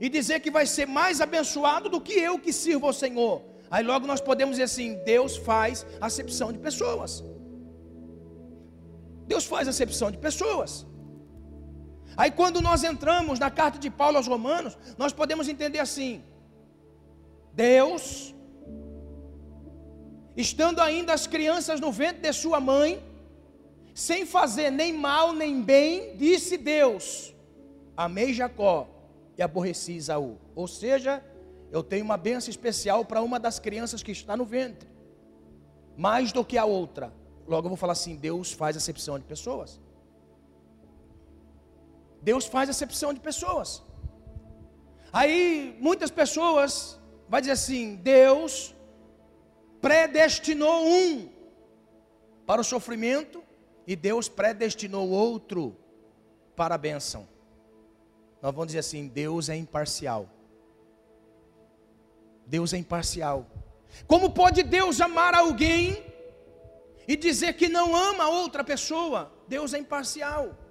e 0.00 0.08
dizer 0.08 0.40
que 0.40 0.50
vai 0.50 0.66
ser 0.66 0.86
mais 0.86 1.20
abençoado 1.20 1.88
do 1.88 2.00
que 2.00 2.14
eu 2.28 2.38
que 2.38 2.52
sirvo 2.52 2.86
ao 2.86 2.92
Senhor? 2.92 3.42
Aí 3.70 3.84
logo 3.84 4.06
nós 4.06 4.20
podemos 4.20 4.54
dizer 4.56 4.64
assim: 4.64 4.94
Deus 5.04 5.36
faz 5.36 5.86
acepção 6.00 6.52
de 6.52 6.58
pessoas. 6.58 7.22
Deus 9.26 9.44
faz 9.44 9.68
acepção 9.68 10.10
de 10.10 10.18
pessoas. 10.18 10.86
Aí 12.16 12.30
quando 12.30 12.60
nós 12.62 12.82
entramos 12.82 13.38
na 13.38 13.50
carta 13.50 13.78
de 13.78 13.90
Paulo 13.90 14.16
aos 14.16 14.26
Romanos, 14.26 14.76
nós 14.96 15.12
podemos 15.12 15.48
entender 15.48 15.78
assim: 15.78 16.24
Deus, 17.52 18.34
estando 20.36 20.80
ainda 20.80 21.12
as 21.12 21.26
crianças 21.26 21.78
no 21.80 21.92
ventre 21.92 22.22
de 22.22 22.32
sua 22.32 22.58
mãe, 22.58 23.02
sem 23.94 24.24
fazer 24.24 24.70
nem 24.70 24.92
mal 24.92 25.32
nem 25.32 25.60
bem, 25.60 26.16
disse 26.16 26.56
Deus: 26.56 27.34
Amei 27.96 28.32
Jacó 28.32 28.88
e 29.36 29.42
aborreci 29.42 29.92
Isaú. 29.92 30.38
Ou 30.54 30.66
seja, 30.66 31.22
eu 31.70 31.82
tenho 31.82 32.04
uma 32.04 32.16
bênção 32.16 32.50
especial 32.50 33.04
para 33.04 33.20
uma 33.20 33.38
das 33.38 33.58
crianças 33.58 34.02
que 34.02 34.12
está 34.12 34.36
no 34.36 34.44
ventre, 34.44 34.88
mais 35.96 36.32
do 36.32 36.44
que 36.44 36.56
a 36.56 36.64
outra. 36.64 37.12
Logo 37.46 37.66
eu 37.66 37.70
vou 37.70 37.76
falar 37.76 37.92
assim: 37.92 38.16
Deus 38.16 38.52
faz 38.52 38.74
acepção 38.74 39.18
de 39.18 39.24
pessoas. 39.26 39.80
Deus 42.28 42.44
faz 42.46 42.68
acepção 42.68 43.14
de 43.14 43.20
pessoas. 43.20 43.68
Aí 45.12 45.76
muitas 45.78 46.10
pessoas 46.10 46.98
vai 47.28 47.40
dizer 47.40 47.52
assim: 47.52 47.94
Deus 47.94 48.74
predestinou 49.80 50.84
um 50.84 51.30
para 52.44 52.60
o 52.60 52.64
sofrimento 52.64 53.44
e 53.86 53.94
Deus 53.94 54.28
predestinou 54.28 55.08
outro 55.08 55.76
para 56.56 56.74
a 56.74 56.78
bênção. 56.78 57.28
Nós 58.42 58.52
vamos 58.52 58.66
dizer 58.66 58.80
assim: 58.80 59.06
Deus 59.06 59.48
é 59.48 59.54
imparcial. 59.54 60.28
Deus 62.44 62.72
é 62.72 62.78
imparcial. 62.78 63.46
Como 64.08 64.30
pode 64.30 64.64
Deus 64.64 65.00
amar 65.00 65.32
alguém 65.32 66.04
e 67.06 67.16
dizer 67.16 67.52
que 67.52 67.68
não 67.68 67.94
ama 67.94 68.28
outra 68.28 68.64
pessoa? 68.64 69.32
Deus 69.46 69.72
é 69.72 69.78
imparcial. 69.78 70.65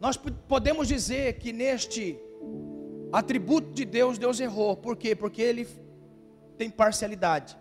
Nós 0.00 0.16
podemos 0.16 0.88
dizer 0.88 1.34
que 1.34 1.52
neste 1.52 2.18
atributo 3.12 3.70
de 3.72 3.84
Deus, 3.84 4.18
Deus 4.18 4.40
errou. 4.40 4.76
Por 4.76 4.96
quê? 4.96 5.14
Porque 5.14 5.42
ele 5.42 5.68
tem 6.56 6.70
parcialidade. 6.70 7.56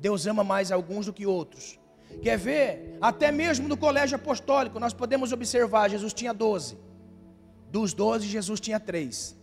Deus 0.00 0.26
ama 0.26 0.42
mais 0.42 0.72
alguns 0.72 1.06
do 1.06 1.12
que 1.12 1.24
outros. 1.24 1.78
Quer 2.20 2.36
ver? 2.36 2.98
Até 3.00 3.30
mesmo 3.30 3.68
no 3.68 3.76
colégio 3.76 4.16
apostólico, 4.16 4.80
nós 4.80 4.92
podemos 4.92 5.32
observar: 5.32 5.88
Jesus 5.88 6.12
tinha 6.12 6.34
doze. 6.34 6.76
Dos 7.70 7.92
doze, 7.92 8.26
Jesus 8.26 8.60
tinha 8.60 8.80
três. 8.80 9.36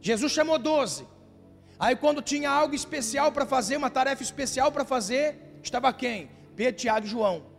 Jesus 0.00 0.32
chamou 0.32 0.58
doze. 0.58 1.06
Aí, 1.78 1.96
quando 1.96 2.22
tinha 2.22 2.50
algo 2.50 2.74
especial 2.74 3.32
para 3.32 3.46
fazer, 3.46 3.76
uma 3.76 3.90
tarefa 3.90 4.22
especial 4.22 4.70
para 4.70 4.84
fazer, 4.84 5.58
estava 5.62 5.92
quem? 5.92 6.30
Pedro, 6.54 6.80
Tiago 6.80 7.06
e 7.06 7.08
João. 7.08 7.53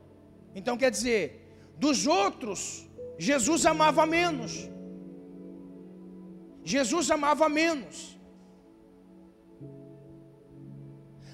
Então, 0.56 0.78
quer 0.78 0.90
dizer, 0.90 1.74
dos 1.78 2.08
outros, 2.08 2.88
Jesus 3.20 3.66
amava 3.66 4.06
menos. 4.06 4.70
Jesus 6.64 7.12
amava 7.12 7.48
menos. 7.48 8.18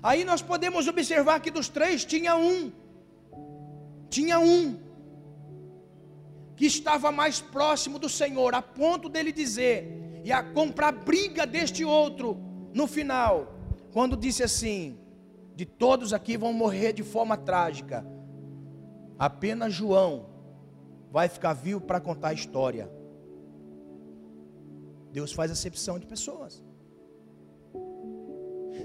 Aí 0.04 0.26
nós 0.26 0.42
podemos 0.42 0.88
observar 0.88 1.40
que 1.40 1.52
dos 1.52 1.70
três 1.70 2.04
tinha 2.04 2.36
um, 2.36 2.72
tinha 4.10 4.40
um, 4.40 4.80
que 6.56 6.66
estava 6.66 7.12
mais 7.12 7.40
próximo 7.40 8.00
do 8.00 8.10
Senhor, 8.10 8.56
a 8.56 8.62
ponto 8.64 9.08
dele 9.08 9.32
dizer: 9.32 10.22
e 10.24 10.32
a 10.32 10.44
comprar 10.44 10.92
briga 10.92 11.46
deste 11.46 11.86
outro 11.86 12.38
no 12.74 12.88
final, 12.88 13.56
quando 13.94 14.18
disse 14.18 14.42
assim: 14.42 14.98
de 15.56 15.66
todos 15.66 16.14
aqui 16.14 16.36
vão 16.36 16.52
morrer 16.52 16.94
de 16.94 17.04
forma 17.04 17.38
trágica, 17.38 18.04
apenas 19.28 19.72
João 19.72 20.26
vai 21.12 21.30
ficar 21.30 21.54
vivo 21.54 21.82
para 21.82 22.00
contar 22.00 22.30
a 22.30 22.34
história. 22.34 22.90
Deus 25.12 25.32
faz 25.32 25.52
acepção 25.52 26.00
de 26.00 26.08
pessoas. 26.08 26.64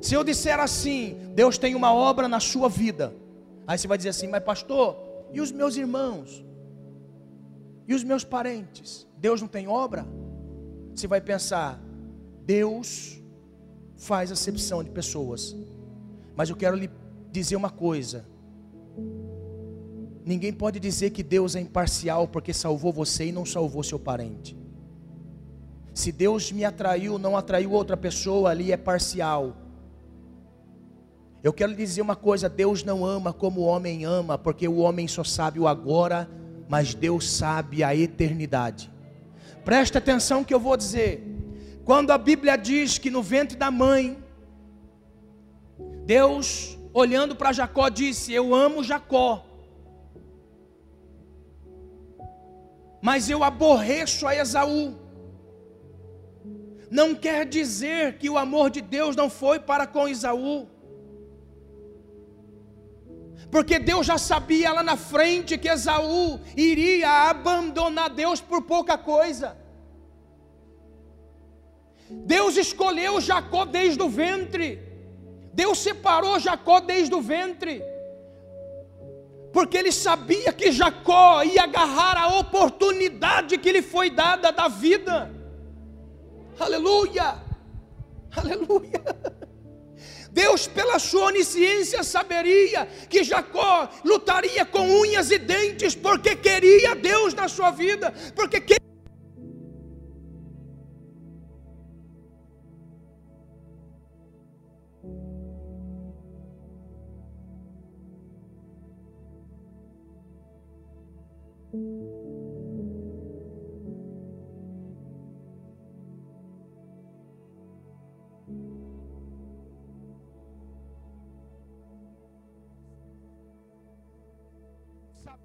Se 0.02 0.14
eu 0.14 0.22
disser 0.22 0.60
assim, 0.60 1.16
Deus 1.34 1.56
tem 1.56 1.74
uma 1.74 1.94
obra 1.94 2.28
na 2.28 2.40
sua 2.40 2.68
vida, 2.68 3.14
aí 3.66 3.78
você 3.78 3.88
vai 3.88 3.96
dizer 3.96 4.10
assim, 4.10 4.28
mas 4.28 4.44
pastor, 4.44 4.98
e 5.32 5.40
os 5.40 5.50
meus 5.50 5.76
irmãos? 5.76 6.44
E 7.88 7.94
os 7.94 8.04
meus 8.04 8.22
parentes? 8.22 9.08
Deus 9.16 9.40
não 9.40 9.48
tem 9.48 9.66
obra? 9.66 10.06
você 10.94 11.06
vai 11.06 11.20
pensar: 11.20 11.80
Deus 12.44 13.22
faz 13.96 14.32
acepção 14.32 14.82
de 14.82 14.90
pessoas. 14.90 15.54
Mas 16.34 16.50
eu 16.50 16.56
quero 16.56 16.76
lhe 16.76 16.90
dizer 17.30 17.56
uma 17.56 17.70
coisa: 17.70 18.26
ninguém 20.26 20.52
pode 20.52 20.80
dizer 20.80 21.10
que 21.10 21.22
Deus 21.22 21.54
é 21.54 21.60
imparcial 21.60 22.26
porque 22.26 22.52
salvou 22.52 22.92
você 22.92 23.26
e 23.26 23.32
não 23.32 23.46
salvou 23.46 23.84
seu 23.84 23.98
parente. 23.98 24.56
Se 25.94 26.10
Deus 26.10 26.50
me 26.50 26.64
atraiu, 26.64 27.16
não 27.16 27.36
atraiu 27.36 27.70
outra 27.70 27.96
pessoa, 27.96 28.50
ali 28.50 28.72
é 28.72 28.76
parcial. 28.76 29.56
Eu 31.44 31.52
quero 31.52 31.70
lhe 31.70 31.78
dizer 31.78 32.02
uma 32.02 32.16
coisa: 32.16 32.48
Deus 32.48 32.82
não 32.82 33.06
ama 33.06 33.32
como 33.32 33.60
o 33.60 33.64
homem 33.64 34.04
ama, 34.04 34.36
porque 34.36 34.66
o 34.66 34.78
homem 34.78 35.06
só 35.06 35.22
sabe 35.22 35.60
o 35.60 35.68
agora, 35.68 36.28
mas 36.68 36.92
Deus 36.92 37.30
sabe 37.30 37.84
a 37.84 37.94
eternidade. 37.94 38.90
Presta 39.64 39.98
atenção 39.98 40.42
que 40.42 40.52
eu 40.52 40.58
vou 40.58 40.76
dizer. 40.76 41.24
Quando 41.84 42.10
a 42.10 42.18
Bíblia 42.18 42.56
diz 42.56 42.98
que 42.98 43.10
no 43.10 43.22
ventre 43.22 43.56
da 43.56 43.70
mãe, 43.70 44.18
Deus, 46.04 46.76
olhando 46.92 47.36
para 47.36 47.52
Jacó, 47.52 47.88
disse: 47.88 48.32
Eu 48.32 48.52
amo 48.52 48.82
Jacó, 48.82 49.45
mas 53.06 53.30
eu 53.30 53.44
aborreço 53.44 54.26
a 54.26 54.34
Esaú. 54.34 54.96
Não 56.90 57.14
quer 57.14 57.46
dizer 57.46 58.18
que 58.18 58.28
o 58.28 58.36
amor 58.36 58.68
de 58.68 58.80
Deus 58.80 59.14
não 59.14 59.28
foi 59.30 59.60
para 59.60 59.86
com 59.86 60.08
Esaú. 60.08 60.66
Porque 63.48 63.78
Deus 63.78 64.04
já 64.08 64.18
sabia 64.18 64.72
lá 64.72 64.82
na 64.82 64.96
frente 64.96 65.56
que 65.56 65.68
Esaú 65.68 66.40
iria 66.56 67.30
abandonar 67.30 68.10
Deus 68.10 68.40
por 68.40 68.62
pouca 68.62 68.98
coisa. 68.98 69.56
Deus 72.10 72.56
escolheu 72.56 73.20
Jacó 73.20 73.64
desde 73.64 74.02
o 74.02 74.08
ventre. 74.08 74.80
Deus 75.52 75.78
separou 75.78 76.40
Jacó 76.40 76.80
desde 76.80 77.14
o 77.14 77.20
ventre. 77.20 77.84
Porque 79.56 79.78
ele 79.78 79.90
sabia 79.90 80.52
que 80.52 80.70
Jacó 80.70 81.42
ia 81.42 81.62
agarrar 81.62 82.18
a 82.18 82.38
oportunidade 82.38 83.56
que 83.56 83.72
lhe 83.72 83.80
foi 83.80 84.10
dada 84.10 84.52
da 84.52 84.68
vida. 84.68 85.32
Aleluia! 86.60 87.42
Aleluia! 88.36 89.02
Deus, 90.30 90.66
pela 90.66 90.98
sua 90.98 91.28
onisciência, 91.28 92.02
saberia 92.02 92.84
que 93.08 93.24
Jacó 93.24 93.88
lutaria 94.04 94.66
com 94.66 94.86
unhas 95.00 95.30
e 95.30 95.38
dentes, 95.38 95.94
porque 95.94 96.36
queria 96.36 96.94
Deus 96.94 97.32
na 97.32 97.48
sua 97.48 97.70
vida, 97.70 98.12
porque 98.34 98.60
queria. 98.60 98.85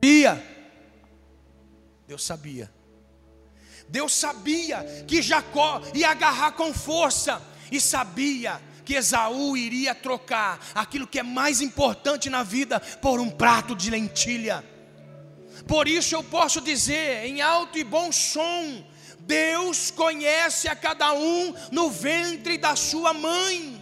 Sabia. 0.02 0.44
Deus 2.08 2.24
sabia. 2.24 2.74
Deus 3.88 4.14
sabia 4.14 4.84
que 5.08 5.22
Jacó 5.22 5.82
ia 5.94 6.10
agarrar 6.10 6.54
com 6.54 6.74
força 6.74 7.42
e 7.72 7.80
sabia 7.80 8.62
que 8.84 8.96
Esaú 8.96 9.56
iria 9.56 9.94
trocar 9.94 10.60
aquilo 10.74 11.08
que 11.08 11.20
é 11.20 11.24
mais 11.24 11.62
importante 11.62 12.30
na 12.30 12.42
vida 12.42 12.80
por 12.80 13.20
um 13.20 13.30
prato 13.30 13.76
de 13.76 13.90
lentilha. 13.90 14.64
Por 15.72 15.88
isso 15.88 16.14
eu 16.14 16.22
posso 16.22 16.60
dizer 16.60 17.26
em 17.26 17.40
alto 17.42 17.78
e 17.78 17.84
bom 17.86 18.12
som: 18.12 18.84
Deus 19.20 19.90
conhece 19.90 20.68
a 20.68 20.76
cada 20.76 21.14
um 21.14 21.56
no 21.72 21.90
ventre 21.90 22.58
da 22.58 22.76
sua 22.76 23.14
mãe. 23.14 23.81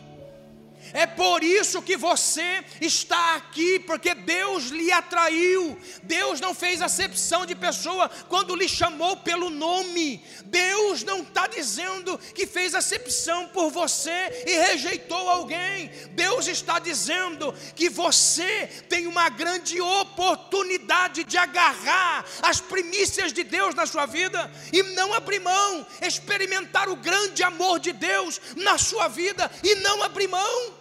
É 0.94 1.06
por 1.06 1.44
isso 1.44 1.82
que 1.82 1.96
você 1.96 2.64
está 2.82 3.36
aqui, 3.36 3.80
porque 3.80 4.14
Deus 4.14 4.66
lhe 4.66 4.92
atraiu. 4.92 5.78
Deus 6.04 6.40
não 6.40 6.54
fez 6.54 6.82
acepção 6.82 7.46
de 7.46 7.56
pessoa 7.56 8.10
quando 8.28 8.56
lhe 8.56 8.68
chamou 8.68 9.18
pelo 9.18 9.50
nome. 9.50 10.24
Deus 10.46 11.04
não 11.04 11.22
está 11.22 11.48
dizendo 11.48 12.18
que 12.34 12.48
fez 12.48 12.74
acepção 12.74 13.48
por 13.50 13.70
você 13.70 14.44
e 14.48 14.58
rejeitou 14.58 15.30
alguém. 15.30 15.90
Deus 16.12 16.48
está 16.48 16.80
dizendo 16.80 17.54
que 17.76 17.90
você 17.90 18.68
tem 18.90 19.06
uma 19.06 19.30
grande 19.30 19.80
oportunidade 19.80 21.24
de 21.24 21.38
agarrar 21.38 22.26
as 22.42 22.60
primícias 22.60 23.32
de 23.32 23.44
Deus 23.44 23.76
na 23.76 23.86
sua 23.86 24.06
vida 24.06 24.52
e 24.74 24.82
não 24.84 25.14
abrir 25.14 25.40
mão, 25.40 25.86
experimentar 26.02 26.90
o 26.90 26.96
grande 26.96 27.44
amor 27.44 27.80
de 27.80 27.92
Deus 27.92 28.42
na 28.56 28.78
sua 28.78 29.08
vida 29.08 29.50
e 29.64 29.76
não 29.76 30.04
abrir 30.04 30.28
mão 30.28 30.79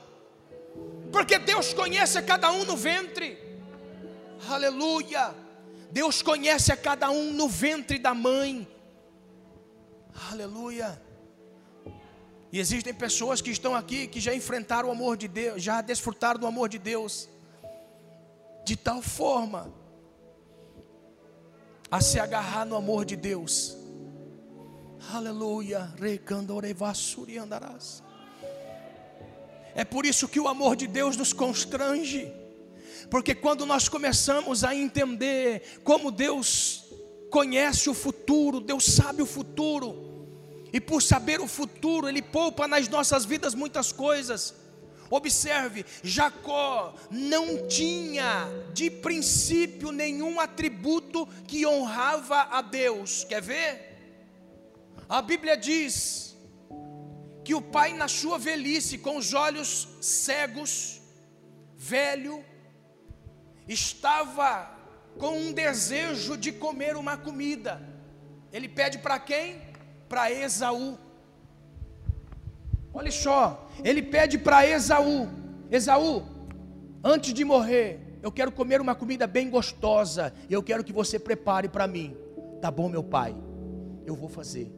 porque 1.13 1.39
Deus 1.39 1.73
conhece 1.73 2.19
a 2.19 2.23
cada 2.23 2.51
um 2.51 2.65
no 2.65 2.77
ventre. 2.77 3.39
Aleluia. 4.49 5.35
Deus 5.91 6.23
conhece 6.23 6.73
a 6.73 6.77
cada 6.77 7.11
um 7.11 7.33
no 7.33 7.49
ventre 7.49 7.99
da 7.99 8.15
mãe. 8.15 8.69
Aleluia. 10.31 11.01
E 12.51 12.59
existem 12.59 12.95
pessoas 12.95 13.41
que 13.41 13.51
estão 13.51 13.75
aqui 13.75 14.07
que 14.07 14.21
já 14.21 14.35
enfrentaram 14.35 14.89
o 14.89 14.93
amor 14.93 15.17
de 15.17 15.29
Deus, 15.29 15.63
já 15.63 15.81
desfrutaram 15.81 16.41
do 16.41 16.47
amor 16.47 16.69
de 16.69 16.79
Deus, 16.79 17.29
de 18.65 18.77
tal 18.77 19.03
forma 19.03 19.73
a 21.91 22.01
se 22.01 22.19
agarrar 22.19 22.65
no 22.65 22.77
amor 22.77 23.05
de 23.05 23.17
Deus. 23.17 23.77
Aleluia. 25.13 25.93
Recandorevasuri 25.99 27.39
andarás. 27.39 28.03
É 29.79 29.85
por 29.85 30.05
isso 30.05 30.27
que 30.27 30.41
o 30.41 30.49
amor 30.49 30.75
de 30.75 30.89
Deus 30.89 31.17
nos 31.17 31.33
constrange, 31.33 32.33
porque 33.09 33.33
quando 33.33 33.65
nós 33.65 33.89
começamos 33.89 34.65
a 34.65 34.75
entender 34.75 35.79
como 35.85 36.11
Deus 36.11 36.87
conhece 37.31 37.89
o 37.89 37.95
futuro, 37.95 38.61
Deus 38.61 38.85
sabe 38.85 39.23
o 39.23 39.27
futuro, 39.27 40.27
e 40.73 40.81
por 40.81 41.01
saber 41.01 41.41
o 41.41 41.47
futuro, 41.47 42.09
Ele 42.09 42.21
poupa 42.21 42.67
nas 42.67 42.89
nossas 42.89 43.25
vidas 43.25 43.55
muitas 43.55 43.93
coisas. 43.93 44.53
Observe, 45.09 45.87
Jacó 46.03 46.93
não 47.09 47.69
tinha 47.69 48.49
de 48.75 48.91
princípio 48.91 49.93
nenhum 49.93 50.41
atributo 50.41 51.25
que 51.47 51.65
honrava 51.65 52.49
a 52.51 52.61
Deus. 52.63 53.23
Quer 53.23 53.43
ver? 53.43 53.97
A 55.09 55.23
Bíblia 55.23 55.57
diz 55.57 56.28
que 57.49 57.55
o 57.55 57.63
pai, 57.63 57.95
na 57.95 58.09
sua 58.09 58.37
velhice, 58.39 58.99
com 58.99 59.17
os 59.17 59.33
olhos 59.33 59.89
cegos, 60.03 61.01
velho, 61.75 62.45
estava 63.67 64.71
com 65.17 65.31
um 65.31 65.51
desejo 65.55 66.37
de 66.37 66.53
comer 66.53 66.95
uma 66.95 67.17
comida. 67.17 67.81
Ele 68.53 68.69
pede 68.69 68.99
para 68.99 69.19
quem? 69.19 69.63
Para 70.11 70.31
Esaú. 70.31 70.99
Olha 72.93 73.11
só, 73.11 73.67
ele 73.83 74.03
pede 74.03 74.37
para 74.37 74.67
Esaú: 74.67 75.27
Esaú, 75.71 76.27
antes 77.03 77.33
de 77.33 77.47
morrer, 77.47 78.19
eu 78.23 78.31
quero 78.31 78.53
comer 78.53 78.79
uma 78.79 78.95
comida 78.95 79.27
bem 79.27 79.49
gostosa, 79.49 80.35
e 80.51 80.53
eu 80.53 80.63
quero 80.63 80.85
que 80.85 80.93
você 80.93 81.19
prepare 81.19 81.67
para 81.67 81.89
mim. 81.89 82.15
Tá 82.61 82.71
bom, 82.71 82.91
meu 82.91 83.03
pai, 83.03 83.35
eu 84.05 84.15
vou 84.15 84.29
fazer. 84.29 84.78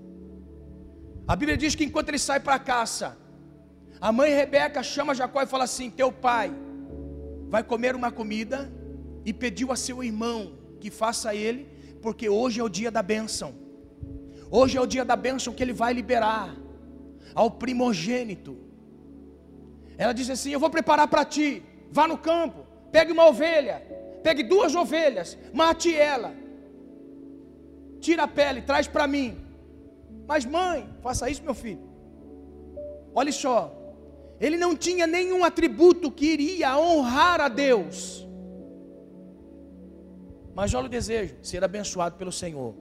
A 1.30 1.36
Bíblia 1.36 1.56
diz 1.56 1.76
que 1.76 1.84
enquanto 1.84 2.08
ele 2.08 2.18
sai 2.18 2.40
para 2.40 2.56
a 2.56 2.58
caça, 2.58 3.16
a 4.00 4.10
mãe 4.10 4.34
Rebeca 4.34 4.82
chama 4.82 5.14
Jacó 5.14 5.40
e 5.40 5.46
fala 5.46 5.62
assim: 5.62 5.88
Teu 5.88 6.10
pai 6.10 6.52
vai 7.48 7.62
comer 7.62 7.94
uma 7.94 8.10
comida 8.10 8.58
e 9.24 9.32
pediu 9.32 9.70
a 9.70 9.76
seu 9.76 10.02
irmão 10.02 10.58
que 10.80 10.90
faça 10.90 11.32
ele, 11.32 11.68
porque 12.02 12.28
hoje 12.28 12.58
é 12.58 12.64
o 12.64 12.68
dia 12.68 12.90
da 12.90 13.00
bênção. 13.00 13.54
Hoje 14.50 14.76
é 14.76 14.80
o 14.80 14.86
dia 14.86 15.04
da 15.04 15.14
bênção 15.14 15.54
que 15.54 15.62
ele 15.62 15.72
vai 15.72 15.92
liberar 15.92 16.56
ao 17.32 17.48
primogênito. 17.48 18.58
Ela 19.96 20.12
diz 20.12 20.28
assim: 20.30 20.50
Eu 20.50 20.58
vou 20.58 20.70
preparar 20.78 21.06
para 21.06 21.24
ti. 21.24 21.62
Vá 21.92 22.08
no 22.08 22.18
campo, 22.18 22.66
pegue 22.90 23.12
uma 23.12 23.28
ovelha, 23.28 23.76
pegue 24.24 24.42
duas 24.42 24.74
ovelhas, 24.74 25.38
mate 25.52 25.94
ela, 25.94 26.34
tira 28.00 28.24
a 28.24 28.28
pele, 28.28 28.62
traz 28.62 28.88
para 28.88 29.06
mim. 29.06 29.49
Mas 30.30 30.44
mãe, 30.44 30.88
faça 31.02 31.28
isso, 31.28 31.42
meu 31.42 31.54
filho. 31.54 31.82
Olha 33.12 33.32
só, 33.32 33.58
ele 34.38 34.56
não 34.56 34.76
tinha 34.76 35.04
nenhum 35.04 35.42
atributo 35.42 36.08
que 36.08 36.26
iria 36.34 36.78
honrar 36.78 37.40
a 37.40 37.48
Deus. 37.48 38.24
Mas 40.54 40.72
olha 40.72 40.86
o 40.86 40.88
desejo, 40.88 41.34
ser 41.42 41.64
abençoado 41.64 42.14
pelo 42.14 42.30
Senhor. 42.30 42.76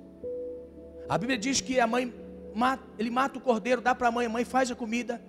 A 1.10 1.18
Bíblia 1.18 1.40
diz 1.40 1.60
que 1.60 1.80
a 1.80 1.88
mãe, 1.88 2.14
ele 3.00 3.10
mata 3.10 3.40
o 3.40 3.42
cordeiro, 3.42 3.82
dá 3.82 3.96
para 3.96 4.10
a 4.10 4.12
mãe, 4.12 4.28
a 4.28 4.30
mãe 4.30 4.46
faz 4.46 4.70
a 4.70 4.76
comida, 4.76 5.20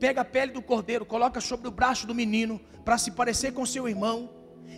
pega 0.00 0.22
a 0.22 0.24
pele 0.24 0.50
do 0.50 0.60
cordeiro, 0.60 1.06
coloca 1.06 1.40
sobre 1.40 1.68
o 1.68 1.70
braço 1.70 2.08
do 2.08 2.14
menino, 2.22 2.60
para 2.84 2.98
se 2.98 3.12
parecer 3.12 3.52
com 3.52 3.64
seu 3.64 3.88
irmão. 3.88 4.28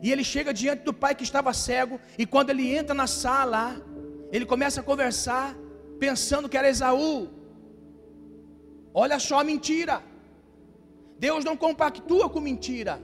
E 0.02 0.12
ele 0.12 0.22
chega 0.22 0.52
diante 0.52 0.82
do 0.82 0.92
pai 0.92 1.14
que 1.14 1.24
estava 1.24 1.54
cego, 1.54 1.98
e 2.18 2.26
quando 2.26 2.50
ele 2.50 2.70
entra 2.76 2.94
na 2.94 3.06
sala, 3.06 3.80
ele 4.30 4.44
começa 4.44 4.82
a 4.82 4.84
conversar, 4.84 5.56
pensando 6.04 6.48
que 6.50 6.58
era 6.60 6.72
Esaú. 6.74 7.14
Olha 9.02 9.18
só 9.26 9.36
a 9.40 9.48
mentira. 9.50 9.96
Deus 11.26 11.44
não 11.48 11.56
compactua 11.64 12.26
com 12.34 12.48
mentira. 12.50 12.94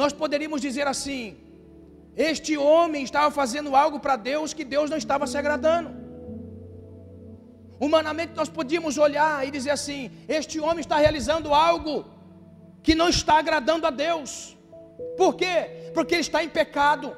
Nós 0.00 0.12
poderíamos 0.22 0.60
dizer 0.66 0.86
assim: 0.94 1.22
este 2.28 2.54
homem 2.56 3.02
estava 3.08 3.30
fazendo 3.40 3.74
algo 3.82 3.98
para 4.04 4.16
Deus 4.30 4.54
que 4.58 4.64
Deus 4.76 4.88
não 4.92 5.00
estava 5.04 5.26
se 5.26 5.36
agradando. 5.42 5.90
Humanamente 7.84 8.32
nós 8.40 8.50
podíamos 8.58 8.96
olhar 9.06 9.36
e 9.46 9.50
dizer 9.56 9.72
assim: 9.78 10.02
este 10.38 10.58
homem 10.60 10.82
está 10.86 10.98
realizando 11.06 11.54
algo 11.54 11.94
que 12.82 12.94
não 13.00 13.08
está 13.08 13.34
agradando 13.38 13.86
a 13.86 13.90
Deus. 13.90 14.56
Por 15.16 15.34
quê? 15.40 15.90
Porque 15.94 16.14
ele 16.14 16.26
está 16.28 16.44
em 16.44 16.52
pecado. 16.60 17.16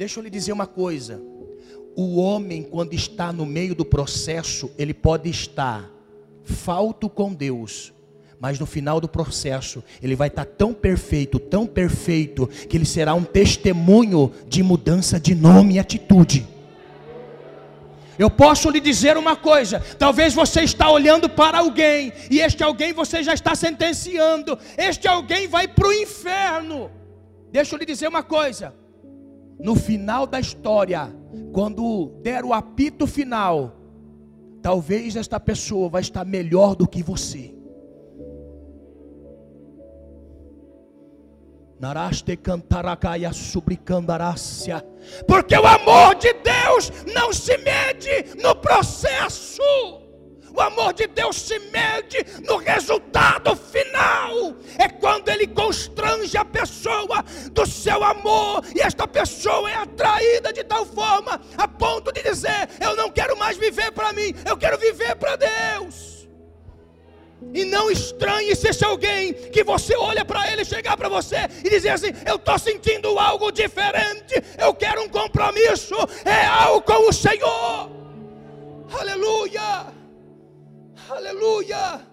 Deixa 0.00 0.18
eu 0.18 0.24
lhe 0.24 0.30
dizer 0.30 0.54
uma 0.54 0.66
coisa. 0.66 1.20
O 1.94 2.16
homem, 2.16 2.62
quando 2.62 2.94
está 2.94 3.34
no 3.34 3.44
meio 3.44 3.74
do 3.74 3.84
processo, 3.84 4.70
ele 4.78 4.94
pode 4.94 5.28
estar 5.28 5.90
falto 6.42 7.06
com 7.10 7.34
Deus, 7.34 7.92
mas 8.40 8.58
no 8.58 8.64
final 8.64 8.98
do 8.98 9.06
processo, 9.06 9.84
ele 10.02 10.16
vai 10.16 10.28
estar 10.28 10.46
tão 10.46 10.72
perfeito, 10.72 11.38
tão 11.38 11.66
perfeito, 11.66 12.46
que 12.46 12.78
ele 12.78 12.86
será 12.86 13.12
um 13.12 13.24
testemunho 13.24 14.32
de 14.48 14.62
mudança 14.62 15.20
de 15.20 15.34
nome 15.34 15.74
e 15.74 15.78
atitude. 15.78 16.48
Eu 18.18 18.30
posso 18.30 18.70
lhe 18.70 18.80
dizer 18.80 19.18
uma 19.18 19.36
coisa: 19.36 19.80
talvez 19.98 20.32
você 20.32 20.62
está 20.62 20.90
olhando 20.90 21.28
para 21.28 21.58
alguém, 21.58 22.10
e 22.30 22.40
este 22.40 22.64
alguém 22.64 22.94
você 22.94 23.22
já 23.22 23.34
está 23.34 23.54
sentenciando, 23.54 24.58
este 24.78 25.06
alguém 25.06 25.46
vai 25.46 25.68
para 25.68 25.88
o 25.88 25.92
inferno. 25.92 26.90
Deixa 27.52 27.74
eu 27.74 27.78
lhe 27.78 27.84
dizer 27.84 28.08
uma 28.08 28.22
coisa: 28.22 28.79
no 29.62 29.74
final 29.74 30.26
da 30.26 30.40
história, 30.40 31.14
quando 31.52 32.18
der 32.22 32.44
o 32.44 32.52
apito 32.52 33.06
final, 33.06 33.76
talvez 34.62 35.16
esta 35.16 35.38
pessoa 35.38 35.88
vai 35.88 36.00
estar 36.00 36.24
melhor 36.24 36.74
do 36.74 36.88
que 36.88 37.02
você. 37.02 37.54
Naraste 41.78 42.36
cantaracaya 42.36 43.32
subricandarácia. 43.32 44.84
Porque 45.26 45.56
o 45.56 45.66
amor 45.66 46.14
de 46.16 46.30
Deus 46.34 46.92
não 47.14 47.32
se 47.32 47.56
mede 47.56 48.36
no 48.42 48.54
processo. 48.54 49.62
O 50.54 50.60
amor 50.60 50.92
de 50.92 51.06
Deus 51.06 51.36
se 51.36 51.58
mede 51.58 52.24
no 52.42 52.56
resultado 52.56 53.54
final. 53.56 54.54
É 54.78 54.88
quando 54.88 55.28
ele 55.28 55.46
constrange 55.46 56.36
a 56.36 56.44
pessoa 56.44 57.24
do 57.52 57.66
seu 57.66 58.02
amor 58.02 58.64
e 58.74 58.80
esta 58.80 59.06
pessoa 59.06 59.70
é 59.70 59.74
atraída 59.74 60.52
de 60.52 60.64
tal 60.64 60.84
forma 60.84 61.40
a 61.56 61.68
ponto 61.68 62.12
de 62.12 62.22
dizer: 62.22 62.68
Eu 62.80 62.96
não 62.96 63.10
quero 63.10 63.36
mais 63.36 63.56
viver 63.56 63.92
para 63.92 64.12
mim, 64.12 64.34
eu 64.44 64.56
quero 64.56 64.78
viver 64.78 65.14
para 65.16 65.36
Deus. 65.36 66.28
E 67.54 67.64
não 67.64 67.90
estranhe 67.90 68.54
se 68.54 68.68
esse 68.68 68.84
alguém 68.84 69.32
que 69.32 69.64
você 69.64 69.96
olha 69.96 70.24
para 70.24 70.52
ele 70.52 70.64
chegar 70.64 70.96
para 70.96 71.08
você 71.08 71.36
e 71.64 71.70
dizer 71.70 71.90
assim: 71.90 72.12
Eu 72.26 72.36
estou 72.36 72.58
sentindo 72.58 73.18
algo 73.18 73.50
diferente, 73.50 74.34
eu 74.58 74.74
quero 74.74 75.02
um 75.02 75.08
compromisso 75.08 75.96
real 76.24 76.82
com 76.82 77.08
o 77.08 77.12
Senhor. 77.12 77.90
Aleluia. 78.92 79.99
Aleluia! 81.10 82.06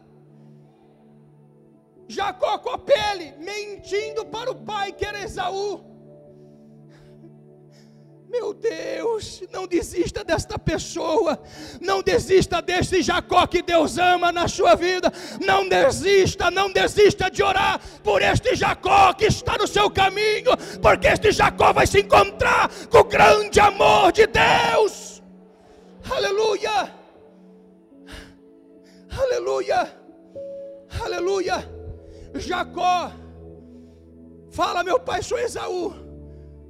Jacó 2.07 2.57
com 2.57 2.69
a 2.71 2.77
pele, 2.77 3.33
mentindo 3.37 4.25
para 4.25 4.49
o 4.49 4.55
pai 4.55 4.91
que 4.91 5.05
era 5.05 5.23
Esaú. 5.23 5.85
Meu 8.29 8.53
Deus, 8.53 9.41
não 9.53 9.65
desista 9.65 10.21
desta 10.21 10.59
pessoa, 10.59 11.41
não 11.79 12.01
desista 12.01 12.61
deste 12.61 13.01
Jacó 13.01 13.47
que 13.47 13.61
Deus 13.61 13.97
ama 13.97 14.33
na 14.33 14.49
sua 14.49 14.75
vida, 14.75 15.11
não 15.45 15.67
desista, 15.67 16.51
não 16.51 16.69
desista 16.69 17.31
de 17.31 17.41
orar 17.41 17.79
por 18.03 18.21
este 18.21 18.53
Jacó 18.55 19.13
que 19.13 19.25
está 19.25 19.57
no 19.57 19.65
seu 19.65 19.89
caminho, 19.89 20.57
porque 20.81 21.07
este 21.07 21.31
Jacó 21.31 21.71
vai 21.71 21.87
se 21.87 22.01
encontrar 22.01 22.69
com 22.89 22.97
o 22.97 23.03
grande 23.05 23.61
amor 23.61 24.11
de 24.11 24.27
Deus. 24.27 25.23
Aleluia, 26.09 26.96
aleluia, 29.19 29.99
aleluia. 31.01 31.55
Jacó, 32.35 33.11
fala, 34.51 34.83
meu 34.83 34.99
pai, 34.99 35.21
sou 35.23 35.39
Esaú. 35.39 35.93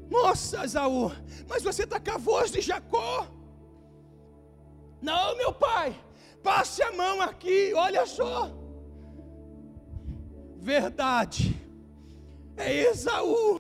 Nossa, 0.09 0.63
Esaú, 0.63 1.11
mas 1.47 1.63
você 1.63 1.83
está 1.83 1.99
com 1.99 2.11
a 2.11 2.17
voz 2.17 2.51
de 2.51 2.61
Jacó. 2.61 3.27
Não, 5.01 5.35
meu 5.35 5.53
pai, 5.53 5.95
passe 6.41 6.81
a 6.81 6.91
mão 6.91 7.21
aqui, 7.21 7.73
olha 7.73 8.05
só. 8.05 8.49
Verdade, 10.57 11.55
é 12.55 12.73
Esaú. 12.73 13.59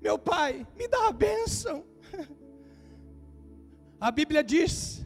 Meu 0.00 0.18
pai, 0.18 0.66
me 0.76 0.86
dá 0.88 1.08
a 1.08 1.12
bênção. 1.12 1.84
A 3.98 4.10
Bíblia 4.10 4.44
diz 4.44 5.05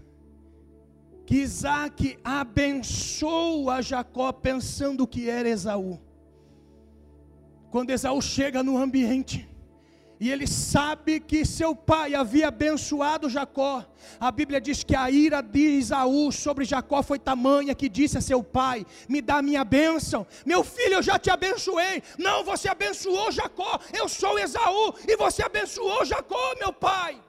que 1.30 1.36
Isaac 1.36 2.18
abençoa 2.24 3.80
Jacó 3.80 4.32
pensando 4.32 5.06
que 5.06 5.30
era 5.30 5.48
Esaú. 5.48 6.00
Quando 7.70 7.90
Esaú 7.90 8.20
chega 8.20 8.64
no 8.64 8.76
ambiente, 8.76 9.48
e 10.18 10.28
ele 10.28 10.48
sabe 10.48 11.20
que 11.20 11.44
seu 11.44 11.72
pai 11.72 12.16
havia 12.16 12.48
abençoado 12.48 13.30
Jacó. 13.30 13.86
A 14.18 14.32
Bíblia 14.32 14.60
diz 14.60 14.82
que 14.82 14.96
a 14.96 15.08
ira 15.08 15.40
de 15.40 15.78
Isaú 15.78 16.32
sobre 16.32 16.64
Jacó 16.64 17.00
foi 17.00 17.20
tamanha 17.20 17.76
que 17.76 17.88
disse 17.88 18.18
a 18.18 18.20
seu 18.20 18.42
pai: 18.42 18.84
Me 19.08 19.22
dá 19.22 19.40
minha 19.40 19.62
bênção, 19.62 20.26
meu 20.44 20.64
filho, 20.64 20.94
eu 20.94 21.02
já 21.02 21.16
te 21.16 21.30
abençoei. 21.30 22.02
Não, 22.18 22.42
você 22.42 22.68
abençoou 22.68 23.30
Jacó, 23.30 23.78
eu 23.96 24.08
sou 24.08 24.36
Esaú, 24.36 24.94
e 25.06 25.16
você 25.16 25.44
abençoou 25.44 26.04
Jacó, 26.04 26.56
meu 26.58 26.72
pai. 26.72 27.22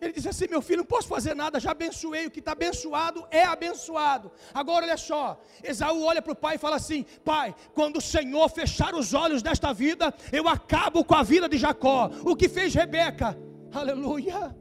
Ele 0.00 0.12
disse 0.12 0.28
assim: 0.28 0.46
Meu 0.48 0.60
filho, 0.60 0.78
não 0.78 0.84
posso 0.84 1.08
fazer 1.08 1.34
nada, 1.34 1.58
já 1.58 1.70
abençoei. 1.70 2.26
O 2.26 2.30
que 2.30 2.40
está 2.40 2.52
abençoado 2.52 3.26
é 3.30 3.44
abençoado. 3.44 4.30
Agora 4.52 4.84
olha 4.84 4.96
só: 4.96 5.40
Esaú 5.62 6.02
olha 6.02 6.20
para 6.20 6.32
o 6.32 6.36
pai 6.36 6.56
e 6.56 6.58
fala 6.58 6.76
assim: 6.76 7.04
Pai, 7.24 7.54
quando 7.74 7.96
o 7.96 8.00
Senhor 8.00 8.48
fechar 8.50 8.94
os 8.94 9.14
olhos 9.14 9.42
desta 9.42 9.72
vida, 9.72 10.12
eu 10.32 10.46
acabo 10.48 11.04
com 11.04 11.14
a 11.14 11.22
vida 11.22 11.48
de 11.48 11.56
Jacó. 11.56 12.10
O 12.24 12.36
que 12.36 12.48
fez 12.48 12.74
Rebeca? 12.74 13.38
Aleluia. 13.72 14.54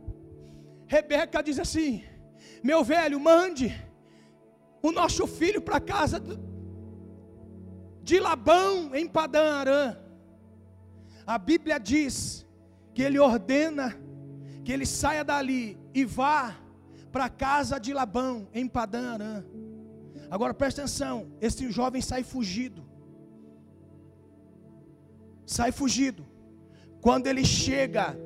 Rebeca 0.87 1.41
diz 1.43 1.59
assim: 1.59 2.03
Meu 2.63 2.83
velho, 2.83 3.19
mande 3.19 3.75
o 4.81 4.91
nosso 4.91 5.27
filho 5.27 5.61
para 5.61 5.79
casa 5.81 6.21
de 8.01 8.19
Labão 8.19 8.95
em 8.95 9.07
Padã 9.07 9.55
Arã. 9.55 9.97
A 11.27 11.37
Bíblia 11.37 11.79
diz 11.79 12.45
que 12.93 13.01
ele 13.01 13.19
ordena 13.19 13.99
que 14.65 14.71
ele 14.71 14.85
saia 14.85 15.23
dali 15.23 15.77
e 15.93 16.03
vá 16.03 16.57
para 17.11 17.25
a 17.25 17.29
casa 17.29 17.79
de 17.79 17.93
Labão, 17.93 18.49
em 18.51 18.67
Padã 18.67 19.13
Arã. 19.13 19.45
Agora 20.29 20.55
presta 20.55 20.81
atenção: 20.81 21.27
esse 21.39 21.71
jovem 21.71 22.01
sai 22.01 22.23
fugido. 22.23 22.83
Sai 25.45 25.71
fugido. 25.71 26.25
Quando 26.99 27.27
ele 27.27 27.45
chega 27.45 28.17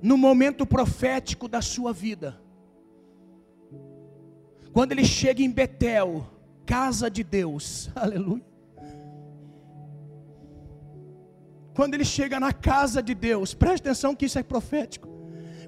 no 0.00 0.16
momento 0.16 0.64
profético 0.64 1.48
da 1.48 1.60
sua 1.60 1.92
vida, 1.92 2.40
quando 4.72 4.92
ele 4.92 5.04
chega 5.04 5.42
em 5.42 5.50
Betel, 5.50 6.24
casa 6.64 7.10
de 7.10 7.24
Deus, 7.24 7.90
aleluia. 7.96 8.51
Quando 11.74 11.94
ele 11.94 12.04
chega 12.04 12.38
na 12.38 12.52
casa 12.52 13.02
de 13.02 13.14
Deus, 13.14 13.54
preste 13.54 13.82
atenção 13.82 14.14
que 14.14 14.26
isso 14.26 14.38
é 14.38 14.42
profético. 14.42 15.12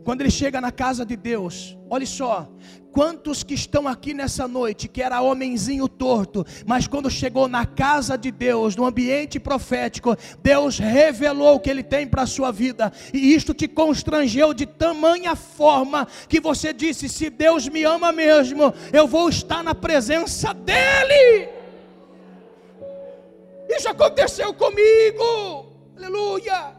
Quando 0.05 0.21
ele 0.21 0.31
chega 0.31 0.61
na 0.61 0.71
casa 0.71 1.05
de 1.05 1.17
Deus, 1.17 1.79
olhe 1.89 2.07
só, 2.07 2.47
quantos 2.93 3.43
que 3.43 3.55
estão 3.55 3.89
aqui 3.89 4.13
nessa 4.13 4.47
noite, 4.47 4.87
que 4.87 5.01
era 5.01 5.23
homenzinho 5.23 5.89
torto, 5.89 6.45
mas 6.67 6.87
quando 6.87 7.11
chegou 7.11 7.49
na 7.49 7.65
casa 7.65 8.19
de 8.19 8.31
Deus, 8.31 8.77
no 8.77 8.85
ambiente 8.85 9.41
profético, 9.41 10.15
Deus 10.43 10.79
revelou 10.79 11.55
o 11.55 11.61
que 11.61 11.71
ele 11.71 11.83
tem 11.83 12.07
para 12.07 12.23
a 12.23 12.27
sua 12.27 12.53
vida, 12.53 12.93
e 13.15 13.35
isto 13.35 13.55
te 13.55 13.67
constrangeu 13.67 14.53
de 14.53 14.67
tamanha 14.67 15.35
forma 15.35 16.07
que 16.29 16.39
você 16.39 16.75
disse: 16.75 17.09
se 17.09 17.31
Deus 17.31 17.67
me 17.67 17.83
ama 17.83 18.13
mesmo, 18.13 18.75
eu 18.93 19.09
vou 19.09 19.31
estar 19.31 19.65
na 19.65 19.75
presença 19.75 20.53
dEle. 20.53 21.49
Isso 23.71 23.89
aconteceu 23.89 24.53
comigo. 24.53 25.74
Aleluia! 25.97 26.77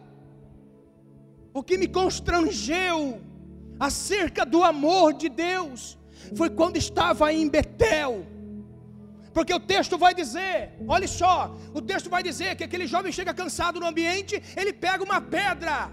O 1.53 1.63
que 1.63 1.77
me 1.77 1.87
constrangeu 1.87 3.21
acerca 3.79 4.45
do 4.45 4.63
amor 4.63 5.13
de 5.13 5.29
Deus 5.29 5.97
foi 6.35 6.49
quando 6.49 6.77
estava 6.77 7.31
em 7.31 7.47
Betel. 7.47 8.25
Porque 9.33 9.53
o 9.53 9.59
texto 9.59 9.97
vai 9.97 10.13
dizer, 10.13 10.73
olha 10.87 11.07
só, 11.07 11.55
o 11.73 11.81
texto 11.81 12.09
vai 12.09 12.23
dizer 12.23 12.55
que 12.55 12.63
aquele 12.63 12.87
jovem 12.87 13.11
chega 13.11 13.33
cansado 13.33 13.79
no 13.79 13.87
ambiente, 13.87 14.41
ele 14.55 14.71
pega 14.71 15.03
uma 15.03 15.19
pedra 15.19 15.91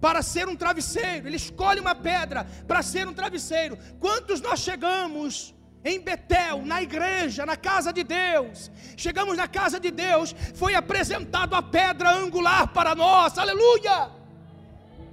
para 0.00 0.22
ser 0.22 0.48
um 0.48 0.56
travesseiro, 0.56 1.26
ele 1.26 1.36
escolhe 1.36 1.80
uma 1.80 1.94
pedra 1.94 2.44
para 2.66 2.82
ser 2.82 3.06
um 3.08 3.14
travesseiro. 3.14 3.78
Quantos 3.98 4.40
nós 4.40 4.60
chegamos 4.60 5.54
em 5.84 6.00
Betel, 6.00 6.62
na 6.64 6.82
igreja, 6.82 7.46
na 7.46 7.56
casa 7.56 7.92
de 7.92 8.04
Deus. 8.04 8.70
Chegamos 8.96 9.36
na 9.36 9.48
casa 9.48 9.80
de 9.80 9.90
Deus, 9.90 10.34
foi 10.54 10.74
apresentado 10.74 11.54
a 11.54 11.62
pedra 11.62 12.10
angular 12.10 12.68
para 12.72 12.94
nós. 12.94 13.38
Aleluia! 13.38 14.10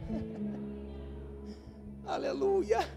Aleluia! 2.06 2.88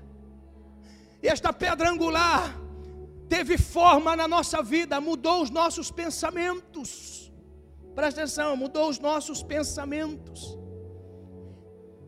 E 1.23 1.29
esta 1.29 1.53
pedra 1.53 1.91
angular 1.91 2.57
teve 3.29 3.57
forma 3.57 4.17
na 4.17 4.27
nossa 4.27 4.63
vida, 4.63 5.01
mudou 5.01 5.43
os 5.43 5.51
nossos 5.51 5.91
pensamentos. 5.91 7.31
Presta 7.95 8.23
atenção, 8.23 8.57
mudou 8.57 8.89
os 8.89 8.99
nossos 8.99 9.43
pensamentos. 9.43 10.60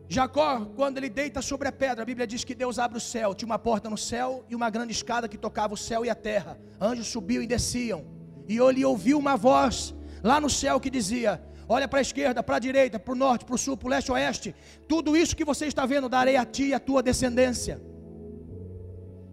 Jacó, 0.07 0.65
quando 0.75 0.97
ele 0.97 1.09
deita 1.09 1.41
sobre 1.41 1.67
a 1.67 1.71
pedra, 1.71 2.03
a 2.03 2.05
Bíblia 2.05 2.27
diz 2.27 2.43
que 2.43 2.53
Deus 2.53 2.77
abre 2.77 2.97
o 2.97 3.01
céu, 3.01 3.33
tinha 3.33 3.47
uma 3.47 3.57
porta 3.57 3.89
no 3.89 3.97
céu 3.97 4.45
e 4.49 4.55
uma 4.55 4.69
grande 4.69 4.91
escada 4.91 5.27
que 5.27 5.37
tocava 5.37 5.73
o 5.73 5.77
céu 5.77 6.05
e 6.05 6.09
a 6.09 6.15
terra. 6.15 6.59
Anjos 6.79 7.07
subiam 7.07 7.41
e 7.41 7.47
desciam. 7.47 8.05
E 8.47 8.57
ele 8.57 8.83
ouviu 8.83 9.17
uma 9.17 9.35
voz 9.35 9.95
lá 10.21 10.39
no 10.39 10.49
céu 10.49 10.79
que 10.79 10.89
dizia: 10.89 11.41
Olha 11.67 11.87
para 11.87 11.99
a 11.99 12.01
esquerda, 12.01 12.43
para 12.43 12.57
a 12.57 12.59
direita, 12.59 12.99
para 12.99 13.13
o 13.13 13.15
norte, 13.15 13.45
para 13.45 13.55
o 13.55 13.57
sul, 13.57 13.77
para 13.77 13.87
o 13.87 13.89
leste, 13.89 14.11
oeste. 14.11 14.55
Tudo 14.87 15.15
isso 15.15 15.35
que 15.35 15.45
você 15.45 15.65
está 15.65 15.85
vendo, 15.85 16.09
darei 16.09 16.35
a 16.35 16.45
ti 16.45 16.67
e 16.67 16.73
a 16.73 16.79
tua 16.79 17.01
descendência. 17.01 17.81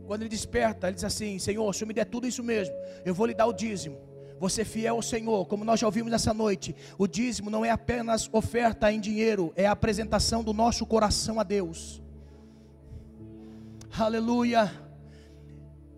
Quando 0.07 0.23
ele 0.23 0.31
desperta, 0.31 0.87
ele 0.87 0.95
diz 0.95 1.05
assim: 1.05 1.39
Senhor, 1.39 1.75
se 1.75 1.83
eu 1.83 1.89
me 1.89 1.95
der 1.95 2.05
tudo 2.05 2.27
isso 2.27 2.43
mesmo, 2.43 2.75
eu 3.05 3.15
vou 3.15 3.27
lhe 3.27 3.35
dar 3.35 3.47
o 3.47 3.53
dízimo 3.53 4.10
você 4.41 4.65
fiel 4.65 4.97
ao 4.97 5.03
Senhor, 5.03 5.45
como 5.47 5.67
nós 5.67 5.79
já 5.79 5.87
ouvimos 5.87 6.11
nessa 6.11 6.33
noite, 6.33 6.75
o 6.97 7.07
dízimo 7.07 7.51
não 7.51 7.63
é 7.63 7.71
apenas 7.71 8.27
oferta 8.33 8.91
em 8.91 8.99
dinheiro, 8.99 9.53
é 9.55 9.67
a 9.67 9.73
apresentação 9.73 10.43
do 10.43 10.55
nosso 10.55 10.87
coração 10.87 11.39
a 11.39 11.43
Deus. 11.43 12.03
Aleluia. 13.97 14.73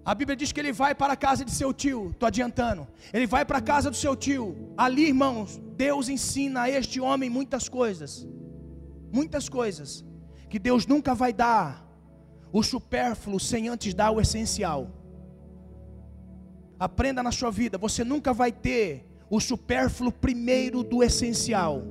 A 0.05 0.13
Bíblia 0.13 0.35
diz 0.35 0.51
que 0.51 0.59
ele 0.59 0.73
vai 0.73 0.93
para 0.93 1.13
a 1.13 1.17
casa 1.17 1.45
de 1.45 1.53
seu 1.53 1.73
tio, 1.73 2.11
estou 2.11 2.27
adiantando. 2.27 2.89
Ele 3.13 3.29
vai 3.29 3.45
para 3.45 3.59
a 3.59 3.63
casa 3.63 3.89
do 3.89 3.97
seu 3.97 4.17
tio. 4.17 4.73
Ali, 4.77 5.07
irmãos, 5.07 5.61
Deus 5.77 6.09
ensina 6.09 6.63
a 6.63 6.71
este 6.71 7.01
homem 7.01 7.31
muitas 7.31 7.69
coisas. 7.69 8.27
Muitas 9.13 9.49
coisas. 9.49 10.05
Que 10.51 10.59
Deus 10.59 10.85
nunca 10.85 11.15
vai 11.15 11.33
dar 11.33 11.89
o 12.53 12.61
supérfluo 12.61 13.39
sem 13.39 13.69
antes 13.69 13.95
dar 13.95 14.11
o 14.11 14.21
essencial. 14.21 14.91
Aprenda 16.83 17.23
na 17.23 17.31
sua 17.31 17.49
vida, 17.49 17.79
você 17.79 18.03
nunca 18.03 18.33
vai 18.33 18.51
ter 18.51 19.07
o 19.31 19.39
supérfluo 19.39 20.11
primeiro 20.11 20.83
do 20.83 21.01
essencial. 21.01 21.85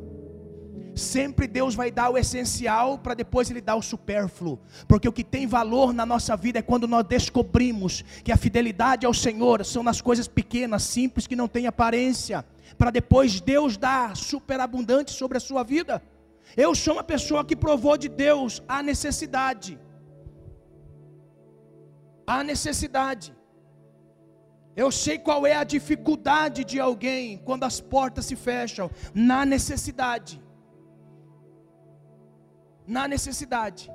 Sempre 0.93 1.47
Deus 1.47 1.73
vai 1.73 1.89
dar 1.89 2.09
o 2.09 2.17
essencial 2.17 2.97
para 2.97 3.13
depois 3.13 3.49
Ele 3.49 3.61
dar 3.61 3.77
o 3.77 3.81
supérfluo, 3.81 4.59
porque 4.89 5.07
o 5.07 5.13
que 5.13 5.23
tem 5.23 5.47
valor 5.47 5.93
na 5.93 6.05
nossa 6.05 6.35
vida 6.35 6.59
é 6.59 6.61
quando 6.61 6.89
nós 6.89 7.05
descobrimos 7.05 8.03
que 8.21 8.33
a 8.33 8.35
fidelidade 8.35 9.05
ao 9.05 9.13
Senhor 9.13 9.63
são 9.63 9.81
nas 9.81 10.01
coisas 10.01 10.27
pequenas, 10.27 10.83
simples, 10.83 11.25
que 11.25 11.37
não 11.37 11.47
têm 11.47 11.67
aparência, 11.67 12.45
para 12.77 12.91
depois 12.91 13.39
Deus 13.39 13.77
dar 13.77 14.17
superabundante 14.17 15.11
sobre 15.11 15.37
a 15.37 15.41
sua 15.41 15.63
vida. 15.63 16.03
Eu 16.57 16.75
sou 16.75 16.95
uma 16.95 17.03
pessoa 17.03 17.45
que 17.45 17.55
provou 17.55 17.95
de 17.95 18.09
Deus 18.09 18.61
a 18.67 18.83
necessidade, 18.83 19.79
a 22.27 22.43
necessidade. 22.43 23.33
Eu 24.75 24.91
sei 24.91 25.17
qual 25.17 25.45
é 25.45 25.53
a 25.53 25.63
dificuldade 25.63 26.63
de 26.63 26.79
alguém 26.79 27.37
quando 27.37 27.63
as 27.63 27.81
portas 27.81 28.25
se 28.25 28.35
fecham, 28.35 28.89
na 29.13 29.45
necessidade. 29.45 30.41
na 32.91 33.07
necessidade. 33.07 33.89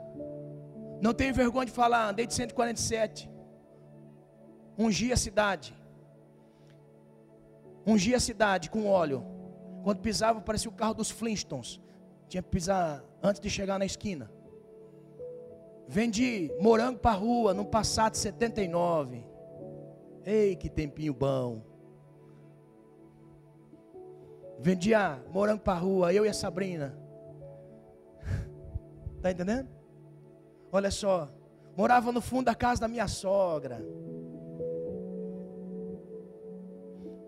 Não 1.03 1.13
tenho 1.13 1.35
vergonha 1.35 1.67
de 1.67 1.73
falar, 1.73 2.09
andei 2.09 2.27
de 2.27 2.33
147. 2.33 3.29
Ungi 4.79 5.13
a 5.13 5.17
cidade. 5.17 5.77
Ungi 7.87 8.15
a 8.15 8.21
cidade 8.21 8.71
com 8.71 8.87
óleo. 8.87 9.23
Quando 9.85 10.01
pisava, 10.01 10.41
parecia 10.41 10.71
o 10.71 10.75
carro 10.75 10.95
dos 10.95 11.11
Flintstones. 11.11 11.79
Tinha 12.27 12.43
que 12.43 12.49
pisar 12.49 13.05
antes 13.23 13.41
de 13.41 13.51
chegar 13.51 13.79
na 13.79 13.85
esquina. 13.85 14.31
Vendi 15.87 16.51
morango 16.61 16.99
para 16.99 17.13
rua 17.13 17.53
no 17.53 17.67
passado 17.67 18.17
79. 18.17 19.26
Ei, 20.27 20.57
que 20.57 20.69
tempinho 20.69 21.15
bom. 21.15 21.63
Vendia 24.59 25.23
morango 25.31 25.63
para 25.63 25.79
rua, 25.79 26.13
eu 26.13 26.27
e 26.27 26.29
a 26.29 26.35
Sabrina. 26.35 26.99
Está 29.17 29.31
entendendo? 29.33 29.69
Olha 30.73 30.91
só, 30.91 31.29
morava 31.77 32.11
no 32.11 32.21
fundo 32.21 32.47
da 32.47 32.57
casa 32.57 32.81
da 32.81 32.89
minha 32.89 33.07
sogra. 33.07 33.79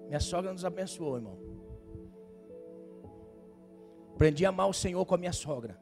Minha 0.09 0.21
sogra 0.21 0.53
nos 0.53 0.65
abençoou, 0.65 1.17
irmão. 1.17 1.39
Aprendi 4.15 4.45
a 4.45 4.49
amar 4.49 4.69
o 4.69 4.73
Senhor 4.73 5.07
com 5.07 5.15
a 5.15 5.19
minha 5.19 5.33
sogra. 5.33 5.79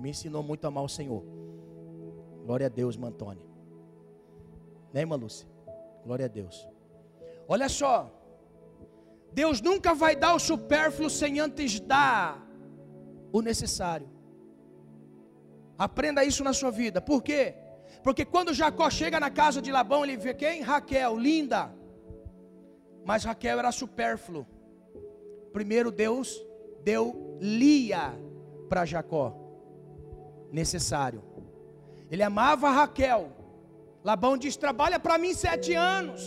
Me 0.00 0.10
ensinou 0.10 0.42
muito 0.42 0.64
a 0.64 0.68
amar 0.68 0.84
o 0.84 0.88
Senhor. 0.88 1.22
Glória 2.46 2.66
a 2.66 2.70
Deus, 2.70 2.94
irmã 2.94 3.08
Antônia. 3.08 3.47
Né, 4.92 5.00
irmã 5.00 5.16
Lúcia? 5.16 5.46
Glória 6.04 6.26
a 6.26 6.28
Deus. 6.28 6.68
Olha 7.46 7.68
só. 7.68 8.10
Deus 9.32 9.60
nunca 9.60 9.94
vai 9.94 10.16
dar 10.16 10.34
o 10.34 10.38
supérfluo 10.38 11.10
sem 11.10 11.38
antes 11.38 11.78
dar 11.80 12.46
o 13.32 13.40
necessário. 13.40 14.08
Aprenda 15.76 16.24
isso 16.24 16.42
na 16.42 16.52
sua 16.52 16.70
vida. 16.70 17.00
Por 17.00 17.22
quê? 17.22 17.54
Porque 18.02 18.24
quando 18.24 18.54
Jacó 18.54 18.88
chega 18.90 19.20
na 19.20 19.30
casa 19.30 19.62
de 19.62 19.70
Labão, 19.70 20.04
ele 20.04 20.16
vê 20.16 20.34
quem? 20.34 20.62
Raquel, 20.62 21.18
linda. 21.18 21.72
Mas 23.04 23.24
Raquel 23.24 23.58
era 23.58 23.70
supérfluo. 23.70 24.46
Primeiro 25.52 25.90
Deus 25.90 26.44
deu 26.82 27.38
Lia 27.40 28.14
para 28.68 28.84
Jacó. 28.84 29.34
Necessário. 30.50 31.22
Ele 32.10 32.22
amava 32.22 32.70
Raquel. 32.70 33.30
Labão 34.08 34.34
diz: 34.42 34.56
Trabalha 34.56 34.98
para 34.98 35.18
mim 35.22 35.34
sete 35.34 35.74
anos. 35.74 36.22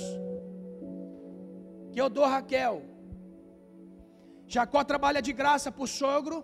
Que 1.91 1.99
eu 2.03 2.09
dou 2.15 2.25
Raquel. 2.33 2.75
Jacó 4.55 4.83
trabalha 4.91 5.21
de 5.27 5.33
graça 5.41 5.71
para 5.71 5.85
o 5.87 5.93
sogro. 6.01 6.37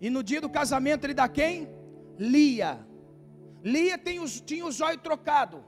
E 0.00 0.08
no 0.14 0.22
dia 0.30 0.40
do 0.44 0.50
casamento 0.58 1.04
ele 1.04 1.20
dá 1.20 1.28
quem? 1.28 1.68
Lia. 2.18 2.72
Lia 3.62 3.98
tem 4.06 4.18
os, 4.18 4.40
tinha 4.40 4.64
os 4.64 4.80
olhos 4.80 5.02
trocados. 5.02 5.60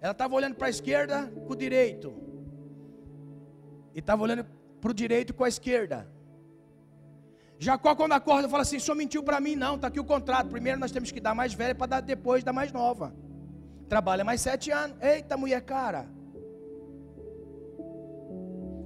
Ela 0.00 0.12
estava 0.12 0.34
olhando 0.34 0.56
para 0.56 0.66
a 0.66 0.74
esquerda 0.76 1.16
com 1.46 1.52
o 1.52 1.60
direito. 1.64 2.08
E 3.94 4.00
estava 4.00 4.22
olhando 4.26 4.44
para 4.80 4.90
o 4.90 4.94
direito 4.94 5.32
com 5.32 5.44
a 5.44 5.48
esquerda. 5.48 5.98
Jacó, 7.58 7.94
quando 7.94 8.12
acorda, 8.12 8.48
fala 8.48 8.62
assim: 8.62 8.78
só 8.78 8.94
mentiu 8.94 9.22
para 9.22 9.40
mim, 9.40 9.56
não, 9.56 9.76
está 9.76 9.88
aqui 9.88 10.00
o 10.00 10.04
contrato. 10.04 10.48
Primeiro 10.48 10.78
nós 10.78 10.92
temos 10.92 11.10
que 11.10 11.20
dar 11.20 11.34
mais 11.34 11.54
velha 11.54 11.74
para 11.74 11.86
dar 11.86 12.00
depois 12.00 12.44
dar 12.44 12.52
mais 12.52 12.72
nova. 12.72 13.14
Trabalha 13.88 14.24
mais 14.24 14.40
sete 14.40 14.70
anos. 14.70 14.96
Eita, 15.00 15.36
mulher 15.36 15.62
cara. 15.62 16.08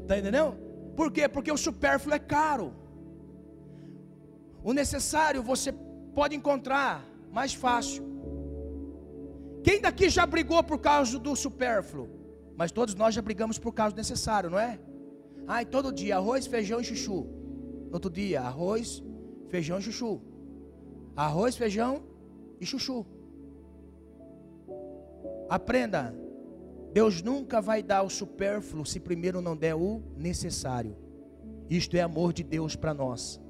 Está 0.02 0.18
entendendo? 0.18 0.56
Por 0.96 1.10
quê? 1.10 1.28
Porque 1.28 1.50
o 1.50 1.56
supérfluo 1.56 2.14
é 2.14 2.18
caro. 2.18 2.74
O 4.62 4.72
necessário 4.72 5.42
você 5.42 5.72
pode 6.14 6.36
encontrar 6.36 7.04
mais 7.32 7.54
fácil. 7.54 8.04
Quem 9.62 9.80
daqui 9.80 10.08
já 10.08 10.26
brigou 10.26 10.62
por 10.62 10.78
causa 10.78 11.18
do 11.18 11.34
supérfluo? 11.34 12.08
Mas 12.56 12.70
todos 12.70 12.94
nós 12.94 13.14
já 13.14 13.22
brigamos 13.22 13.58
por 13.58 13.72
causa 13.72 13.94
do 13.94 13.98
necessário, 13.98 14.50
não 14.50 14.58
é? 14.58 14.78
Ai, 15.46 15.64
todo 15.64 15.92
dia 15.92 16.16
arroz, 16.16 16.46
feijão 16.46 16.80
e 16.80 16.84
chuchu. 16.84 17.39
Outro 17.92 18.10
dia, 18.10 18.40
arroz, 18.40 19.02
feijão 19.48 19.78
e 19.78 19.82
chuchu. 19.82 20.20
Arroz, 21.16 21.56
feijão 21.56 22.02
e 22.60 22.66
chuchu. 22.66 23.04
Aprenda, 25.48 26.14
Deus 26.92 27.22
nunca 27.22 27.60
vai 27.60 27.82
dar 27.82 28.02
o 28.02 28.10
supérfluo 28.10 28.86
se 28.86 29.00
primeiro 29.00 29.40
não 29.40 29.56
der 29.56 29.74
o 29.74 30.02
necessário. 30.16 30.96
Isto 31.68 31.96
é 31.96 32.00
amor 32.00 32.32
de 32.32 32.42
Deus 32.42 32.76
para 32.76 32.94
nós. 32.94 33.40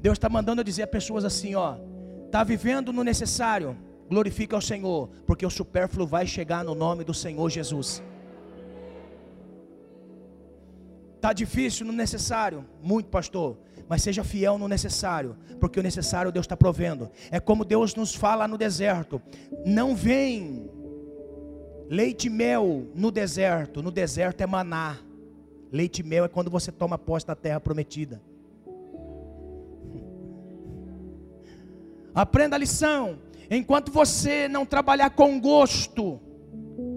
Deus 0.00 0.16
está 0.18 0.28
mandando 0.28 0.60
eu 0.60 0.64
dizer 0.64 0.82
a 0.82 0.86
pessoas 0.86 1.24
assim, 1.24 1.54
ó, 1.54 1.76
tá 2.30 2.44
vivendo 2.44 2.92
no 2.92 3.02
necessário, 3.02 3.76
glorifica 4.08 4.54
ao 4.54 4.60
Senhor, 4.60 5.08
porque 5.26 5.46
o 5.46 5.50
supérfluo 5.50 6.06
vai 6.06 6.26
chegar 6.26 6.62
no 6.62 6.74
nome 6.74 7.04
do 7.04 7.14
Senhor 7.14 7.48
Jesus. 7.48 8.02
Tá 11.24 11.32
difícil 11.32 11.86
no 11.86 11.92
necessário, 11.92 12.66
muito 12.82 13.08
pastor 13.08 13.56
mas 13.88 14.02
seja 14.02 14.24
fiel 14.24 14.58
no 14.58 14.66
necessário, 14.66 15.36
porque 15.60 15.78
o 15.78 15.82
necessário 15.82 16.32
Deus 16.32 16.44
está 16.44 16.56
provendo. 16.56 17.10
É 17.30 17.38
como 17.38 17.64
Deus 17.64 17.94
nos 17.94 18.14
fala 18.14 18.48
no 18.48 18.56
deserto: 18.56 19.20
não 19.64 19.94
vem 19.94 20.70
leite 21.88 22.26
e 22.26 22.30
mel 22.30 22.86
no 22.94 23.10
deserto, 23.10 23.82
no 23.82 23.90
deserto 23.90 24.40
é 24.40 24.46
maná. 24.46 24.98
Leite 25.70 26.00
e 26.00 26.02
mel 26.02 26.24
é 26.24 26.28
quando 26.28 26.50
você 26.50 26.72
toma 26.72 26.96
posse 26.96 27.26
da 27.26 27.34
terra 27.34 27.60
prometida. 27.60 28.22
Aprenda 32.14 32.56
a 32.56 32.58
lição. 32.58 33.18
Enquanto 33.50 33.92
você 33.92 34.48
não 34.48 34.64
trabalhar 34.64 35.10
com 35.10 35.38
gosto, 35.38 36.20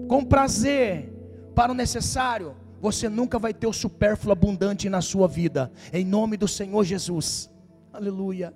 com 0.08 0.24
prazer, 0.24 1.12
para 1.54 1.72
o 1.72 1.74
necessário, 1.74 2.56
você 2.80 3.08
nunca 3.08 3.38
vai 3.38 3.52
ter 3.52 3.66
o 3.66 3.72
supérfluo 3.72 4.32
abundante 4.32 4.88
na 4.88 5.00
sua 5.00 5.26
vida, 5.26 5.70
em 5.92 6.04
nome 6.04 6.36
do 6.36 6.46
Senhor 6.46 6.84
Jesus. 6.84 7.50
Aleluia. 7.92 8.54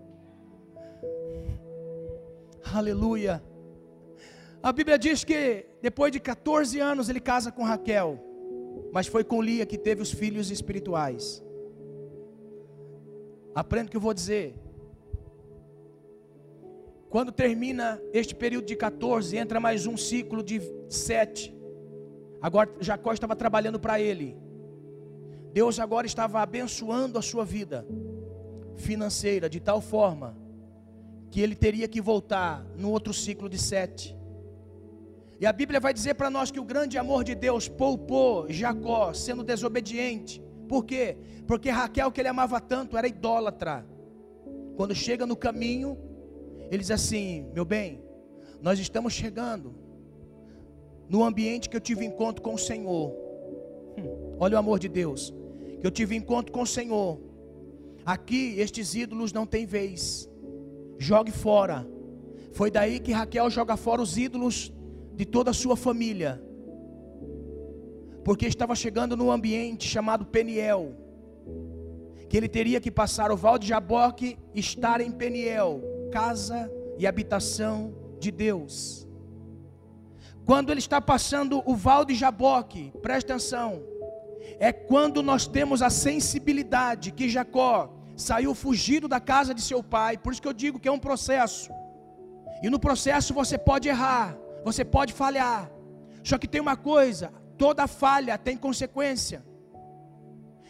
Aleluia. 2.72 3.42
A 4.62 4.72
Bíblia 4.72 4.98
diz 4.98 5.24
que 5.24 5.66
depois 5.80 6.12
de 6.12 6.20
14 6.20 6.78
anos 6.78 7.08
ele 7.08 7.20
casa 7.20 7.50
com 7.50 7.64
Raquel, 7.64 8.18
mas 8.92 9.08
foi 9.08 9.24
com 9.24 9.42
Lia 9.42 9.66
que 9.66 9.76
teve 9.76 10.00
os 10.00 10.12
filhos 10.12 10.50
espirituais. 10.50 11.42
Aprenda 13.54 13.88
o 13.88 13.90
que 13.90 13.96
eu 13.96 14.00
vou 14.00 14.14
dizer. 14.14 14.54
Quando 17.10 17.30
termina 17.32 18.00
este 18.12 18.34
período 18.34 18.66
de 18.66 18.76
14, 18.76 19.36
entra 19.36 19.60
mais 19.60 19.86
um 19.86 19.96
ciclo 19.96 20.42
de 20.42 20.62
7. 20.88 21.54
Agora 22.42 22.68
Jacó 22.80 23.12
estava 23.12 23.36
trabalhando 23.36 23.78
para 23.78 24.00
ele. 24.00 24.36
Deus 25.52 25.78
agora 25.78 26.06
estava 26.06 26.40
abençoando 26.40 27.16
a 27.18 27.22
sua 27.22 27.44
vida 27.44 27.86
financeira 28.76 29.48
de 29.48 29.60
tal 29.60 29.80
forma 29.80 30.36
que 31.30 31.40
ele 31.40 31.54
teria 31.54 31.86
que 31.86 32.00
voltar 32.00 32.64
no 32.76 32.90
outro 32.90 33.14
ciclo 33.14 33.48
de 33.48 33.58
sete. 33.58 34.16
E 35.38 35.46
a 35.46 35.52
Bíblia 35.52 35.78
vai 35.78 35.94
dizer 35.94 36.14
para 36.14 36.30
nós 36.30 36.50
que 36.50 36.58
o 36.58 36.64
grande 36.64 36.98
amor 36.98 37.22
de 37.22 37.34
Deus 37.34 37.68
poupou 37.68 38.50
Jacó 38.50 39.12
sendo 39.12 39.44
desobediente. 39.44 40.42
Por 40.68 40.84
quê? 40.84 41.16
Porque 41.46 41.70
Raquel, 41.70 42.10
que 42.10 42.20
ele 42.20 42.28
amava 42.28 42.60
tanto, 42.60 42.96
era 42.96 43.06
idólatra. 43.06 43.86
Quando 44.76 44.94
chega 44.94 45.26
no 45.26 45.36
caminho, 45.36 45.98
ele 46.70 46.78
diz 46.78 46.90
assim: 46.90 47.50
Meu 47.54 47.64
bem, 47.64 48.02
nós 48.60 48.78
estamos 48.78 49.12
chegando 49.12 49.74
no 51.12 51.22
ambiente 51.22 51.68
que 51.68 51.76
eu 51.76 51.80
tive 51.80 52.06
encontro 52.06 52.42
com 52.42 52.54
o 52.54 52.58
Senhor. 52.58 53.10
Hum, 53.98 54.36
olha 54.40 54.56
o 54.56 54.58
amor 54.58 54.78
de 54.78 54.88
Deus. 54.88 55.32
Que 55.78 55.86
eu 55.86 55.90
tive 55.90 56.16
encontro 56.16 56.50
com 56.50 56.62
o 56.62 56.66
Senhor. 56.66 57.20
Aqui 58.02 58.58
estes 58.58 58.94
ídolos 58.94 59.30
não 59.30 59.44
têm 59.44 59.66
vez. 59.66 60.26
Jogue 60.96 61.30
fora. 61.30 61.86
Foi 62.52 62.70
daí 62.70 62.98
que 62.98 63.12
Raquel 63.12 63.50
joga 63.50 63.76
fora 63.76 64.00
os 64.00 64.16
ídolos 64.16 64.72
de 65.14 65.26
toda 65.26 65.50
a 65.50 65.54
sua 65.54 65.76
família. 65.76 66.42
Porque 68.24 68.46
estava 68.46 68.74
chegando 68.74 69.14
num 69.14 69.30
ambiente 69.30 69.86
chamado 69.86 70.24
Peniel. 70.24 70.96
Que 72.26 72.38
ele 72.38 72.48
teria 72.48 72.80
que 72.80 72.90
passar 72.90 73.30
o 73.30 73.36
Val 73.36 73.58
de 73.58 73.68
Jaboque, 73.68 74.38
estar 74.54 74.98
em 75.02 75.12
Peniel, 75.12 75.82
casa 76.10 76.72
e 76.98 77.06
habitação 77.06 77.92
de 78.18 78.30
Deus. 78.30 79.06
Quando 80.44 80.70
ele 80.70 80.80
está 80.80 81.00
passando 81.00 81.62
o 81.64 81.74
val 81.74 82.04
de 82.04 82.14
Jaboque, 82.14 82.92
presta 83.00 83.32
atenção, 83.32 83.82
é 84.58 84.72
quando 84.72 85.22
nós 85.22 85.46
temos 85.46 85.82
a 85.82 85.90
sensibilidade 85.90 87.12
que 87.12 87.28
Jacó 87.28 87.92
saiu 88.16 88.54
fugido 88.54 89.06
da 89.08 89.20
casa 89.20 89.54
de 89.54 89.62
seu 89.62 89.82
pai, 89.82 90.18
por 90.18 90.32
isso 90.32 90.42
que 90.42 90.48
eu 90.48 90.52
digo 90.52 90.80
que 90.80 90.88
é 90.88 90.92
um 90.92 90.98
processo, 90.98 91.70
e 92.62 92.68
no 92.68 92.78
processo 92.78 93.32
você 93.32 93.56
pode 93.56 93.88
errar, 93.88 94.36
você 94.64 94.84
pode 94.84 95.12
falhar, 95.12 95.70
só 96.22 96.38
que 96.38 96.48
tem 96.48 96.60
uma 96.60 96.76
coisa, 96.76 97.32
toda 97.56 97.86
falha 97.86 98.36
tem 98.36 98.56
consequência. 98.56 99.44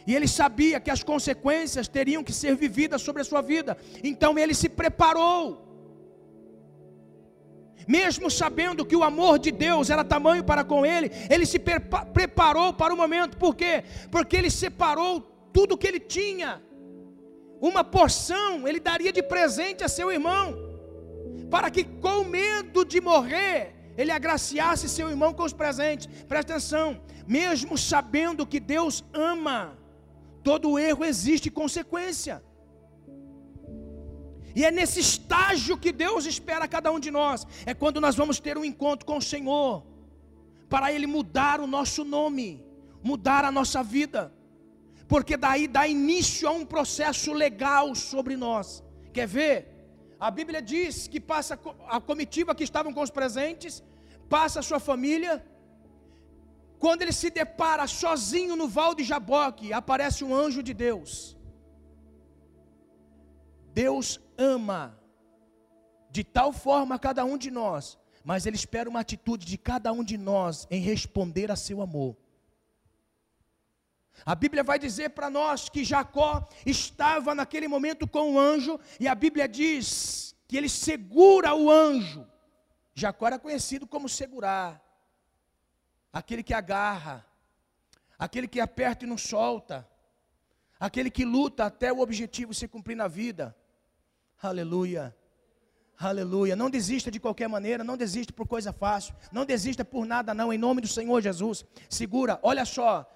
E 0.05 0.13
ele 0.13 0.27
sabia 0.27 0.79
que 0.79 0.91
as 0.91 1.01
consequências 1.01 1.87
teriam 1.87 2.23
que 2.23 2.33
ser 2.33 2.55
vividas 2.55 3.01
sobre 3.01 3.21
a 3.21 3.25
sua 3.25 3.41
vida. 3.41 3.77
Então 4.03 4.37
ele 4.37 4.53
se 4.53 4.67
preparou. 4.67 5.72
Mesmo 7.87 8.29
sabendo 8.29 8.85
que 8.85 8.95
o 8.95 9.03
amor 9.03 9.39
de 9.39 9.51
Deus 9.51 9.89
era 9.89 10.03
tamanho 10.03 10.43
para 10.43 10.63
com 10.63 10.85
ele, 10.85 11.11
ele 11.29 11.45
se 11.45 11.59
preparou 11.59 12.73
para 12.73 12.93
o 12.93 12.97
momento. 12.97 13.37
Por 13.37 13.55
quê? 13.55 13.83
Porque 14.11 14.35
ele 14.35 14.49
separou 14.49 15.21
tudo 15.51 15.77
que 15.77 15.87
ele 15.87 15.99
tinha. 15.99 16.61
Uma 17.59 17.83
porção 17.83 18.67
ele 18.67 18.79
daria 18.79 19.11
de 19.13 19.23
presente 19.23 19.83
a 19.83 19.87
seu 19.87 20.11
irmão, 20.11 20.55
para 21.49 21.69
que 21.69 21.83
com 21.83 22.23
medo 22.25 22.83
de 22.83 22.99
morrer, 22.99 23.73
ele 23.97 24.11
agraciasse 24.11 24.89
seu 24.89 25.09
irmão 25.09 25.33
com 25.33 25.43
os 25.43 25.53
presentes. 25.53 26.07
Presta 26.27 26.53
atenção, 26.53 27.01
mesmo 27.27 27.77
sabendo 27.77 28.45
que 28.45 28.59
Deus 28.59 29.03
ama, 29.13 29.77
todo 30.43 30.77
erro 30.79 31.05
existe 31.05 31.49
consequência. 31.49 32.43
E 34.55 34.63
é 34.63 34.71
nesse 34.71 34.99
estágio 34.99 35.77
que 35.77 35.91
Deus 35.91 36.25
espera 36.25 36.67
cada 36.67 36.91
um 36.91 36.99
de 36.99 37.09
nós. 37.09 37.47
É 37.65 37.73
quando 37.73 37.99
nós 37.99 38.15
vamos 38.15 38.39
ter 38.39 38.57
um 38.57 38.65
encontro 38.65 39.05
com 39.05 39.17
o 39.17 39.21
Senhor, 39.21 39.83
para 40.69 40.91
Ele 40.91 41.07
mudar 41.07 41.59
o 41.59 41.67
nosso 41.67 42.03
nome, 42.03 42.63
mudar 43.03 43.43
a 43.45 43.51
nossa 43.51 43.83
vida, 43.83 44.33
porque 45.07 45.35
daí 45.37 45.67
dá 45.67 45.87
início 45.87 46.47
a 46.47 46.51
um 46.51 46.65
processo 46.65 47.33
legal 47.33 47.93
sobre 47.95 48.35
nós. 48.35 48.83
Quer 49.11 49.27
ver? 49.27 49.55
A 50.19 50.29
Bíblia 50.31 50.61
diz 50.61 51.07
que 51.07 51.19
passa 51.19 51.59
a 51.87 51.99
comitiva 51.99 52.55
que 52.55 52.63
estavam 52.63 52.93
com 52.93 53.01
os 53.01 53.09
presentes, 53.19 53.83
passa 54.29 54.59
a 54.61 54.63
sua 54.63 54.79
família. 54.79 55.33
Quando 56.79 57.01
ele 57.01 57.15
se 57.21 57.29
depara 57.29 57.85
sozinho 57.87 58.55
no 58.55 58.67
val 58.67 58.93
de 58.95 59.03
Jaboque, 59.03 59.73
aparece 59.73 60.23
um 60.23 60.33
anjo 60.33 60.63
de 60.63 60.73
Deus. 60.73 61.35
Deus 63.73 64.19
ama 64.37 64.99
de 66.09 66.23
tal 66.23 66.53
forma 66.53 66.99
cada 66.99 67.25
um 67.25 67.37
de 67.37 67.49
nós, 67.49 67.97
mas 68.23 68.45
Ele 68.45 68.55
espera 68.55 68.89
uma 68.89 68.99
atitude 68.99 69.45
de 69.45 69.57
cada 69.57 69.91
um 69.91 70.03
de 70.03 70.17
nós 70.17 70.67
em 70.69 70.81
responder 70.81 71.51
a 71.51 71.55
seu 71.55 71.81
amor. 71.81 72.15
A 74.25 74.35
Bíblia 74.35 74.63
vai 74.63 74.77
dizer 74.77 75.09
para 75.09 75.29
nós 75.29 75.69
que 75.69 75.83
Jacó 75.83 76.47
estava 76.65 77.33
naquele 77.33 77.67
momento 77.67 78.07
com 78.07 78.33
o 78.33 78.39
anjo, 78.39 78.79
e 78.99 79.07
a 79.07 79.15
Bíblia 79.15 79.47
diz 79.47 80.35
que 80.47 80.55
ele 80.55 80.69
segura 80.69 81.55
o 81.55 81.69
anjo. 81.69 82.27
Jacó 82.93 83.27
era 83.27 83.39
conhecido 83.39 83.87
como 83.87 84.07
segurar, 84.07 84.81
aquele 86.11 86.43
que 86.43 86.53
agarra, 86.53 87.25
aquele 88.19 88.47
que 88.47 88.61
aperta 88.61 89.03
e 89.03 89.07
não 89.07 89.17
solta, 89.17 89.89
aquele 90.79 91.09
que 91.09 91.25
luta 91.25 91.65
até 91.65 91.91
o 91.91 91.99
objetivo 91.99 92.53
se 92.53 92.67
cumprir 92.67 92.95
na 92.95 93.07
vida. 93.07 93.55
Aleluia. 94.47 95.15
Aleluia. 95.97 96.55
Não 96.55 96.69
desista 96.69 97.09
de 97.09 97.19
qualquer 97.19 97.47
maneira, 97.47 97.83
não 97.83 97.95
desista 97.95 98.33
por 98.33 98.45
coisa 98.45 98.73
fácil, 98.73 99.15
não 99.31 99.45
desista 99.45 99.85
por 99.85 100.05
nada 100.05 100.33
não, 100.33 100.51
em 100.51 100.57
nome 100.57 100.81
do 100.81 100.87
Senhor 100.87 101.21
Jesus. 101.21 101.65
Segura, 101.89 102.39
olha 102.43 102.65
só. 102.65 103.09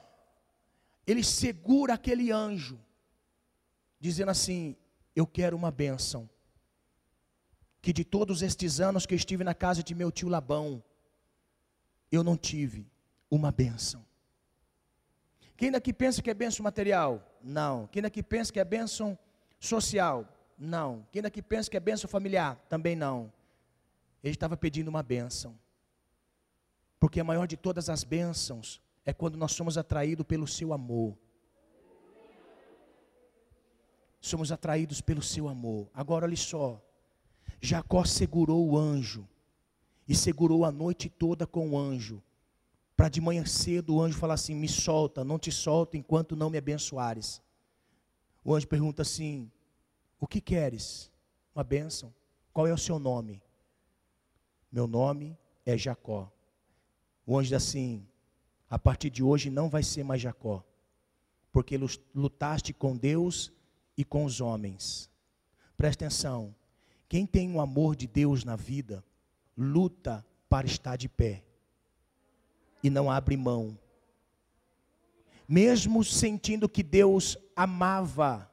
Ele 1.06 1.24
segura 1.24 1.96
aquele 1.96 2.32
anjo, 2.32 2.80
dizendo 4.00 4.32
assim: 4.32 4.76
Eu 5.16 5.28
quero 5.28 5.56
uma 5.56 5.72
bênção. 5.72 6.30
Que 7.82 7.92
de 7.92 8.04
todos 8.04 8.42
estes 8.42 8.80
anos 8.80 9.06
que 9.06 9.16
estive 9.16 9.44
na 9.44 9.54
casa 9.54 9.84
de 9.84 9.94
meu 9.94 10.12
tio 10.12 10.30
Labão, 10.30 10.84
eu 12.12 12.24
não 12.24 12.36
tive 12.38 12.90
uma 13.30 13.52
bênção. 13.52 14.06
Quem 15.56 15.72
daqui 15.72 15.92
pensa 15.92 16.22
que 16.22 16.30
é 16.30 16.34
bênção 16.34 16.64
material? 16.64 17.22
Não. 17.42 17.88
Quem 17.88 18.02
daqui 18.02 18.22
pensa 18.22 18.52
que 18.52 18.60
é 18.60 18.66
bênção 18.66 19.18
social? 19.60 20.28
Não. 20.58 21.06
Quem 21.12 21.22
daqui 21.22 21.42
pensa 21.42 21.70
que 21.70 21.78
é 21.78 21.80
bênção 21.80 22.10
familiar? 22.10 22.56
Também 22.68 22.96
não. 22.96 23.32
Ele 24.24 24.34
estava 24.34 24.58
pedindo 24.58 24.88
uma 24.88 25.04
bênção. 25.04 25.58
Porque 27.00 27.20
a 27.20 27.24
maior 27.24 27.46
de 27.46 27.56
todas 27.56 27.90
as 27.90 28.04
bênçãos 28.04 28.82
é 29.06 29.14
quando 29.14 29.38
nós 29.38 29.52
somos 29.52 29.78
atraídos 29.78 30.26
pelo 30.26 30.48
seu 30.48 30.74
amor. 30.74 31.16
Somos 34.20 34.52
atraídos 34.52 35.00
pelo 35.00 35.22
seu 35.22 35.48
amor. 35.48 35.88
Agora 35.94 36.26
olhe 36.26 36.36
só. 36.36 36.82
Jacó 37.62 38.04
segurou 38.04 38.68
o 38.68 38.78
anjo 38.78 39.28
e 40.08 40.16
segurou 40.16 40.66
a 40.66 40.72
noite 40.72 41.10
toda 41.10 41.46
com 41.46 41.72
o 41.72 41.78
anjo. 41.78 42.22
Para 42.96 43.10
de 43.10 43.22
manhã 43.22 43.46
cedo 43.46 43.96
o 43.96 44.02
anjo 44.02 44.18
falar 44.18 44.34
assim: 44.34 44.56
Me 44.56 44.68
solta, 44.68 45.24
não 45.24 45.38
te 45.38 45.52
solto 45.52 45.96
enquanto 45.96 46.36
não 46.36 46.50
me 46.50 46.58
abençoares. 46.58 47.42
O 48.44 48.56
anjo 48.56 48.68
pergunta 48.68 49.04
assim: 49.04 49.52
o 50.20 50.28
que 50.28 50.42
queres? 50.42 51.12
Uma 51.54 51.64
bênção. 51.64 52.14
Qual 52.54 52.68
é 52.68 52.74
o 52.74 52.78
seu 52.78 53.00
nome? 53.00 53.42
Meu 54.72 54.88
nome 54.88 55.38
é 55.66 55.78
Jacó. 55.78 56.32
O 57.26 57.38
anjo 57.38 57.50
diz 57.50 57.54
assim: 57.54 58.08
a 58.70 58.78
partir 58.78 59.10
de 59.10 59.24
hoje 59.24 59.50
não 59.50 59.70
vai 59.70 59.84
ser 59.84 60.04
mais 60.04 60.22
Jacó, 60.22 60.64
porque 61.52 61.80
lutaste 62.14 62.74
com 62.74 62.96
Deus 62.96 63.52
e 63.98 64.04
com 64.04 64.26
os 64.26 64.42
homens. 64.42 65.10
Presta 65.76 66.06
atenção: 66.06 66.56
quem 67.08 67.26
tem 67.26 67.54
o 67.54 67.62
amor 67.62 67.96
de 67.96 68.08
Deus 68.08 68.44
na 68.44 68.56
vida, 68.56 69.04
luta 69.58 70.26
para 70.50 70.68
estar 70.68 70.96
de 70.96 71.08
pé 71.10 71.44
e 72.84 72.90
não 72.90 73.10
abre 73.10 73.36
mão. 73.36 73.78
Mesmo 75.48 76.04
sentindo 76.04 76.68
que 76.68 76.84
Deus 76.84 77.38
amava 77.56 78.52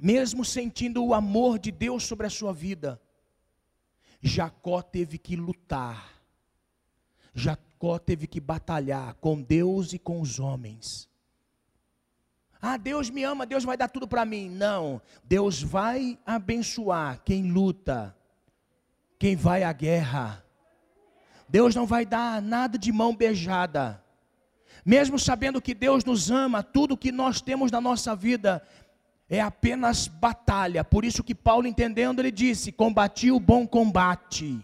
mesmo 0.00 0.44
sentindo 0.44 1.04
o 1.04 1.14
amor 1.14 1.58
de 1.58 1.70
Deus 1.70 2.04
sobre 2.04 2.26
a 2.26 2.30
sua 2.30 2.52
vida, 2.52 3.00
Jacó 4.22 4.82
teve 4.82 5.18
que 5.18 5.36
lutar, 5.36 6.22
Jacó 7.34 7.98
teve 7.98 8.26
que 8.26 8.40
batalhar 8.40 9.14
com 9.14 9.40
Deus 9.40 9.92
e 9.92 9.98
com 9.98 10.20
os 10.20 10.38
homens. 10.38 11.08
Ah, 12.60 12.76
Deus 12.76 13.08
me 13.08 13.24
ama, 13.24 13.46
Deus 13.46 13.64
vai 13.64 13.76
dar 13.76 13.88
tudo 13.88 14.06
para 14.06 14.24
mim. 14.24 14.50
Não, 14.50 15.00
Deus 15.24 15.62
vai 15.62 16.18
abençoar 16.26 17.22
quem 17.24 17.50
luta, 17.50 18.14
quem 19.18 19.34
vai 19.34 19.62
à 19.62 19.72
guerra. 19.72 20.44
Deus 21.48 21.74
não 21.74 21.86
vai 21.86 22.04
dar 22.04 22.42
nada 22.42 22.78
de 22.78 22.92
mão 22.92 23.16
beijada. 23.16 24.04
Mesmo 24.84 25.18
sabendo 25.18 25.60
que 25.60 25.74
Deus 25.74 26.04
nos 26.04 26.30
ama, 26.30 26.62
tudo 26.62 26.96
que 26.96 27.10
nós 27.10 27.40
temos 27.40 27.70
na 27.70 27.80
nossa 27.80 28.14
vida 28.14 28.62
é 29.30 29.40
apenas 29.40 30.08
batalha. 30.08 30.82
Por 30.82 31.04
isso 31.04 31.22
que 31.22 31.36
Paulo, 31.36 31.68
entendendo, 31.68 32.18
ele 32.18 32.32
disse: 32.32 32.72
combati 32.72 33.30
o 33.30 33.38
bom 33.38 33.64
combate. 33.64 34.62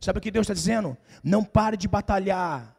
Sabe 0.00 0.18
o 0.18 0.22
que 0.22 0.30
Deus 0.30 0.44
está 0.44 0.54
dizendo? 0.54 0.96
Não 1.22 1.44
pare 1.44 1.76
de 1.76 1.86
batalhar 1.86 2.74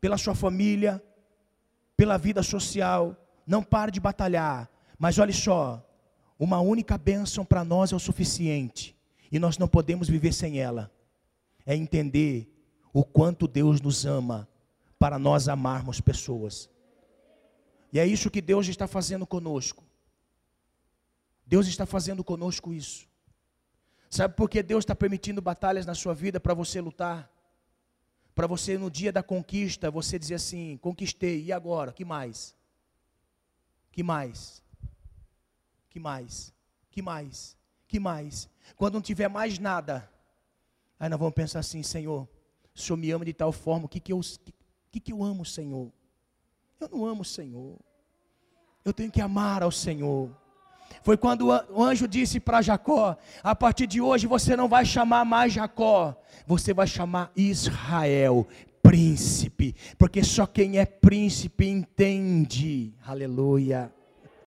pela 0.00 0.16
sua 0.16 0.34
família, 0.34 1.02
pela 1.96 2.16
vida 2.16 2.40
social. 2.42 3.16
Não 3.44 3.64
pare 3.64 3.90
de 3.90 3.98
batalhar. 3.98 4.70
Mas 4.96 5.18
olhe 5.18 5.32
só, 5.32 5.84
uma 6.38 6.60
única 6.60 6.96
bênção 6.96 7.44
para 7.44 7.64
nós 7.64 7.92
é 7.92 7.96
o 7.96 8.00
suficiente. 8.00 8.96
E 9.32 9.38
nós 9.40 9.58
não 9.58 9.66
podemos 9.66 10.08
viver 10.08 10.32
sem 10.32 10.60
ela. 10.60 10.90
É 11.66 11.74
entender 11.74 12.48
o 12.92 13.04
quanto 13.04 13.48
Deus 13.48 13.80
nos 13.80 14.06
ama 14.06 14.48
para 14.98 15.18
nós 15.18 15.48
amarmos 15.48 16.00
pessoas. 16.00 16.70
E 17.92 17.98
é 17.98 18.06
isso 18.06 18.30
que 18.30 18.40
Deus 18.40 18.68
está 18.68 18.86
fazendo 18.86 19.26
conosco. 19.26 19.84
Deus 21.44 21.66
está 21.66 21.84
fazendo 21.84 22.22
conosco 22.22 22.72
isso. 22.72 23.08
Sabe 24.08 24.34
por 24.34 24.48
que 24.48 24.62
Deus 24.62 24.82
está 24.82 24.94
permitindo 24.94 25.40
batalhas 25.40 25.86
na 25.86 25.94
sua 25.94 26.14
vida 26.14 26.38
para 26.38 26.54
você 26.54 26.80
lutar? 26.80 27.30
Para 28.34 28.46
você 28.46 28.78
no 28.78 28.90
dia 28.90 29.12
da 29.12 29.22
conquista, 29.22 29.90
você 29.90 30.18
dizer 30.18 30.34
assim: 30.34 30.76
conquistei, 30.78 31.44
e 31.44 31.52
agora? 31.52 31.92
Que 31.92 32.04
mais? 32.04 32.54
Que 33.90 34.02
mais? 34.02 34.62
Que 35.88 35.98
mais? 35.98 36.54
Que 36.90 37.02
mais? 37.02 37.56
Que 37.86 37.98
mais? 37.98 38.48
Quando 38.76 38.94
não 38.94 39.02
tiver 39.02 39.28
mais 39.28 39.58
nada, 39.58 40.08
aí 40.98 41.08
nós 41.08 41.18
vamos 41.18 41.34
pensar 41.34 41.58
assim: 41.58 41.82
Senhor, 41.82 42.28
o 42.74 42.78
Senhor 42.78 42.96
me 42.96 43.10
ama 43.10 43.24
de 43.24 43.32
tal 43.32 43.52
forma, 43.52 43.86
o 43.86 43.88
que, 43.88 43.98
que, 43.98 44.12
eu, 44.12 44.20
que, 44.90 45.00
que 45.00 45.12
eu 45.12 45.22
amo, 45.22 45.44
Senhor? 45.44 45.92
Eu 46.80 46.88
não 46.88 47.04
amo 47.04 47.22
o 47.22 47.24
Senhor. 47.24 47.76
Eu 48.84 48.92
tenho 48.92 49.10
que 49.10 49.20
amar 49.20 49.62
ao 49.62 49.70
Senhor. 49.70 50.30
Foi 51.02 51.16
quando 51.16 51.48
o 51.48 51.82
anjo 51.82 52.08
disse 52.08 52.40
para 52.40 52.62
Jacó: 52.62 53.16
a 53.42 53.54
partir 53.54 53.86
de 53.86 54.00
hoje 54.00 54.26
você 54.26 54.56
não 54.56 54.68
vai 54.68 54.84
chamar 54.84 55.24
mais 55.24 55.52
Jacó, 55.52 56.16
você 56.46 56.72
vai 56.72 56.86
chamar 56.86 57.30
Israel, 57.36 58.46
príncipe, 58.82 59.74
porque 59.98 60.24
só 60.24 60.46
quem 60.46 60.78
é 60.78 60.86
príncipe 60.86 61.68
entende. 61.68 62.94
Aleluia. 63.06 63.92